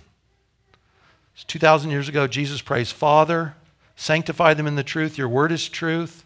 2,000 1.48 1.92
years 1.92 2.10
ago, 2.10 2.28
Jesus 2.28 2.62
prays, 2.62 2.92
Father, 2.92 3.56
sanctify 3.96 4.54
them 4.54 4.68
in 4.68 4.76
the 4.76 4.84
truth. 4.84 5.18
Your 5.18 5.30
word 5.30 5.52
is 5.52 5.70
truth. 5.70 6.26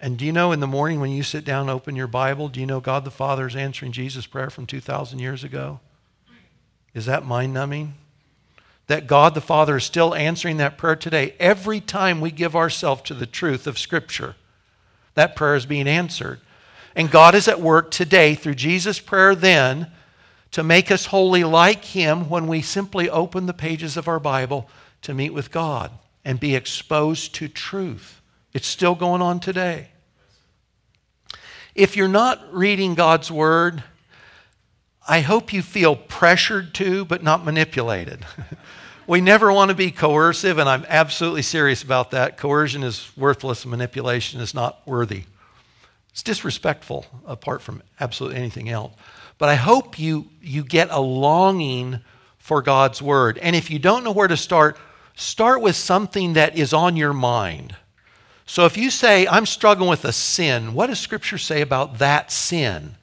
And 0.00 0.16
do 0.16 0.24
you 0.24 0.32
know 0.32 0.52
in 0.52 0.60
the 0.60 0.66
morning 0.66 1.00
when 1.00 1.10
you 1.10 1.22
sit 1.22 1.44
down 1.44 1.68
open 1.68 1.94
your 1.94 2.06
Bible, 2.06 2.48
do 2.48 2.60
you 2.60 2.66
know 2.66 2.80
God 2.80 3.04
the 3.04 3.10
Father 3.10 3.46
is 3.46 3.54
answering 3.54 3.92
Jesus' 3.92 4.26
prayer 4.26 4.48
from 4.48 4.66
2,000 4.66 5.18
years 5.18 5.44
ago? 5.44 5.80
Is 6.94 7.06
that 7.06 7.26
mind 7.26 7.52
numbing? 7.52 7.94
That 8.90 9.06
God 9.06 9.34
the 9.34 9.40
Father 9.40 9.76
is 9.76 9.84
still 9.84 10.16
answering 10.16 10.56
that 10.56 10.76
prayer 10.76 10.96
today. 10.96 11.36
Every 11.38 11.78
time 11.78 12.20
we 12.20 12.32
give 12.32 12.56
ourselves 12.56 13.02
to 13.02 13.14
the 13.14 13.24
truth 13.24 13.68
of 13.68 13.78
Scripture, 13.78 14.34
that 15.14 15.36
prayer 15.36 15.54
is 15.54 15.64
being 15.64 15.86
answered. 15.86 16.40
And 16.96 17.08
God 17.08 17.36
is 17.36 17.46
at 17.46 17.60
work 17.60 17.92
today 17.92 18.34
through 18.34 18.56
Jesus' 18.56 18.98
prayer 18.98 19.36
then 19.36 19.92
to 20.50 20.64
make 20.64 20.90
us 20.90 21.06
holy 21.06 21.44
like 21.44 21.84
Him 21.84 22.28
when 22.28 22.48
we 22.48 22.62
simply 22.62 23.08
open 23.08 23.46
the 23.46 23.52
pages 23.54 23.96
of 23.96 24.08
our 24.08 24.18
Bible 24.18 24.68
to 25.02 25.14
meet 25.14 25.32
with 25.32 25.52
God 25.52 25.92
and 26.24 26.40
be 26.40 26.56
exposed 26.56 27.32
to 27.36 27.46
truth. 27.46 28.20
It's 28.52 28.66
still 28.66 28.96
going 28.96 29.22
on 29.22 29.38
today. 29.38 29.90
If 31.76 31.96
you're 31.96 32.08
not 32.08 32.52
reading 32.52 32.96
God's 32.96 33.30
Word, 33.30 33.84
I 35.08 35.20
hope 35.20 35.52
you 35.52 35.62
feel 35.62 35.94
pressured 35.94 36.74
to, 36.74 37.04
but 37.04 37.22
not 37.22 37.44
manipulated. 37.44 38.26
we 39.10 39.20
never 39.20 39.52
want 39.52 39.70
to 39.70 39.74
be 39.74 39.90
coercive, 39.90 40.58
and 40.58 40.68
I'm 40.68 40.86
absolutely 40.88 41.42
serious 41.42 41.82
about 41.82 42.12
that. 42.12 42.36
Coercion 42.36 42.84
is 42.84 43.10
worthless, 43.16 43.66
manipulation 43.66 44.40
is 44.40 44.54
not 44.54 44.86
worthy. 44.86 45.24
It's 46.12 46.22
disrespectful 46.22 47.06
apart 47.26 47.60
from 47.60 47.82
absolutely 47.98 48.38
anything 48.38 48.68
else. 48.68 48.92
But 49.36 49.48
I 49.48 49.56
hope 49.56 49.98
you, 49.98 50.26
you 50.40 50.62
get 50.62 50.92
a 50.92 51.00
longing 51.00 51.98
for 52.38 52.62
God's 52.62 53.02
Word. 53.02 53.38
And 53.38 53.56
if 53.56 53.68
you 53.68 53.80
don't 53.80 54.04
know 54.04 54.12
where 54.12 54.28
to 54.28 54.36
start, 54.36 54.78
start 55.16 55.60
with 55.60 55.74
something 55.74 56.34
that 56.34 56.56
is 56.56 56.72
on 56.72 56.96
your 56.96 57.12
mind. 57.12 57.74
So 58.46 58.64
if 58.64 58.76
you 58.76 58.90
say, 58.90 59.26
I'm 59.26 59.44
struggling 59.44 59.90
with 59.90 60.04
a 60.04 60.12
sin, 60.12 60.72
what 60.72 60.86
does 60.86 61.00
Scripture 61.00 61.38
say 61.38 61.62
about 61.62 61.98
that 61.98 62.30
sin 62.30 62.94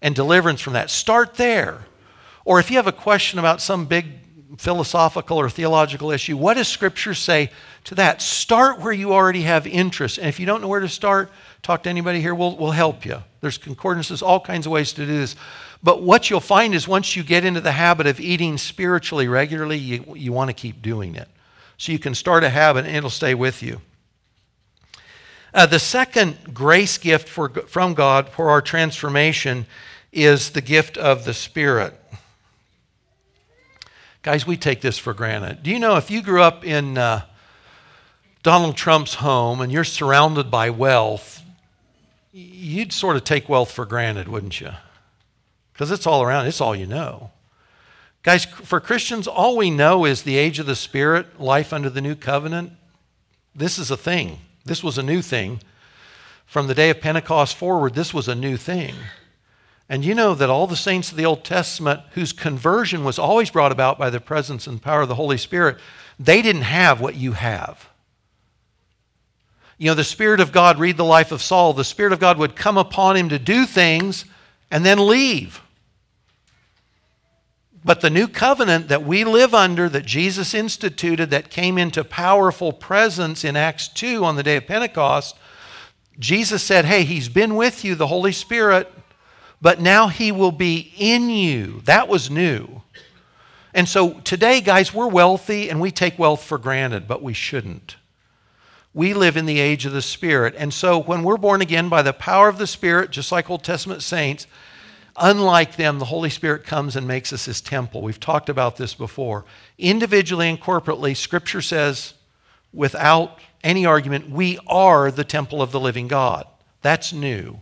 and 0.00 0.14
deliverance 0.14 0.60
from 0.60 0.74
that? 0.74 0.90
Start 0.90 1.34
there. 1.34 1.86
Or 2.44 2.60
if 2.60 2.70
you 2.70 2.76
have 2.76 2.86
a 2.86 2.92
question 2.92 3.40
about 3.40 3.60
some 3.60 3.86
big 3.86 4.25
philosophical 4.58 5.38
or 5.38 5.50
theological 5.50 6.10
issue, 6.10 6.36
what 6.36 6.54
does 6.54 6.68
Scripture 6.68 7.14
say 7.14 7.50
to 7.84 7.94
that? 7.96 8.22
Start 8.22 8.80
where 8.80 8.92
you 8.92 9.12
already 9.12 9.42
have 9.42 9.66
interest. 9.66 10.18
And 10.18 10.28
if 10.28 10.38
you 10.38 10.46
don't 10.46 10.60
know 10.60 10.68
where 10.68 10.80
to 10.80 10.88
start, 10.88 11.30
talk 11.62 11.82
to 11.84 11.90
anybody 11.90 12.20
here, 12.20 12.34
we'll, 12.34 12.56
we'll 12.56 12.70
help 12.70 13.04
you. 13.04 13.22
There's 13.40 13.58
concordances, 13.58 14.22
all 14.22 14.40
kinds 14.40 14.66
of 14.66 14.72
ways 14.72 14.92
to 14.94 15.06
do 15.06 15.18
this. 15.18 15.36
But 15.82 16.02
what 16.02 16.30
you'll 16.30 16.40
find 16.40 16.74
is 16.74 16.88
once 16.88 17.16
you 17.16 17.22
get 17.22 17.44
into 17.44 17.60
the 17.60 17.72
habit 17.72 18.06
of 18.06 18.20
eating 18.20 18.58
spiritually 18.58 19.28
regularly, 19.28 19.78
you, 19.78 20.14
you 20.16 20.32
want 20.32 20.48
to 20.48 20.54
keep 20.54 20.82
doing 20.82 21.16
it. 21.16 21.28
So 21.76 21.92
you 21.92 21.98
can 21.98 22.14
start 22.14 22.44
a 22.44 22.50
habit 22.50 22.86
and 22.86 22.96
it'll 22.96 23.10
stay 23.10 23.34
with 23.34 23.62
you. 23.62 23.80
Uh, 25.52 25.66
the 25.66 25.78
second 25.78 26.54
grace 26.54 26.98
gift 26.98 27.28
for, 27.28 27.48
from 27.48 27.94
God 27.94 28.28
for 28.28 28.50
our 28.50 28.60
transformation 28.60 29.66
is 30.12 30.50
the 30.50 30.60
gift 30.60 30.96
of 30.96 31.24
the 31.24 31.34
Spirit. 31.34 31.94
Guys, 34.26 34.44
we 34.44 34.56
take 34.56 34.80
this 34.80 34.98
for 34.98 35.14
granted. 35.14 35.62
Do 35.62 35.70
you 35.70 35.78
know 35.78 35.94
if 35.94 36.10
you 36.10 36.20
grew 36.20 36.42
up 36.42 36.64
in 36.64 36.98
uh, 36.98 37.22
Donald 38.42 38.76
Trump's 38.76 39.14
home 39.14 39.60
and 39.60 39.70
you're 39.70 39.84
surrounded 39.84 40.50
by 40.50 40.68
wealth, 40.68 41.44
you'd 42.32 42.92
sort 42.92 43.14
of 43.14 43.22
take 43.22 43.48
wealth 43.48 43.70
for 43.70 43.86
granted, 43.86 44.26
wouldn't 44.26 44.60
you? 44.60 44.70
Because 45.72 45.92
it's 45.92 46.08
all 46.08 46.24
around, 46.24 46.48
it's 46.48 46.60
all 46.60 46.74
you 46.74 46.88
know. 46.88 47.30
Guys, 48.24 48.46
for 48.46 48.80
Christians, 48.80 49.28
all 49.28 49.56
we 49.56 49.70
know 49.70 50.04
is 50.04 50.22
the 50.22 50.38
age 50.38 50.58
of 50.58 50.66
the 50.66 50.74
Spirit, 50.74 51.40
life 51.40 51.72
under 51.72 51.88
the 51.88 52.00
new 52.00 52.16
covenant. 52.16 52.72
This 53.54 53.78
is 53.78 53.92
a 53.92 53.96
thing. 53.96 54.40
This 54.64 54.82
was 54.82 54.98
a 54.98 55.04
new 55.04 55.22
thing. 55.22 55.60
From 56.46 56.66
the 56.66 56.74
day 56.74 56.90
of 56.90 57.00
Pentecost 57.00 57.54
forward, 57.54 57.94
this 57.94 58.12
was 58.12 58.26
a 58.26 58.34
new 58.34 58.56
thing. 58.56 58.96
And 59.88 60.04
you 60.04 60.14
know 60.14 60.34
that 60.34 60.50
all 60.50 60.66
the 60.66 60.76
saints 60.76 61.10
of 61.10 61.16
the 61.16 61.26
Old 61.26 61.44
Testament, 61.44 62.00
whose 62.12 62.32
conversion 62.32 63.04
was 63.04 63.18
always 63.18 63.50
brought 63.50 63.72
about 63.72 63.98
by 63.98 64.10
the 64.10 64.20
presence 64.20 64.66
and 64.66 64.82
power 64.82 65.02
of 65.02 65.08
the 65.08 65.14
Holy 65.14 65.38
Spirit, 65.38 65.78
they 66.18 66.42
didn't 66.42 66.62
have 66.62 67.00
what 67.00 67.14
you 67.14 67.32
have. 67.32 67.88
You 69.78 69.88
know, 69.88 69.94
the 69.94 70.04
Spirit 70.04 70.40
of 70.40 70.52
God, 70.52 70.78
read 70.78 70.96
the 70.96 71.04
life 71.04 71.30
of 71.30 71.42
Saul, 71.42 71.72
the 71.72 71.84
Spirit 71.84 72.12
of 72.12 72.18
God 72.18 72.38
would 72.38 72.56
come 72.56 72.78
upon 72.78 73.16
him 73.16 73.28
to 73.28 73.38
do 73.38 73.66
things 73.66 74.24
and 74.70 74.84
then 74.84 75.06
leave. 75.06 75.60
But 77.84 78.00
the 78.00 78.10
new 78.10 78.26
covenant 78.26 78.88
that 78.88 79.04
we 79.04 79.22
live 79.22 79.54
under, 79.54 79.88
that 79.88 80.06
Jesus 80.06 80.54
instituted, 80.54 81.30
that 81.30 81.50
came 81.50 81.78
into 81.78 82.02
powerful 82.02 82.72
presence 82.72 83.44
in 83.44 83.54
Acts 83.54 83.86
2 83.86 84.24
on 84.24 84.34
the 84.34 84.42
day 84.42 84.56
of 84.56 84.66
Pentecost, 84.66 85.36
Jesus 86.18 86.64
said, 86.64 86.86
Hey, 86.86 87.04
He's 87.04 87.28
been 87.28 87.54
with 87.54 87.84
you, 87.84 87.94
the 87.94 88.08
Holy 88.08 88.32
Spirit, 88.32 88.92
but 89.60 89.80
now 89.80 90.08
He 90.08 90.32
will 90.32 90.52
be 90.52 90.92
in 90.96 91.30
you. 91.30 91.80
That 91.84 92.08
was 92.08 92.30
new. 92.30 92.82
And 93.74 93.88
so 93.88 94.20
today, 94.20 94.60
guys, 94.60 94.94
we're 94.94 95.06
wealthy 95.06 95.68
and 95.68 95.80
we 95.80 95.90
take 95.90 96.18
wealth 96.18 96.42
for 96.42 96.56
granted, 96.56 97.06
but 97.06 97.22
we 97.22 97.34
shouldn't. 97.34 97.96
We 98.94 99.12
live 99.12 99.36
in 99.36 99.44
the 99.44 99.60
age 99.60 99.84
of 99.84 99.92
the 99.92 100.00
Spirit. 100.00 100.54
And 100.56 100.72
so 100.72 100.98
when 100.98 101.22
we're 101.22 101.36
born 101.36 101.60
again 101.60 101.90
by 101.90 102.00
the 102.00 102.14
power 102.14 102.48
of 102.48 102.56
the 102.56 102.66
Spirit, 102.66 103.10
just 103.10 103.30
like 103.30 103.50
Old 103.50 103.62
Testament 103.62 104.02
saints, 104.02 104.46
Unlike 105.18 105.76
them, 105.76 105.98
the 105.98 106.06
Holy 106.06 106.28
Spirit 106.28 106.64
comes 106.64 106.94
and 106.94 107.08
makes 107.08 107.32
us 107.32 107.46
his 107.46 107.60
temple. 107.60 108.02
We've 108.02 108.20
talked 108.20 108.48
about 108.48 108.76
this 108.76 108.94
before. 108.94 109.44
Individually 109.78 110.48
and 110.48 110.60
corporately, 110.60 111.16
Scripture 111.16 111.62
says, 111.62 112.14
without 112.72 113.38
any 113.64 113.86
argument, 113.86 114.28
we 114.28 114.58
are 114.66 115.10
the 115.10 115.24
temple 115.24 115.62
of 115.62 115.72
the 115.72 115.80
living 115.80 116.06
God. 116.06 116.46
That's 116.82 117.12
new. 117.12 117.60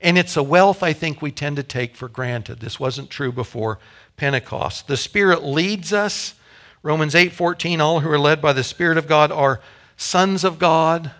And 0.00 0.16
it's 0.16 0.36
a 0.36 0.42
wealth 0.42 0.82
I 0.82 0.92
think 0.92 1.20
we 1.20 1.30
tend 1.30 1.56
to 1.56 1.62
take 1.62 1.94
for 1.94 2.08
granted. 2.08 2.60
This 2.60 2.80
wasn't 2.80 3.10
true 3.10 3.32
before 3.32 3.78
Pentecost. 4.16 4.86
The 4.86 4.96
Spirit 4.96 5.44
leads 5.44 5.92
us. 5.92 6.34
Romans 6.82 7.14
8:14 7.14 7.80
all 7.80 8.00
who 8.00 8.10
are 8.10 8.18
led 8.18 8.40
by 8.40 8.52
the 8.52 8.64
Spirit 8.64 8.96
of 8.96 9.06
God 9.06 9.30
are 9.30 9.60
sons 9.96 10.44
of 10.44 10.58
God. 10.58 11.10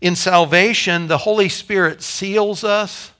In 0.00 0.14
salvation, 0.14 1.08
the 1.08 1.18
Holy 1.18 1.48
Spirit 1.48 2.02
seals 2.02 2.62
us. 2.62 3.10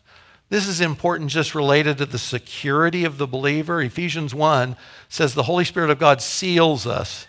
This 0.51 0.68
is 0.68 0.80
important 0.80 1.30
just 1.30 1.55
related 1.55 1.99
to 1.99 2.07
the 2.07 2.18
security 2.18 3.05
of 3.05 3.18
the 3.18 3.26
believer. 3.26 3.80
Ephesians 3.80 4.34
1 4.34 4.76
says 5.09 5.34
the 5.34 5.45
Holy 5.45 5.64
Spirit 5.64 5.90
of 5.90 5.99
God 5.99 6.20
seals 6.22 6.86
us. 6.86 7.26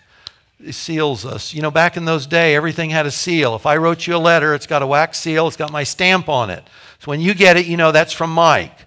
Seals 0.70 1.26
us. 1.26 1.52
You 1.52 1.62
know, 1.62 1.70
back 1.70 1.96
in 1.96 2.04
those 2.04 2.26
days, 2.26 2.56
everything 2.56 2.90
had 2.90 3.06
a 3.06 3.10
seal. 3.10 3.56
If 3.56 3.66
I 3.66 3.78
wrote 3.78 4.06
you 4.06 4.14
a 4.14 4.18
letter, 4.18 4.54
it's 4.54 4.66
got 4.66 4.82
a 4.82 4.86
wax 4.86 5.18
seal, 5.18 5.48
it's 5.48 5.56
got 5.56 5.72
my 5.72 5.82
stamp 5.82 6.28
on 6.28 6.50
it. 6.50 6.68
So 7.00 7.10
when 7.10 7.20
you 7.20 7.34
get 7.34 7.56
it, 7.56 7.66
you 7.66 7.76
know 7.76 7.92
that's 7.92 8.12
from 8.12 8.30
Mike. 8.30 8.86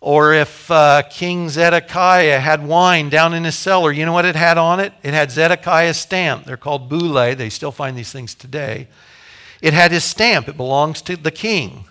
Or 0.00 0.32
if 0.32 0.70
uh, 0.70 1.02
King 1.10 1.48
Zedekiah 1.48 2.38
had 2.38 2.64
wine 2.64 3.08
down 3.08 3.34
in 3.34 3.44
his 3.44 3.56
cellar, 3.56 3.90
you 3.90 4.06
know 4.06 4.12
what 4.12 4.24
it 4.24 4.36
had 4.36 4.56
on 4.56 4.78
it? 4.78 4.92
It 5.02 5.12
had 5.12 5.30
Zedekiah's 5.30 5.96
stamp. 5.96 6.44
They're 6.44 6.56
called 6.56 6.88
bullae. 6.88 7.36
They 7.36 7.50
still 7.50 7.72
find 7.72 7.96
these 7.96 8.12
things 8.12 8.34
today. 8.34 8.86
It 9.60 9.74
had 9.74 9.90
his 9.90 10.04
stamp. 10.04 10.48
It 10.48 10.56
belongs 10.56 11.02
to 11.02 11.16
the 11.16 11.32
king. 11.32 11.84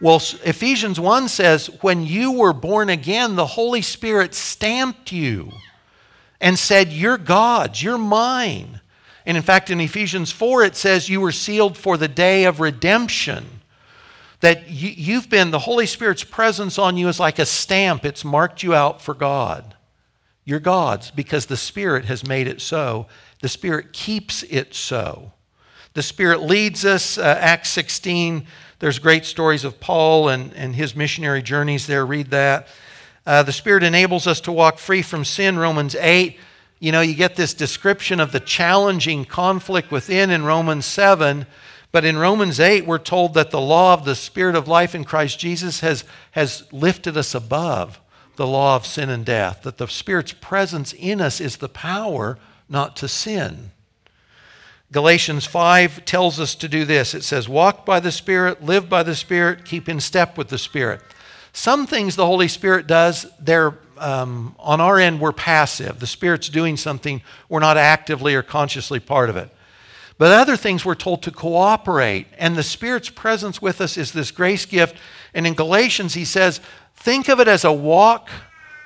Well, 0.00 0.16
Ephesians 0.16 0.98
1 0.98 1.28
says, 1.28 1.66
when 1.80 2.04
you 2.04 2.32
were 2.32 2.52
born 2.54 2.88
again, 2.88 3.36
the 3.36 3.46
Holy 3.46 3.82
Spirit 3.82 4.34
stamped 4.34 5.12
you 5.12 5.52
and 6.40 6.58
said, 6.58 6.92
You're 6.92 7.18
God's, 7.18 7.82
you're 7.82 7.98
mine. 7.98 8.80
And 9.24 9.36
in 9.36 9.42
fact, 9.44 9.70
in 9.70 9.80
Ephesians 9.80 10.32
4, 10.32 10.64
it 10.64 10.74
says, 10.74 11.08
You 11.08 11.20
were 11.20 11.32
sealed 11.32 11.78
for 11.78 11.96
the 11.96 12.08
day 12.08 12.44
of 12.44 12.58
redemption. 12.58 13.61
That 14.42 14.68
you, 14.68 15.14
have 15.14 15.30
been, 15.30 15.52
the 15.52 15.60
Holy 15.60 15.86
Spirit's 15.86 16.24
presence 16.24 16.76
on 16.76 16.96
you 16.96 17.08
is 17.08 17.20
like 17.20 17.38
a 17.38 17.46
stamp, 17.46 18.04
it's 18.04 18.24
marked 18.24 18.62
you 18.62 18.74
out 18.74 19.00
for 19.00 19.14
God. 19.14 19.76
You're 20.44 20.58
God's 20.58 21.12
because 21.12 21.46
the 21.46 21.56
Spirit 21.56 22.06
has 22.06 22.26
made 22.26 22.48
it 22.48 22.60
so. 22.60 23.06
The 23.40 23.48
Spirit 23.48 23.92
keeps 23.92 24.42
it 24.42 24.74
so. 24.74 25.32
The 25.94 26.02
Spirit 26.02 26.42
leads 26.42 26.84
us. 26.84 27.18
Uh, 27.18 27.38
Acts 27.40 27.68
16, 27.68 28.44
there's 28.80 28.98
great 28.98 29.24
stories 29.24 29.62
of 29.62 29.78
Paul 29.78 30.28
and, 30.28 30.52
and 30.54 30.74
his 30.74 30.96
missionary 30.96 31.42
journeys 31.42 31.86
there. 31.86 32.04
Read 32.04 32.30
that. 32.30 32.66
Uh, 33.24 33.44
the 33.44 33.52
Spirit 33.52 33.84
enables 33.84 34.26
us 34.26 34.40
to 34.40 34.50
walk 34.50 34.78
free 34.78 35.02
from 35.02 35.24
sin. 35.24 35.56
Romans 35.56 35.94
8, 35.94 36.36
you 36.80 36.90
know, 36.90 37.00
you 37.00 37.14
get 37.14 37.36
this 37.36 37.54
description 37.54 38.18
of 38.18 38.32
the 38.32 38.40
challenging 38.40 39.24
conflict 39.24 39.92
within 39.92 40.30
in 40.30 40.44
Romans 40.44 40.84
7. 40.84 41.46
But 41.92 42.06
in 42.06 42.16
Romans 42.16 42.58
8, 42.58 42.86
we're 42.86 42.98
told 42.98 43.34
that 43.34 43.50
the 43.50 43.60
law 43.60 43.92
of 43.92 44.06
the 44.06 44.14
Spirit 44.14 44.56
of 44.56 44.66
life 44.66 44.94
in 44.94 45.04
Christ 45.04 45.38
Jesus 45.38 45.80
has, 45.80 46.04
has 46.32 46.64
lifted 46.72 47.18
us 47.18 47.34
above 47.34 48.00
the 48.36 48.46
law 48.46 48.76
of 48.76 48.86
sin 48.86 49.10
and 49.10 49.26
death, 49.26 49.62
that 49.62 49.76
the 49.76 49.86
Spirit's 49.86 50.32
presence 50.32 50.94
in 50.94 51.20
us 51.20 51.38
is 51.38 51.58
the 51.58 51.68
power 51.68 52.38
not 52.66 52.96
to 52.96 53.08
sin. 53.08 53.72
Galatians 54.90 55.44
5 55.44 56.06
tells 56.06 56.40
us 56.40 56.54
to 56.54 56.68
do 56.68 56.86
this. 56.86 57.14
It 57.14 57.24
says, 57.24 57.46
Walk 57.46 57.84
by 57.84 58.00
the 58.00 58.12
Spirit, 58.12 58.62
live 58.62 58.88
by 58.88 59.02
the 59.02 59.14
Spirit, 59.14 59.66
keep 59.66 59.86
in 59.86 60.00
step 60.00 60.38
with 60.38 60.48
the 60.48 60.58
Spirit. 60.58 61.02
Some 61.52 61.86
things 61.86 62.16
the 62.16 62.26
Holy 62.26 62.48
Spirit 62.48 62.86
does, 62.86 63.26
they're 63.38 63.78
um, 63.98 64.56
on 64.58 64.80
our 64.80 64.98
end, 64.98 65.20
we're 65.20 65.32
passive. 65.32 66.00
The 66.00 66.06
Spirit's 66.06 66.48
doing 66.48 66.76
something, 66.78 67.22
we're 67.50 67.60
not 67.60 67.76
actively 67.76 68.34
or 68.34 68.42
consciously 68.42 68.98
part 68.98 69.28
of 69.30 69.36
it. 69.36 69.50
But 70.22 70.30
other 70.30 70.56
things 70.56 70.84
we're 70.84 70.94
told 70.94 71.24
to 71.24 71.32
cooperate. 71.32 72.28
And 72.38 72.54
the 72.54 72.62
Spirit's 72.62 73.10
presence 73.10 73.60
with 73.60 73.80
us 73.80 73.96
is 73.96 74.12
this 74.12 74.30
grace 74.30 74.64
gift. 74.64 74.96
And 75.34 75.48
in 75.48 75.54
Galatians, 75.54 76.14
he 76.14 76.24
says, 76.24 76.60
think 76.94 77.28
of 77.28 77.40
it 77.40 77.48
as 77.48 77.64
a 77.64 77.72
walk 77.72 78.30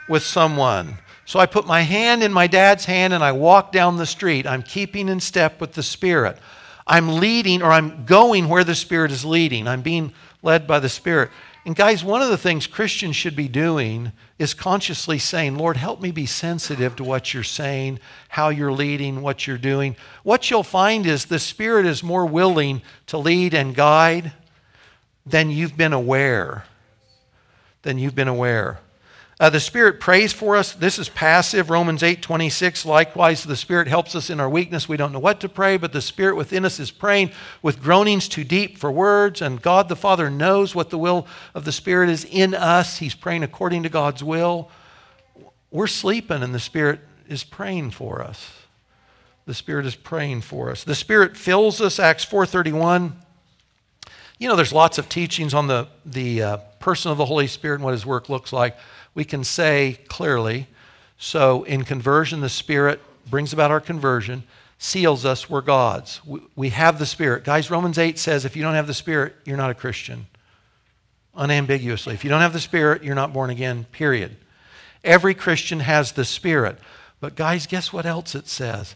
with 0.09 0.23
someone. 0.23 0.97
So 1.27 1.39
I 1.39 1.45
put 1.45 1.67
my 1.67 1.83
hand 1.83 2.23
in 2.23 2.33
my 2.33 2.47
dad's 2.47 2.87
hand 2.87 3.13
and 3.13 3.23
I 3.23 3.33
walk 3.33 3.71
down 3.71 3.99
the 3.99 4.07
street. 4.07 4.47
I'm 4.47 4.63
keeping 4.63 5.11
in 5.11 5.21
step 5.21 5.61
with 5.61 5.75
the 5.75 5.83
Spirit. 5.83 6.39
I'm 6.87 7.17
leading 7.17 7.61
or 7.61 7.71
I'm 7.71 8.07
going 8.07 8.49
where 8.49 8.65
the 8.65 8.75
Spirit 8.75 9.11
is 9.11 9.23
leading. 9.23 9.69
I'm 9.69 9.83
being 9.83 10.15
led 10.43 10.67
by 10.67 10.81
the 10.81 10.89
Spirit. 10.89 11.29
And 11.67 11.75
guys, 11.75 12.05
one 12.05 12.23
of 12.23 12.29
the 12.29 12.39
things 12.39 12.69
Christians 12.69 13.17
should 13.17 13.35
be 13.35 13.49
doing 13.49 14.13
is 14.39 14.55
consciously 14.55 15.19
saying, 15.19 15.59
Lord, 15.59 15.77
help 15.77 16.01
me 16.01 16.13
be 16.13 16.25
sensitive 16.25 16.95
to 16.95 17.03
what 17.03 17.35
you're 17.35 17.43
saying, 17.43 17.99
how 18.29 18.51
you're 18.51 18.71
leading, 18.71 19.21
what 19.21 19.49
you're 19.49 19.59
doing. 19.59 19.97
What 20.23 20.49
you'll 20.49 20.63
find 20.63 21.05
is 21.05 21.25
the 21.25 21.41
Spirit 21.41 21.85
is 21.85 22.05
more 22.05 22.25
willing 22.25 22.83
to 23.09 23.19
lead 23.19 23.53
and 23.53 23.75
guide 23.75 24.33
than 25.27 25.51
you've 25.51 25.77
been 25.77 25.93
aware. 25.93 26.67
Than 27.83 27.99
you've 27.99 28.15
been 28.15 28.29
aware. 28.29 28.79
Uh, 29.39 29.51
the 29.51 29.61
Spirit 29.61 30.01
prays 30.01 30.33
for 30.33 30.57
us. 30.57 30.73
This 30.73 30.99
is 30.99 31.11
passive. 31.11 31.69
Romans 31.69 32.03
8 32.03 32.23
26. 32.23 32.87
Likewise, 32.87 33.45
the 33.45 33.55
Spirit 33.55 33.87
helps 33.87 34.15
us 34.15 34.31
in 34.31 34.41
our 34.41 34.49
weakness. 34.49 34.89
We 34.89 34.97
don't 34.97 35.13
know 35.13 35.19
what 35.19 35.41
to 35.41 35.49
pray, 35.49 35.77
but 35.77 35.93
the 35.93 36.01
Spirit 36.01 36.37
within 36.37 36.65
us 36.65 36.81
is 36.81 36.91
praying 36.91 37.33
with 37.61 37.83
groanings 37.83 38.29
too 38.29 38.45
deep 38.45 38.79
for 38.79 38.91
words. 38.91 39.43
And 39.43 39.61
God 39.61 39.91
the 39.91 39.97
Father 39.97 40.31
knows 40.31 40.75
what 40.75 40.89
the 40.89 40.97
will 40.97 41.27
of 41.55 41.67
the 41.67 41.73
Spirit 41.73 42.09
is 42.09 42.25
in 42.25 42.55
us. 42.55 42.97
He's 42.97 43.15
praying 43.15 43.43
according 43.43 43.83
to 43.83 43.91
God's 43.91 44.25
will. 44.25 44.71
We're 45.71 45.87
sleeping, 45.87 46.43
and 46.43 46.55
the 46.55 46.59
Spirit 46.59 47.01
is 47.29 47.45
praying 47.45 47.91
for 47.91 48.23
us. 48.23 48.51
The 49.45 49.53
Spirit 49.53 49.85
is 49.85 49.97
praying 49.97 50.41
for 50.41 50.71
us. 50.71 50.83
The 50.83 50.95
Spirit 50.95 51.37
fills 51.37 51.83
us. 51.83 51.99
Acts 51.99 52.25
4:31. 52.25 53.13
You 54.39 54.49
know, 54.49 54.57
there's 54.57 54.73
lots 54.73 54.97
of 54.97 55.11
teachings 55.11 55.53
on 55.53 55.67
the, 55.67 55.89
the 56.05 56.43
uh, 56.43 56.57
person 56.79 57.11
of 57.11 57.19
the 57.19 57.25
Holy 57.27 57.47
Spirit 57.47 57.77
and 57.77 57.85
what 57.85 57.93
his 57.93 58.05
work 58.07 58.29
looks 58.31 58.53
like 58.53 58.77
we 59.17 59.25
can 59.25 59.43
say 59.43 59.99
clearly. 60.07 60.69
So, 61.19 61.65
in 61.65 61.83
conversion, 61.85 62.43
the 62.43 62.49
Spirit 62.49 63.01
brings 63.29 63.53
about 63.53 63.73
our 63.73 63.81
conversion, 63.81 64.45
seals 64.79 65.25
us, 65.25 65.51
we're 65.51 65.63
God's. 65.63 66.21
We 66.55 66.69
have 66.69 67.01
the 67.01 67.07
Spirit. 67.07 67.43
Guys, 67.43 67.71
Romans 67.71 67.99
8 67.99 68.19
says 68.19 68.45
if 68.45 68.55
you 68.55 68.63
don't 68.63 68.75
have 68.75 68.87
the 68.87 68.95
Spirit, 68.95 69.35
you're 69.45 69.57
not 69.57 69.71
a 69.71 69.75
Christian. 69.75 70.27
Unambiguously. 71.35 72.15
If 72.15 72.23
you 72.23 72.31
don't 72.31 72.43
have 72.43 72.53
the 72.53 72.61
Spirit, 72.61 73.03
you're 73.03 73.15
not 73.15 73.33
born 73.33 73.51
again, 73.51 73.87
period. 73.91 74.37
Every 75.03 75.35
Christian 75.35 75.81
has 75.81 76.13
the 76.13 76.25
Spirit. 76.25 76.79
But, 77.19 77.35
guys, 77.35 77.67
guess 77.67 77.93
what 77.93 78.05
else 78.05 78.35
it 78.35 78.47
says? 78.47 78.95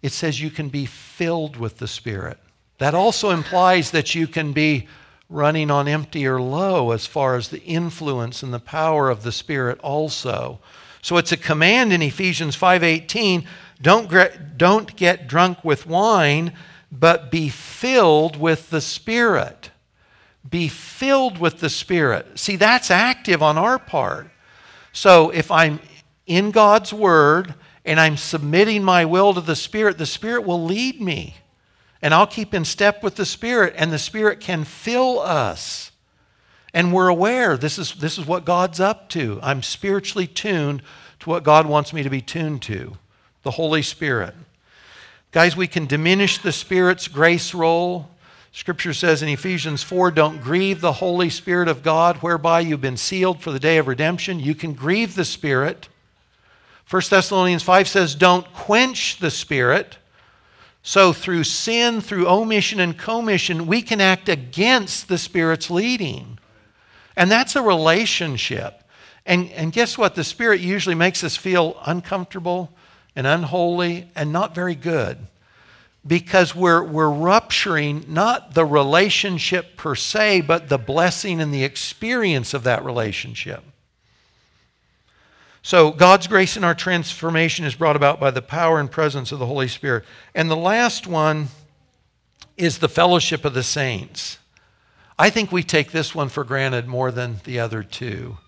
It 0.00 0.12
says 0.12 0.40
you 0.40 0.50
can 0.50 0.68
be 0.68 0.86
filled 0.86 1.56
with 1.56 1.78
the 1.78 1.88
Spirit. 1.88 2.38
That 2.78 2.94
also 2.94 3.30
implies 3.30 3.90
that 3.90 4.14
you 4.14 4.28
can 4.28 4.52
be 4.52 4.86
running 5.28 5.70
on 5.70 5.88
empty 5.88 6.26
or 6.26 6.40
low 6.40 6.92
as 6.92 7.06
far 7.06 7.36
as 7.36 7.48
the 7.48 7.62
influence 7.62 8.42
and 8.42 8.54
the 8.54 8.60
power 8.60 9.10
of 9.10 9.22
the 9.22 9.32
Spirit 9.32 9.78
also. 9.80 10.60
So 11.02 11.16
it's 11.16 11.32
a 11.32 11.36
command 11.36 11.92
in 11.92 12.02
Ephesians 12.02 12.56
5:18, 12.56 13.46
don't 13.80 14.10
don't 14.56 14.96
get 14.96 15.28
drunk 15.28 15.64
with 15.64 15.86
wine, 15.86 16.52
but 16.90 17.30
be 17.30 17.48
filled 17.48 18.36
with 18.36 18.70
the 18.70 18.80
Spirit. 18.80 19.70
Be 20.48 20.68
filled 20.68 21.38
with 21.38 21.58
the 21.60 21.70
Spirit. 21.70 22.38
See, 22.38 22.56
that's 22.56 22.90
active 22.90 23.42
on 23.42 23.58
our 23.58 23.78
part. 23.78 24.30
So 24.92 25.30
if 25.30 25.50
I'm 25.50 25.80
in 26.26 26.52
God's 26.52 26.92
word 26.92 27.54
and 27.84 28.00
I'm 28.00 28.16
submitting 28.16 28.82
my 28.82 29.04
will 29.04 29.34
to 29.34 29.40
the 29.40 29.56
Spirit, 29.56 29.98
the 29.98 30.06
Spirit 30.06 30.44
will 30.44 30.62
lead 30.64 31.00
me 31.00 31.36
and 32.06 32.14
I'll 32.14 32.28
keep 32.28 32.54
in 32.54 32.64
step 32.64 33.02
with 33.02 33.16
the 33.16 33.26
Spirit, 33.26 33.74
and 33.76 33.90
the 33.90 33.98
Spirit 33.98 34.38
can 34.38 34.62
fill 34.62 35.18
us. 35.18 35.90
And 36.72 36.92
we're 36.92 37.08
aware 37.08 37.56
this 37.56 37.80
is, 37.80 37.94
this 37.94 38.16
is 38.16 38.24
what 38.24 38.44
God's 38.44 38.78
up 38.78 39.08
to. 39.08 39.40
I'm 39.42 39.60
spiritually 39.60 40.28
tuned 40.28 40.82
to 41.18 41.30
what 41.30 41.42
God 41.42 41.66
wants 41.66 41.92
me 41.92 42.04
to 42.04 42.08
be 42.08 42.20
tuned 42.20 42.62
to 42.62 42.96
the 43.42 43.50
Holy 43.50 43.82
Spirit. 43.82 44.34
Guys, 45.32 45.56
we 45.56 45.66
can 45.66 45.86
diminish 45.86 46.38
the 46.38 46.52
Spirit's 46.52 47.08
grace 47.08 47.52
role. 47.52 48.08
Scripture 48.52 48.94
says 48.94 49.20
in 49.20 49.28
Ephesians 49.28 49.82
4 49.82 50.12
don't 50.12 50.40
grieve 50.40 50.80
the 50.80 50.92
Holy 50.92 51.28
Spirit 51.28 51.66
of 51.66 51.82
God, 51.82 52.18
whereby 52.18 52.60
you've 52.60 52.80
been 52.80 52.96
sealed 52.96 53.42
for 53.42 53.50
the 53.50 53.58
day 53.58 53.78
of 53.78 53.88
redemption. 53.88 54.38
You 54.38 54.54
can 54.54 54.74
grieve 54.74 55.16
the 55.16 55.24
Spirit. 55.24 55.88
1 56.88 57.02
Thessalonians 57.10 57.64
5 57.64 57.88
says 57.88 58.14
don't 58.14 58.46
quench 58.52 59.18
the 59.18 59.32
Spirit. 59.32 59.98
So, 60.88 61.12
through 61.12 61.42
sin, 61.42 62.00
through 62.00 62.28
omission 62.28 62.78
and 62.78 62.96
commission, 62.96 63.66
we 63.66 63.82
can 63.82 64.00
act 64.00 64.28
against 64.28 65.08
the 65.08 65.18
Spirit's 65.18 65.68
leading. 65.68 66.38
And 67.16 67.28
that's 67.28 67.56
a 67.56 67.60
relationship. 67.60 68.84
And, 69.26 69.50
and 69.50 69.72
guess 69.72 69.98
what? 69.98 70.14
The 70.14 70.22
Spirit 70.22 70.60
usually 70.60 70.94
makes 70.94 71.24
us 71.24 71.36
feel 71.36 71.76
uncomfortable 71.84 72.70
and 73.16 73.26
unholy 73.26 74.12
and 74.14 74.30
not 74.30 74.54
very 74.54 74.76
good 74.76 75.18
because 76.06 76.54
we're, 76.54 76.84
we're 76.84 77.10
rupturing 77.10 78.04
not 78.06 78.54
the 78.54 78.64
relationship 78.64 79.76
per 79.76 79.96
se, 79.96 80.42
but 80.42 80.68
the 80.68 80.78
blessing 80.78 81.40
and 81.40 81.52
the 81.52 81.64
experience 81.64 82.54
of 82.54 82.62
that 82.62 82.84
relationship. 82.84 83.64
So, 85.66 85.90
God's 85.90 86.28
grace 86.28 86.56
in 86.56 86.62
our 86.62 86.76
transformation 86.76 87.64
is 87.64 87.74
brought 87.74 87.96
about 87.96 88.20
by 88.20 88.30
the 88.30 88.40
power 88.40 88.78
and 88.78 88.88
presence 88.88 89.32
of 89.32 89.40
the 89.40 89.46
Holy 89.46 89.66
Spirit. 89.66 90.04
And 90.32 90.48
the 90.48 90.54
last 90.54 91.08
one 91.08 91.48
is 92.56 92.78
the 92.78 92.88
fellowship 92.88 93.44
of 93.44 93.52
the 93.52 93.64
saints. 93.64 94.38
I 95.18 95.28
think 95.28 95.50
we 95.50 95.64
take 95.64 95.90
this 95.90 96.14
one 96.14 96.28
for 96.28 96.44
granted 96.44 96.86
more 96.86 97.10
than 97.10 97.40
the 97.42 97.58
other 97.58 97.82
two. 97.82 98.38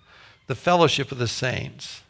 The 0.47 0.55
fellowship 0.55 1.11
of 1.11 1.19
the 1.19 1.27
saints. 1.27 2.03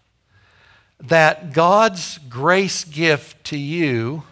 That 1.00 1.54
God's 1.54 2.18
grace 2.28 2.84
gift 2.84 3.44
to 3.44 3.56
you 3.56 4.24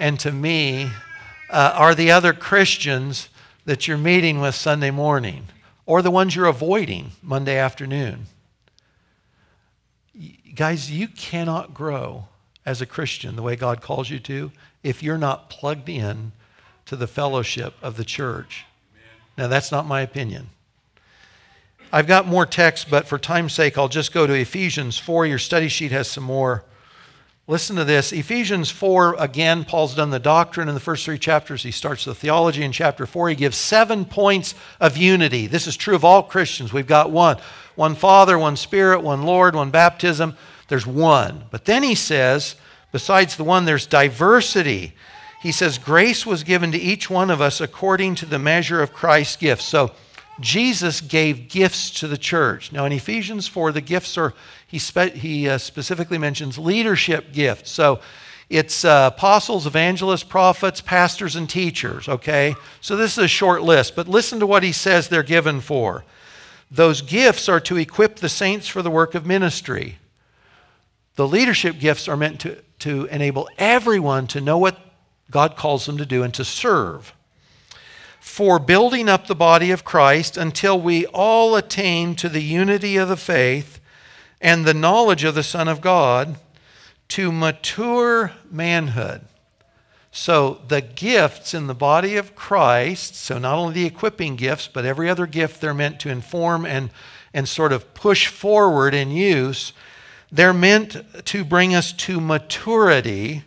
and 0.00 0.18
to 0.18 0.32
me 0.32 0.90
uh, 1.48 1.74
are 1.76 1.94
the 1.94 2.10
other 2.10 2.32
Christians 2.32 3.28
that 3.66 3.86
you're 3.86 3.98
meeting 3.98 4.40
with 4.40 4.56
Sunday 4.56 4.90
morning 4.90 5.46
or 5.86 6.02
the 6.02 6.10
ones 6.10 6.34
you're 6.34 6.46
avoiding 6.46 7.12
Monday 7.22 7.56
afternoon 7.56 8.26
guys, 10.54 10.90
you 10.90 11.08
cannot 11.08 11.74
grow 11.74 12.26
as 12.64 12.80
a 12.80 12.86
Christian 12.86 13.36
the 13.36 13.42
way 13.42 13.56
God 13.56 13.80
calls 13.80 14.10
you 14.10 14.18
to 14.20 14.52
if 14.82 15.02
you're 15.02 15.18
not 15.18 15.50
plugged 15.50 15.88
in 15.88 16.32
to 16.86 16.96
the 16.96 17.06
fellowship 17.06 17.74
of 17.82 17.96
the 17.96 18.04
church. 18.04 18.64
Now, 19.36 19.48
that's 19.48 19.72
not 19.72 19.86
my 19.86 20.00
opinion. 20.00 20.50
I've 21.92 22.06
got 22.06 22.26
more 22.26 22.46
text, 22.46 22.90
but 22.90 23.06
for 23.06 23.18
time's 23.18 23.52
sake, 23.52 23.76
I'll 23.76 23.88
just 23.88 24.12
go 24.12 24.26
to 24.26 24.32
Ephesians 24.32 24.98
4. 24.98 25.26
Your 25.26 25.38
study 25.38 25.68
sheet 25.68 25.92
has 25.92 26.08
some 26.08 26.24
more. 26.24 26.64
Listen 27.46 27.76
to 27.76 27.84
this. 27.84 28.12
Ephesians 28.12 28.70
4, 28.70 29.16
again, 29.18 29.64
Paul's 29.64 29.94
done 29.94 30.10
the 30.10 30.18
doctrine 30.18 30.68
in 30.68 30.74
the 30.74 30.80
first 30.80 31.04
three 31.04 31.18
chapters. 31.18 31.64
He 31.64 31.70
starts 31.70 32.04
the 32.04 32.14
theology 32.14 32.62
in 32.62 32.72
chapter 32.72 33.04
4. 33.04 33.30
He 33.30 33.34
gives 33.34 33.56
seven 33.56 34.04
points 34.04 34.54
of 34.80 34.96
unity. 34.96 35.46
This 35.46 35.66
is 35.66 35.76
true 35.76 35.94
of 35.94 36.04
all 36.04 36.22
Christians. 36.22 36.72
We've 36.72 36.86
got 36.86 37.10
one 37.10 37.38
one 37.74 37.94
Father, 37.94 38.38
one 38.38 38.56
Spirit, 38.56 39.02
one 39.02 39.22
Lord, 39.22 39.54
one 39.54 39.70
baptism. 39.70 40.36
There's 40.68 40.86
one. 40.86 41.44
But 41.50 41.64
then 41.64 41.82
he 41.82 41.94
says, 41.94 42.56
besides 42.92 43.36
the 43.36 43.44
one, 43.44 43.64
there's 43.64 43.86
diversity. 43.86 44.94
He 45.42 45.52
says, 45.52 45.78
grace 45.78 46.24
was 46.24 46.44
given 46.44 46.72
to 46.72 46.78
each 46.78 47.10
one 47.10 47.30
of 47.30 47.40
us 47.40 47.60
according 47.60 48.14
to 48.16 48.26
the 48.26 48.38
measure 48.38 48.80
of 48.80 48.92
Christ's 48.92 49.36
gifts. 49.36 49.64
So 49.64 49.90
Jesus 50.40 51.00
gave 51.00 51.48
gifts 51.48 51.90
to 52.00 52.08
the 52.08 52.16
church. 52.16 52.72
Now 52.72 52.84
in 52.84 52.92
Ephesians 52.92 53.48
4, 53.48 53.72
the 53.72 53.80
gifts 53.80 54.16
are, 54.16 54.34
he, 54.66 54.78
spe- 54.78 55.14
he 55.14 55.48
uh, 55.48 55.58
specifically 55.58 56.18
mentions 56.18 56.58
leadership 56.58 57.32
gifts. 57.32 57.70
So 57.70 58.00
it's 58.48 58.84
uh, 58.84 59.10
apostles, 59.14 59.66
evangelists, 59.66 60.24
prophets, 60.24 60.80
pastors, 60.80 61.36
and 61.36 61.48
teachers, 61.48 62.08
okay? 62.08 62.54
So 62.80 62.96
this 62.96 63.16
is 63.16 63.24
a 63.24 63.28
short 63.28 63.62
list, 63.62 63.96
but 63.96 64.08
listen 64.08 64.40
to 64.40 64.46
what 64.46 64.62
he 64.62 64.72
says 64.72 65.08
they're 65.08 65.22
given 65.22 65.60
for. 65.60 66.04
Those 66.74 67.02
gifts 67.02 67.50
are 67.50 67.60
to 67.60 67.76
equip 67.76 68.16
the 68.16 68.30
saints 68.30 68.66
for 68.66 68.80
the 68.80 68.90
work 68.90 69.14
of 69.14 69.26
ministry. 69.26 69.98
The 71.16 71.28
leadership 71.28 71.78
gifts 71.78 72.08
are 72.08 72.16
meant 72.16 72.40
to, 72.40 72.62
to 72.78 73.04
enable 73.06 73.46
everyone 73.58 74.26
to 74.28 74.40
know 74.40 74.56
what 74.56 74.80
God 75.30 75.54
calls 75.54 75.84
them 75.84 75.98
to 75.98 76.06
do 76.06 76.22
and 76.22 76.32
to 76.32 76.46
serve. 76.46 77.12
For 78.20 78.58
building 78.58 79.06
up 79.06 79.26
the 79.26 79.34
body 79.34 79.70
of 79.70 79.84
Christ 79.84 80.38
until 80.38 80.80
we 80.80 81.04
all 81.08 81.56
attain 81.56 82.14
to 82.16 82.30
the 82.30 82.42
unity 82.42 82.96
of 82.96 83.10
the 83.10 83.18
faith 83.18 83.78
and 84.40 84.64
the 84.64 84.72
knowledge 84.72 85.24
of 85.24 85.34
the 85.34 85.42
Son 85.42 85.68
of 85.68 85.82
God 85.82 86.36
to 87.08 87.30
mature 87.30 88.32
manhood. 88.50 89.20
So, 90.14 90.60
the 90.68 90.82
gifts 90.82 91.54
in 91.54 91.68
the 91.68 91.74
body 91.74 92.16
of 92.16 92.36
Christ, 92.36 93.16
so 93.16 93.38
not 93.38 93.56
only 93.56 93.72
the 93.72 93.86
equipping 93.86 94.36
gifts, 94.36 94.68
but 94.68 94.84
every 94.84 95.08
other 95.08 95.26
gift 95.26 95.62
they're 95.62 95.72
meant 95.72 96.00
to 96.00 96.10
inform 96.10 96.66
and, 96.66 96.90
and 97.32 97.48
sort 97.48 97.72
of 97.72 97.94
push 97.94 98.26
forward 98.26 98.92
in 98.92 99.10
use, 99.10 99.72
they're 100.30 100.52
meant 100.52 101.24
to 101.24 101.44
bring 101.44 101.74
us 101.74 101.92
to 101.92 102.20
maturity. 102.20 103.42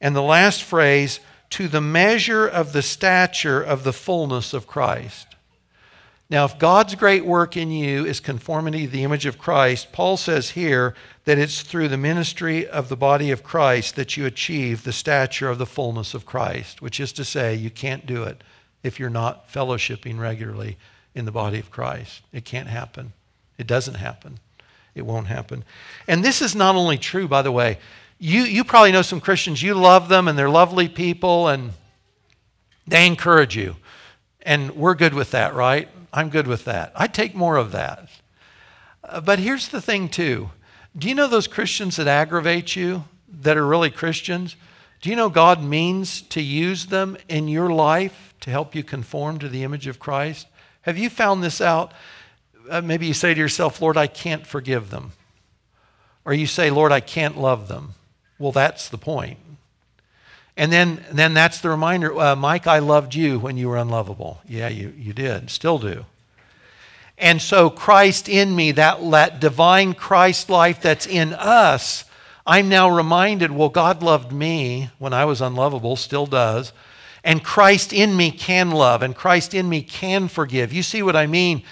And 0.00 0.16
the 0.16 0.22
last 0.22 0.64
phrase, 0.64 1.20
to 1.50 1.68
the 1.68 1.82
measure 1.82 2.48
of 2.48 2.72
the 2.72 2.82
stature 2.82 3.62
of 3.62 3.84
the 3.84 3.92
fullness 3.92 4.54
of 4.54 4.66
Christ. 4.66 5.27
Now, 6.30 6.44
if 6.44 6.58
God's 6.58 6.94
great 6.94 7.24
work 7.24 7.56
in 7.56 7.70
you 7.70 8.04
is 8.04 8.20
conformity 8.20 8.84
to 8.84 8.92
the 8.92 9.02
image 9.02 9.24
of 9.24 9.38
Christ, 9.38 9.92
Paul 9.92 10.18
says 10.18 10.50
here 10.50 10.94
that 11.24 11.38
it's 11.38 11.62
through 11.62 11.88
the 11.88 11.96
ministry 11.96 12.68
of 12.68 12.90
the 12.90 12.96
body 12.96 13.30
of 13.30 13.42
Christ 13.42 13.96
that 13.96 14.18
you 14.18 14.26
achieve 14.26 14.84
the 14.84 14.92
stature 14.92 15.48
of 15.48 15.56
the 15.56 15.64
fullness 15.64 16.12
of 16.12 16.26
Christ, 16.26 16.82
which 16.82 17.00
is 17.00 17.12
to 17.14 17.24
say, 17.24 17.54
you 17.54 17.70
can't 17.70 18.04
do 18.04 18.24
it 18.24 18.42
if 18.82 19.00
you're 19.00 19.08
not 19.08 19.50
fellowshipping 19.50 20.18
regularly 20.18 20.76
in 21.14 21.24
the 21.24 21.32
body 21.32 21.58
of 21.58 21.70
Christ. 21.70 22.20
It 22.30 22.44
can't 22.44 22.68
happen. 22.68 23.14
It 23.56 23.66
doesn't 23.66 23.94
happen. 23.94 24.38
It 24.94 25.06
won't 25.06 25.28
happen. 25.28 25.64
And 26.06 26.22
this 26.22 26.42
is 26.42 26.54
not 26.54 26.76
only 26.76 26.98
true, 26.98 27.26
by 27.26 27.40
the 27.40 27.52
way. 27.52 27.78
You, 28.18 28.42
you 28.42 28.64
probably 28.64 28.92
know 28.92 29.02
some 29.02 29.20
Christians, 29.20 29.62
you 29.62 29.74
love 29.74 30.08
them, 30.10 30.28
and 30.28 30.38
they're 30.38 30.50
lovely 30.50 30.88
people, 30.88 31.48
and 31.48 31.72
they 32.86 33.06
encourage 33.06 33.56
you. 33.56 33.76
And 34.42 34.72
we're 34.72 34.94
good 34.94 35.14
with 35.14 35.30
that, 35.30 35.54
right? 35.54 35.88
I'm 36.12 36.30
good 36.30 36.46
with 36.46 36.64
that. 36.64 36.92
I 36.94 37.06
take 37.06 37.34
more 37.34 37.56
of 37.56 37.72
that. 37.72 38.08
Uh, 39.04 39.20
but 39.20 39.38
here's 39.38 39.68
the 39.68 39.80
thing, 39.80 40.08
too. 40.08 40.50
Do 40.96 41.08
you 41.08 41.14
know 41.14 41.28
those 41.28 41.46
Christians 41.46 41.96
that 41.96 42.08
aggravate 42.08 42.74
you 42.74 43.04
that 43.40 43.56
are 43.56 43.66
really 43.66 43.90
Christians? 43.90 44.56
Do 45.00 45.10
you 45.10 45.16
know 45.16 45.28
God 45.28 45.62
means 45.62 46.22
to 46.22 46.42
use 46.42 46.86
them 46.86 47.16
in 47.28 47.46
your 47.46 47.70
life 47.70 48.34
to 48.40 48.50
help 48.50 48.74
you 48.74 48.82
conform 48.82 49.38
to 49.38 49.48
the 49.48 49.62
image 49.62 49.86
of 49.86 49.98
Christ? 49.98 50.46
Have 50.82 50.98
you 50.98 51.10
found 51.10 51.42
this 51.42 51.60
out? 51.60 51.92
Uh, 52.68 52.80
maybe 52.80 53.06
you 53.06 53.14
say 53.14 53.34
to 53.34 53.40
yourself, 53.40 53.80
Lord, 53.80 53.96
I 53.96 54.06
can't 54.06 54.46
forgive 54.46 54.90
them. 54.90 55.12
Or 56.24 56.32
you 56.32 56.46
say, 56.46 56.70
Lord, 56.70 56.92
I 56.92 57.00
can't 57.00 57.38
love 57.38 57.68
them. 57.68 57.94
Well, 58.38 58.52
that's 58.52 58.88
the 58.88 58.98
point. 58.98 59.38
And 60.58 60.72
then, 60.72 61.04
then 61.12 61.34
that's 61.34 61.60
the 61.60 61.70
reminder 61.70 62.18
uh, 62.18 62.34
Mike, 62.34 62.66
I 62.66 62.80
loved 62.80 63.14
you 63.14 63.38
when 63.38 63.56
you 63.56 63.68
were 63.68 63.76
unlovable. 63.76 64.40
Yeah, 64.46 64.66
you, 64.66 64.92
you 64.98 65.12
did, 65.12 65.50
still 65.50 65.78
do. 65.78 66.04
And 67.16 67.40
so, 67.40 67.70
Christ 67.70 68.28
in 68.28 68.54
me, 68.56 68.72
that, 68.72 68.98
that 69.12 69.40
divine 69.40 69.94
Christ 69.94 70.50
life 70.50 70.82
that's 70.82 71.06
in 71.06 71.32
us, 71.32 72.04
I'm 72.44 72.68
now 72.68 72.90
reminded 72.90 73.52
well, 73.52 73.68
God 73.68 74.02
loved 74.02 74.32
me 74.32 74.90
when 74.98 75.12
I 75.12 75.24
was 75.26 75.40
unlovable, 75.40 75.94
still 75.94 76.26
does. 76.26 76.72
And 77.22 77.44
Christ 77.44 77.92
in 77.92 78.16
me 78.16 78.32
can 78.32 78.72
love, 78.72 79.02
and 79.02 79.14
Christ 79.14 79.54
in 79.54 79.68
me 79.68 79.82
can 79.82 80.26
forgive. 80.26 80.72
You 80.72 80.82
see 80.82 81.02
what 81.02 81.14
I 81.14 81.28
mean? 81.28 81.62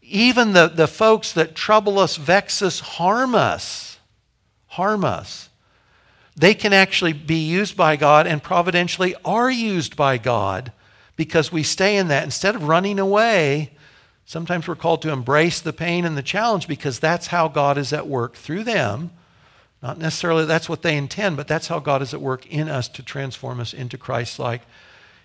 Even 0.00 0.54
the, 0.54 0.68
the 0.68 0.88
folks 0.88 1.32
that 1.34 1.54
trouble 1.54 1.98
us, 1.98 2.16
vex 2.16 2.62
us, 2.62 2.80
harm 2.80 3.34
us, 3.34 3.98
harm 4.66 5.04
us 5.04 5.49
they 6.40 6.54
can 6.54 6.72
actually 6.72 7.12
be 7.12 7.46
used 7.46 7.76
by 7.76 7.96
God 7.96 8.26
and 8.26 8.42
providentially 8.42 9.14
are 9.26 9.50
used 9.50 9.94
by 9.94 10.16
God 10.16 10.72
because 11.14 11.52
we 11.52 11.62
stay 11.62 11.98
in 11.98 12.08
that. 12.08 12.24
Instead 12.24 12.54
of 12.54 12.66
running 12.66 12.98
away, 12.98 13.72
sometimes 14.24 14.66
we're 14.66 14.74
called 14.74 15.02
to 15.02 15.12
embrace 15.12 15.60
the 15.60 15.74
pain 15.74 16.06
and 16.06 16.16
the 16.16 16.22
challenge 16.22 16.66
because 16.66 16.98
that's 16.98 17.26
how 17.26 17.46
God 17.46 17.76
is 17.76 17.92
at 17.92 18.08
work 18.08 18.36
through 18.36 18.64
them. 18.64 19.10
Not 19.82 19.98
necessarily 19.98 20.46
that's 20.46 20.68
what 20.68 20.80
they 20.80 20.96
intend, 20.96 21.36
but 21.36 21.46
that's 21.46 21.68
how 21.68 21.78
God 21.78 22.00
is 22.00 22.14
at 22.14 22.22
work 22.22 22.46
in 22.46 22.70
us 22.70 22.88
to 22.88 23.02
transform 23.02 23.60
us 23.60 23.74
into 23.74 23.98
Christ 23.98 24.38
like 24.38 24.62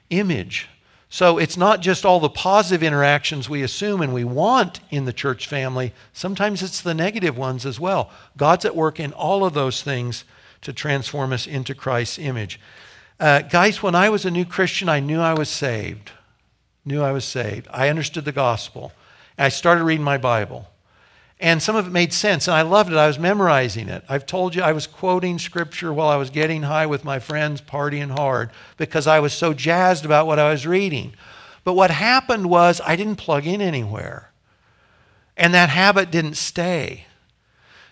image. 0.10 0.68
So 1.08 1.38
it's 1.38 1.56
not 1.56 1.80
just 1.80 2.04
all 2.04 2.20
the 2.20 2.28
positive 2.28 2.84
interactions 2.84 3.50
we 3.50 3.64
assume 3.64 4.02
and 4.02 4.14
we 4.14 4.26
want 4.26 4.82
in 4.90 5.06
the 5.06 5.14
church 5.14 5.48
family, 5.48 5.94
sometimes 6.12 6.62
it's 6.62 6.82
the 6.82 6.94
negative 6.94 7.38
ones 7.38 7.66
as 7.66 7.80
well. 7.80 8.12
God's 8.36 8.66
at 8.66 8.76
work 8.76 9.00
in 9.00 9.14
all 9.14 9.46
of 9.46 9.54
those 9.54 9.82
things 9.82 10.26
to 10.66 10.74
transform 10.74 11.32
us 11.32 11.48
into 11.48 11.74
Christ's 11.74 12.20
image. 12.20 12.60
Uh, 13.20 13.42
guys, 13.42 13.82
when 13.82 13.96
I 13.96 14.10
was 14.10 14.26
a 14.26 14.32
new 14.32 14.46
Christian, 14.46 14.90
I 14.90 15.00
knew 15.00 15.22
I 15.22 15.34
was 15.34 15.50
saved. 15.50 16.12
Knew 16.84 17.02
I 17.02 17.12
was 17.12 17.26
saved. 17.26 17.68
I 17.72 17.90
understood 17.90 18.26
the 18.26 18.32
gospel. 18.32 18.92
I 19.38 19.50
started 19.50 19.84
reading 19.84 20.04
my 20.04 20.18
Bible. 20.18 20.68
And 21.40 21.62
some 21.62 21.76
of 21.76 21.88
it 21.88 21.92
made 21.92 22.14
sense, 22.14 22.48
and 22.48 22.56
I 22.56 22.62
loved 22.62 22.92
it. 22.92 22.98
I 22.98 23.08
was 23.08 23.20
memorizing 23.20 23.90
it. 23.90 24.04
I've 24.08 24.26
told 24.26 24.56
you 24.56 24.62
I 24.62 24.72
was 24.72 24.88
quoting 24.88 25.38
scripture 25.38 25.94
while 25.94 26.08
I 26.08 26.16
was 26.16 26.30
getting 26.30 26.64
high 26.64 26.86
with 26.86 27.04
my 27.04 27.20
friends, 27.20 27.62
partying 27.62 28.18
hard, 28.18 28.52
because 28.78 29.06
I 29.06 29.20
was 29.20 29.34
so 29.34 29.54
jazzed 29.54 30.06
about 30.06 30.28
what 30.28 30.40
I 30.40 30.50
was 30.50 30.66
reading. 30.66 31.14
But 31.64 31.74
what 31.74 31.92
happened 31.92 32.50
was 32.50 32.80
I 32.86 32.96
didn't 32.96 33.18
plug 33.18 33.46
in 33.46 33.62
anywhere. 33.62 34.32
And 35.36 35.54
that 35.54 35.70
habit 35.70 36.12
didn't 36.12 36.36
stay. 36.36 37.06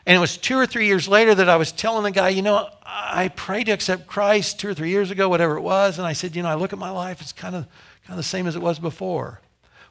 And 0.05 0.17
it 0.17 0.19
was 0.19 0.37
two 0.37 0.57
or 0.57 0.65
three 0.65 0.87
years 0.87 1.07
later 1.07 1.33
that 1.33 1.47
I 1.47 1.55
was 1.55 1.71
telling 1.71 2.03
the 2.03 2.11
guy, 2.11 2.29
you 2.29 2.41
know, 2.41 2.69
I 2.85 3.29
prayed 3.29 3.65
to 3.65 3.71
accept 3.71 4.05
Christ 4.05 4.59
two 4.59 4.69
or 4.69 4.73
three 4.73 4.89
years 4.89 5.11
ago, 5.11 5.29
whatever 5.29 5.55
it 5.55 5.61
was. 5.61 5.97
And 5.97 6.05
I 6.05 6.13
said, 6.13 6.35
you 6.35 6.43
know, 6.43 6.49
I 6.49 6.55
look 6.55 6.73
at 6.73 6.79
my 6.79 6.89
life, 6.89 7.21
it's 7.21 7.31
kind 7.31 7.55
of, 7.55 7.65
kind 8.05 8.11
of 8.11 8.17
the 8.17 8.23
same 8.23 8.45
as 8.45 8.55
it 8.55 8.61
was 8.61 8.79
before. 8.79 9.39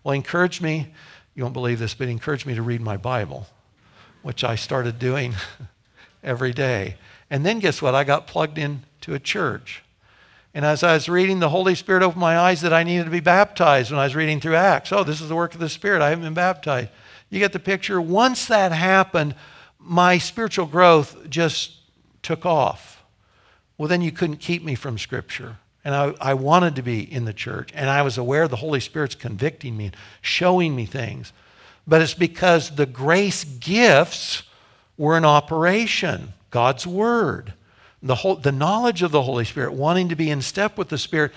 Well, 0.04 0.12
he 0.12 0.16
encouraged 0.16 0.60
me, 0.60 0.92
you 1.34 1.42
won't 1.44 1.54
believe 1.54 1.78
this, 1.78 1.94
but 1.94 2.08
he 2.08 2.12
encouraged 2.12 2.44
me 2.44 2.54
to 2.54 2.62
read 2.62 2.82
my 2.82 2.98
Bible, 2.98 3.46
which 4.22 4.44
I 4.44 4.54
started 4.54 4.98
doing 4.98 5.34
every 6.22 6.52
day. 6.52 6.96
And 7.30 7.46
then 7.46 7.58
guess 7.58 7.80
what? 7.80 7.94
I 7.94 8.04
got 8.04 8.26
plugged 8.26 8.58
into 8.58 9.14
a 9.14 9.18
church. 9.18 9.82
And 10.54 10.66
as 10.66 10.82
I 10.82 10.92
was 10.92 11.08
reading, 11.08 11.40
the 11.40 11.48
Holy 11.48 11.74
Spirit 11.74 12.02
opened 12.02 12.20
my 12.20 12.38
eyes 12.38 12.60
that 12.60 12.74
I 12.74 12.82
needed 12.82 13.04
to 13.04 13.10
be 13.10 13.20
baptized 13.20 13.90
when 13.90 13.98
I 13.98 14.04
was 14.04 14.14
reading 14.14 14.38
through 14.38 14.56
Acts. 14.56 14.92
Oh, 14.92 15.02
this 15.02 15.22
is 15.22 15.30
the 15.30 15.34
work 15.34 15.54
of 15.54 15.60
the 15.60 15.70
Spirit. 15.70 16.02
I 16.02 16.10
haven't 16.10 16.24
been 16.24 16.34
baptized. 16.34 16.90
You 17.30 17.38
get 17.38 17.54
the 17.54 17.58
picture? 17.58 17.98
Once 17.98 18.44
that 18.48 18.72
happened, 18.72 19.34
my 19.82 20.18
spiritual 20.18 20.66
growth 20.66 21.28
just 21.28 21.76
took 22.22 22.46
off. 22.46 23.02
Well, 23.76 23.88
then 23.88 24.02
you 24.02 24.12
couldn't 24.12 24.36
keep 24.36 24.62
me 24.62 24.74
from 24.74 24.98
Scripture. 24.98 25.56
And 25.84 25.94
I, 25.94 26.14
I 26.20 26.34
wanted 26.34 26.76
to 26.76 26.82
be 26.82 27.00
in 27.00 27.24
the 27.24 27.32
church. 27.32 27.70
And 27.74 27.90
I 27.90 28.02
was 28.02 28.16
aware 28.16 28.46
the 28.46 28.56
Holy 28.56 28.80
Spirit's 28.80 29.14
convicting 29.14 29.76
me, 29.76 29.90
showing 30.20 30.76
me 30.76 30.86
things. 30.86 31.32
But 31.86 32.00
it's 32.00 32.14
because 32.14 32.76
the 32.76 32.86
grace 32.86 33.44
gifts 33.44 34.44
were 34.96 35.16
in 35.16 35.24
operation 35.24 36.34
God's 36.50 36.86
Word, 36.86 37.54
the, 38.02 38.16
whole, 38.16 38.36
the 38.36 38.52
knowledge 38.52 39.02
of 39.02 39.10
the 39.10 39.22
Holy 39.22 39.44
Spirit, 39.44 39.72
wanting 39.72 40.10
to 40.10 40.16
be 40.16 40.30
in 40.30 40.42
step 40.42 40.76
with 40.76 40.90
the 40.90 40.98
Spirit 40.98 41.32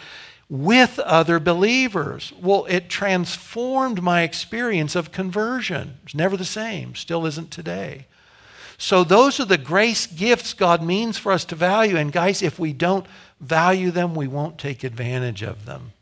with 0.49 0.99
other 0.99 1.39
believers. 1.39 2.33
Well, 2.39 2.65
it 2.69 2.89
transformed 2.89 4.03
my 4.03 4.23
experience 4.23 4.95
of 4.95 5.11
conversion. 5.11 5.97
It's 6.03 6.13
never 6.13 6.37
the 6.37 6.45
same, 6.45 6.95
still 6.95 7.25
isn't 7.25 7.49
today. 7.49 8.07
So, 8.78 9.03
those 9.03 9.39
are 9.39 9.45
the 9.45 9.57
grace 9.57 10.05
gifts 10.05 10.53
God 10.53 10.84
means 10.84 11.17
for 11.17 11.32
us 11.32 11.45
to 11.45 11.55
value. 11.55 11.97
And, 11.97 12.11
guys, 12.11 12.41
if 12.41 12.59
we 12.59 12.73
don't 12.73 13.05
value 13.39 13.91
them, 13.91 14.15
we 14.15 14.28
won't 14.28 14.57
take 14.57 14.84
advantage 14.84 15.41
of 15.41 15.65
them. 15.65 15.93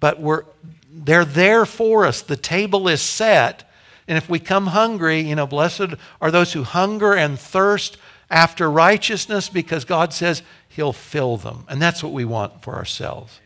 But 0.00 0.20
we're, 0.20 0.44
they're 0.90 1.24
there 1.24 1.64
for 1.66 2.04
us. 2.06 2.22
The 2.22 2.36
table 2.36 2.88
is 2.88 3.00
set. 3.00 3.70
And 4.06 4.16
if 4.16 4.28
we 4.28 4.38
come 4.38 4.68
hungry, 4.68 5.20
you 5.20 5.36
know, 5.36 5.46
blessed 5.46 5.94
are 6.20 6.30
those 6.30 6.52
who 6.54 6.62
hunger 6.64 7.14
and 7.14 7.38
thirst 7.38 7.98
after 8.30 8.70
righteousness 8.70 9.48
because 9.48 9.84
God 9.84 10.12
says 10.12 10.42
He'll 10.68 10.92
fill 10.92 11.36
them. 11.36 11.64
And 11.68 11.80
that's 11.80 12.02
what 12.02 12.12
we 12.12 12.24
want 12.24 12.62
for 12.62 12.74
ourselves. 12.74 13.40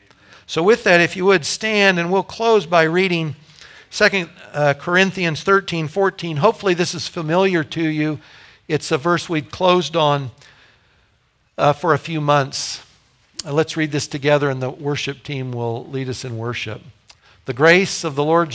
So, 0.47 0.63
with 0.63 0.85
that, 0.85 1.01
if 1.01 1.17
you 1.17 1.25
would 1.27 1.45
stand, 1.45 1.99
and 1.99 2.13
we'll 2.13 2.23
close 2.23 2.67
by 2.67 2.83
reading 2.83 3.37
Second 3.93 4.31
uh, 4.55 4.73
Corinthians 4.73 5.43
13, 5.43 5.87
14. 5.87 6.39
Hopefully, 6.39 6.73
this 6.73 6.95
is 6.95 7.09
familiar 7.09 7.63
to 7.63 7.83
you. 7.83 8.21
It's 8.67 8.91
a 8.91 8.97
verse 8.97 9.29
we'd 9.29 9.51
closed 9.51 9.97
on 9.97 10.31
uh, 11.59 11.75
for 11.75 11.93
a 11.93 11.99
few 11.99 12.19
months. 12.19 12.83
Uh, 13.45 13.53
let's 13.53 13.77
read 13.77 13.93
this 13.93 14.07
together, 14.07 14.49
and 14.49 14.63
the 14.63 14.71
worship 14.71 15.23
team 15.23 15.53
will 15.53 15.85
lead 15.89 16.09
us 16.09 16.25
in 16.25 16.39
worship. 16.39 16.81
The 17.45 17.53
grace 17.53 18.03
of 18.03 18.15
the 18.15 18.25
Lord 18.25 18.49
Jesus. 18.49 18.51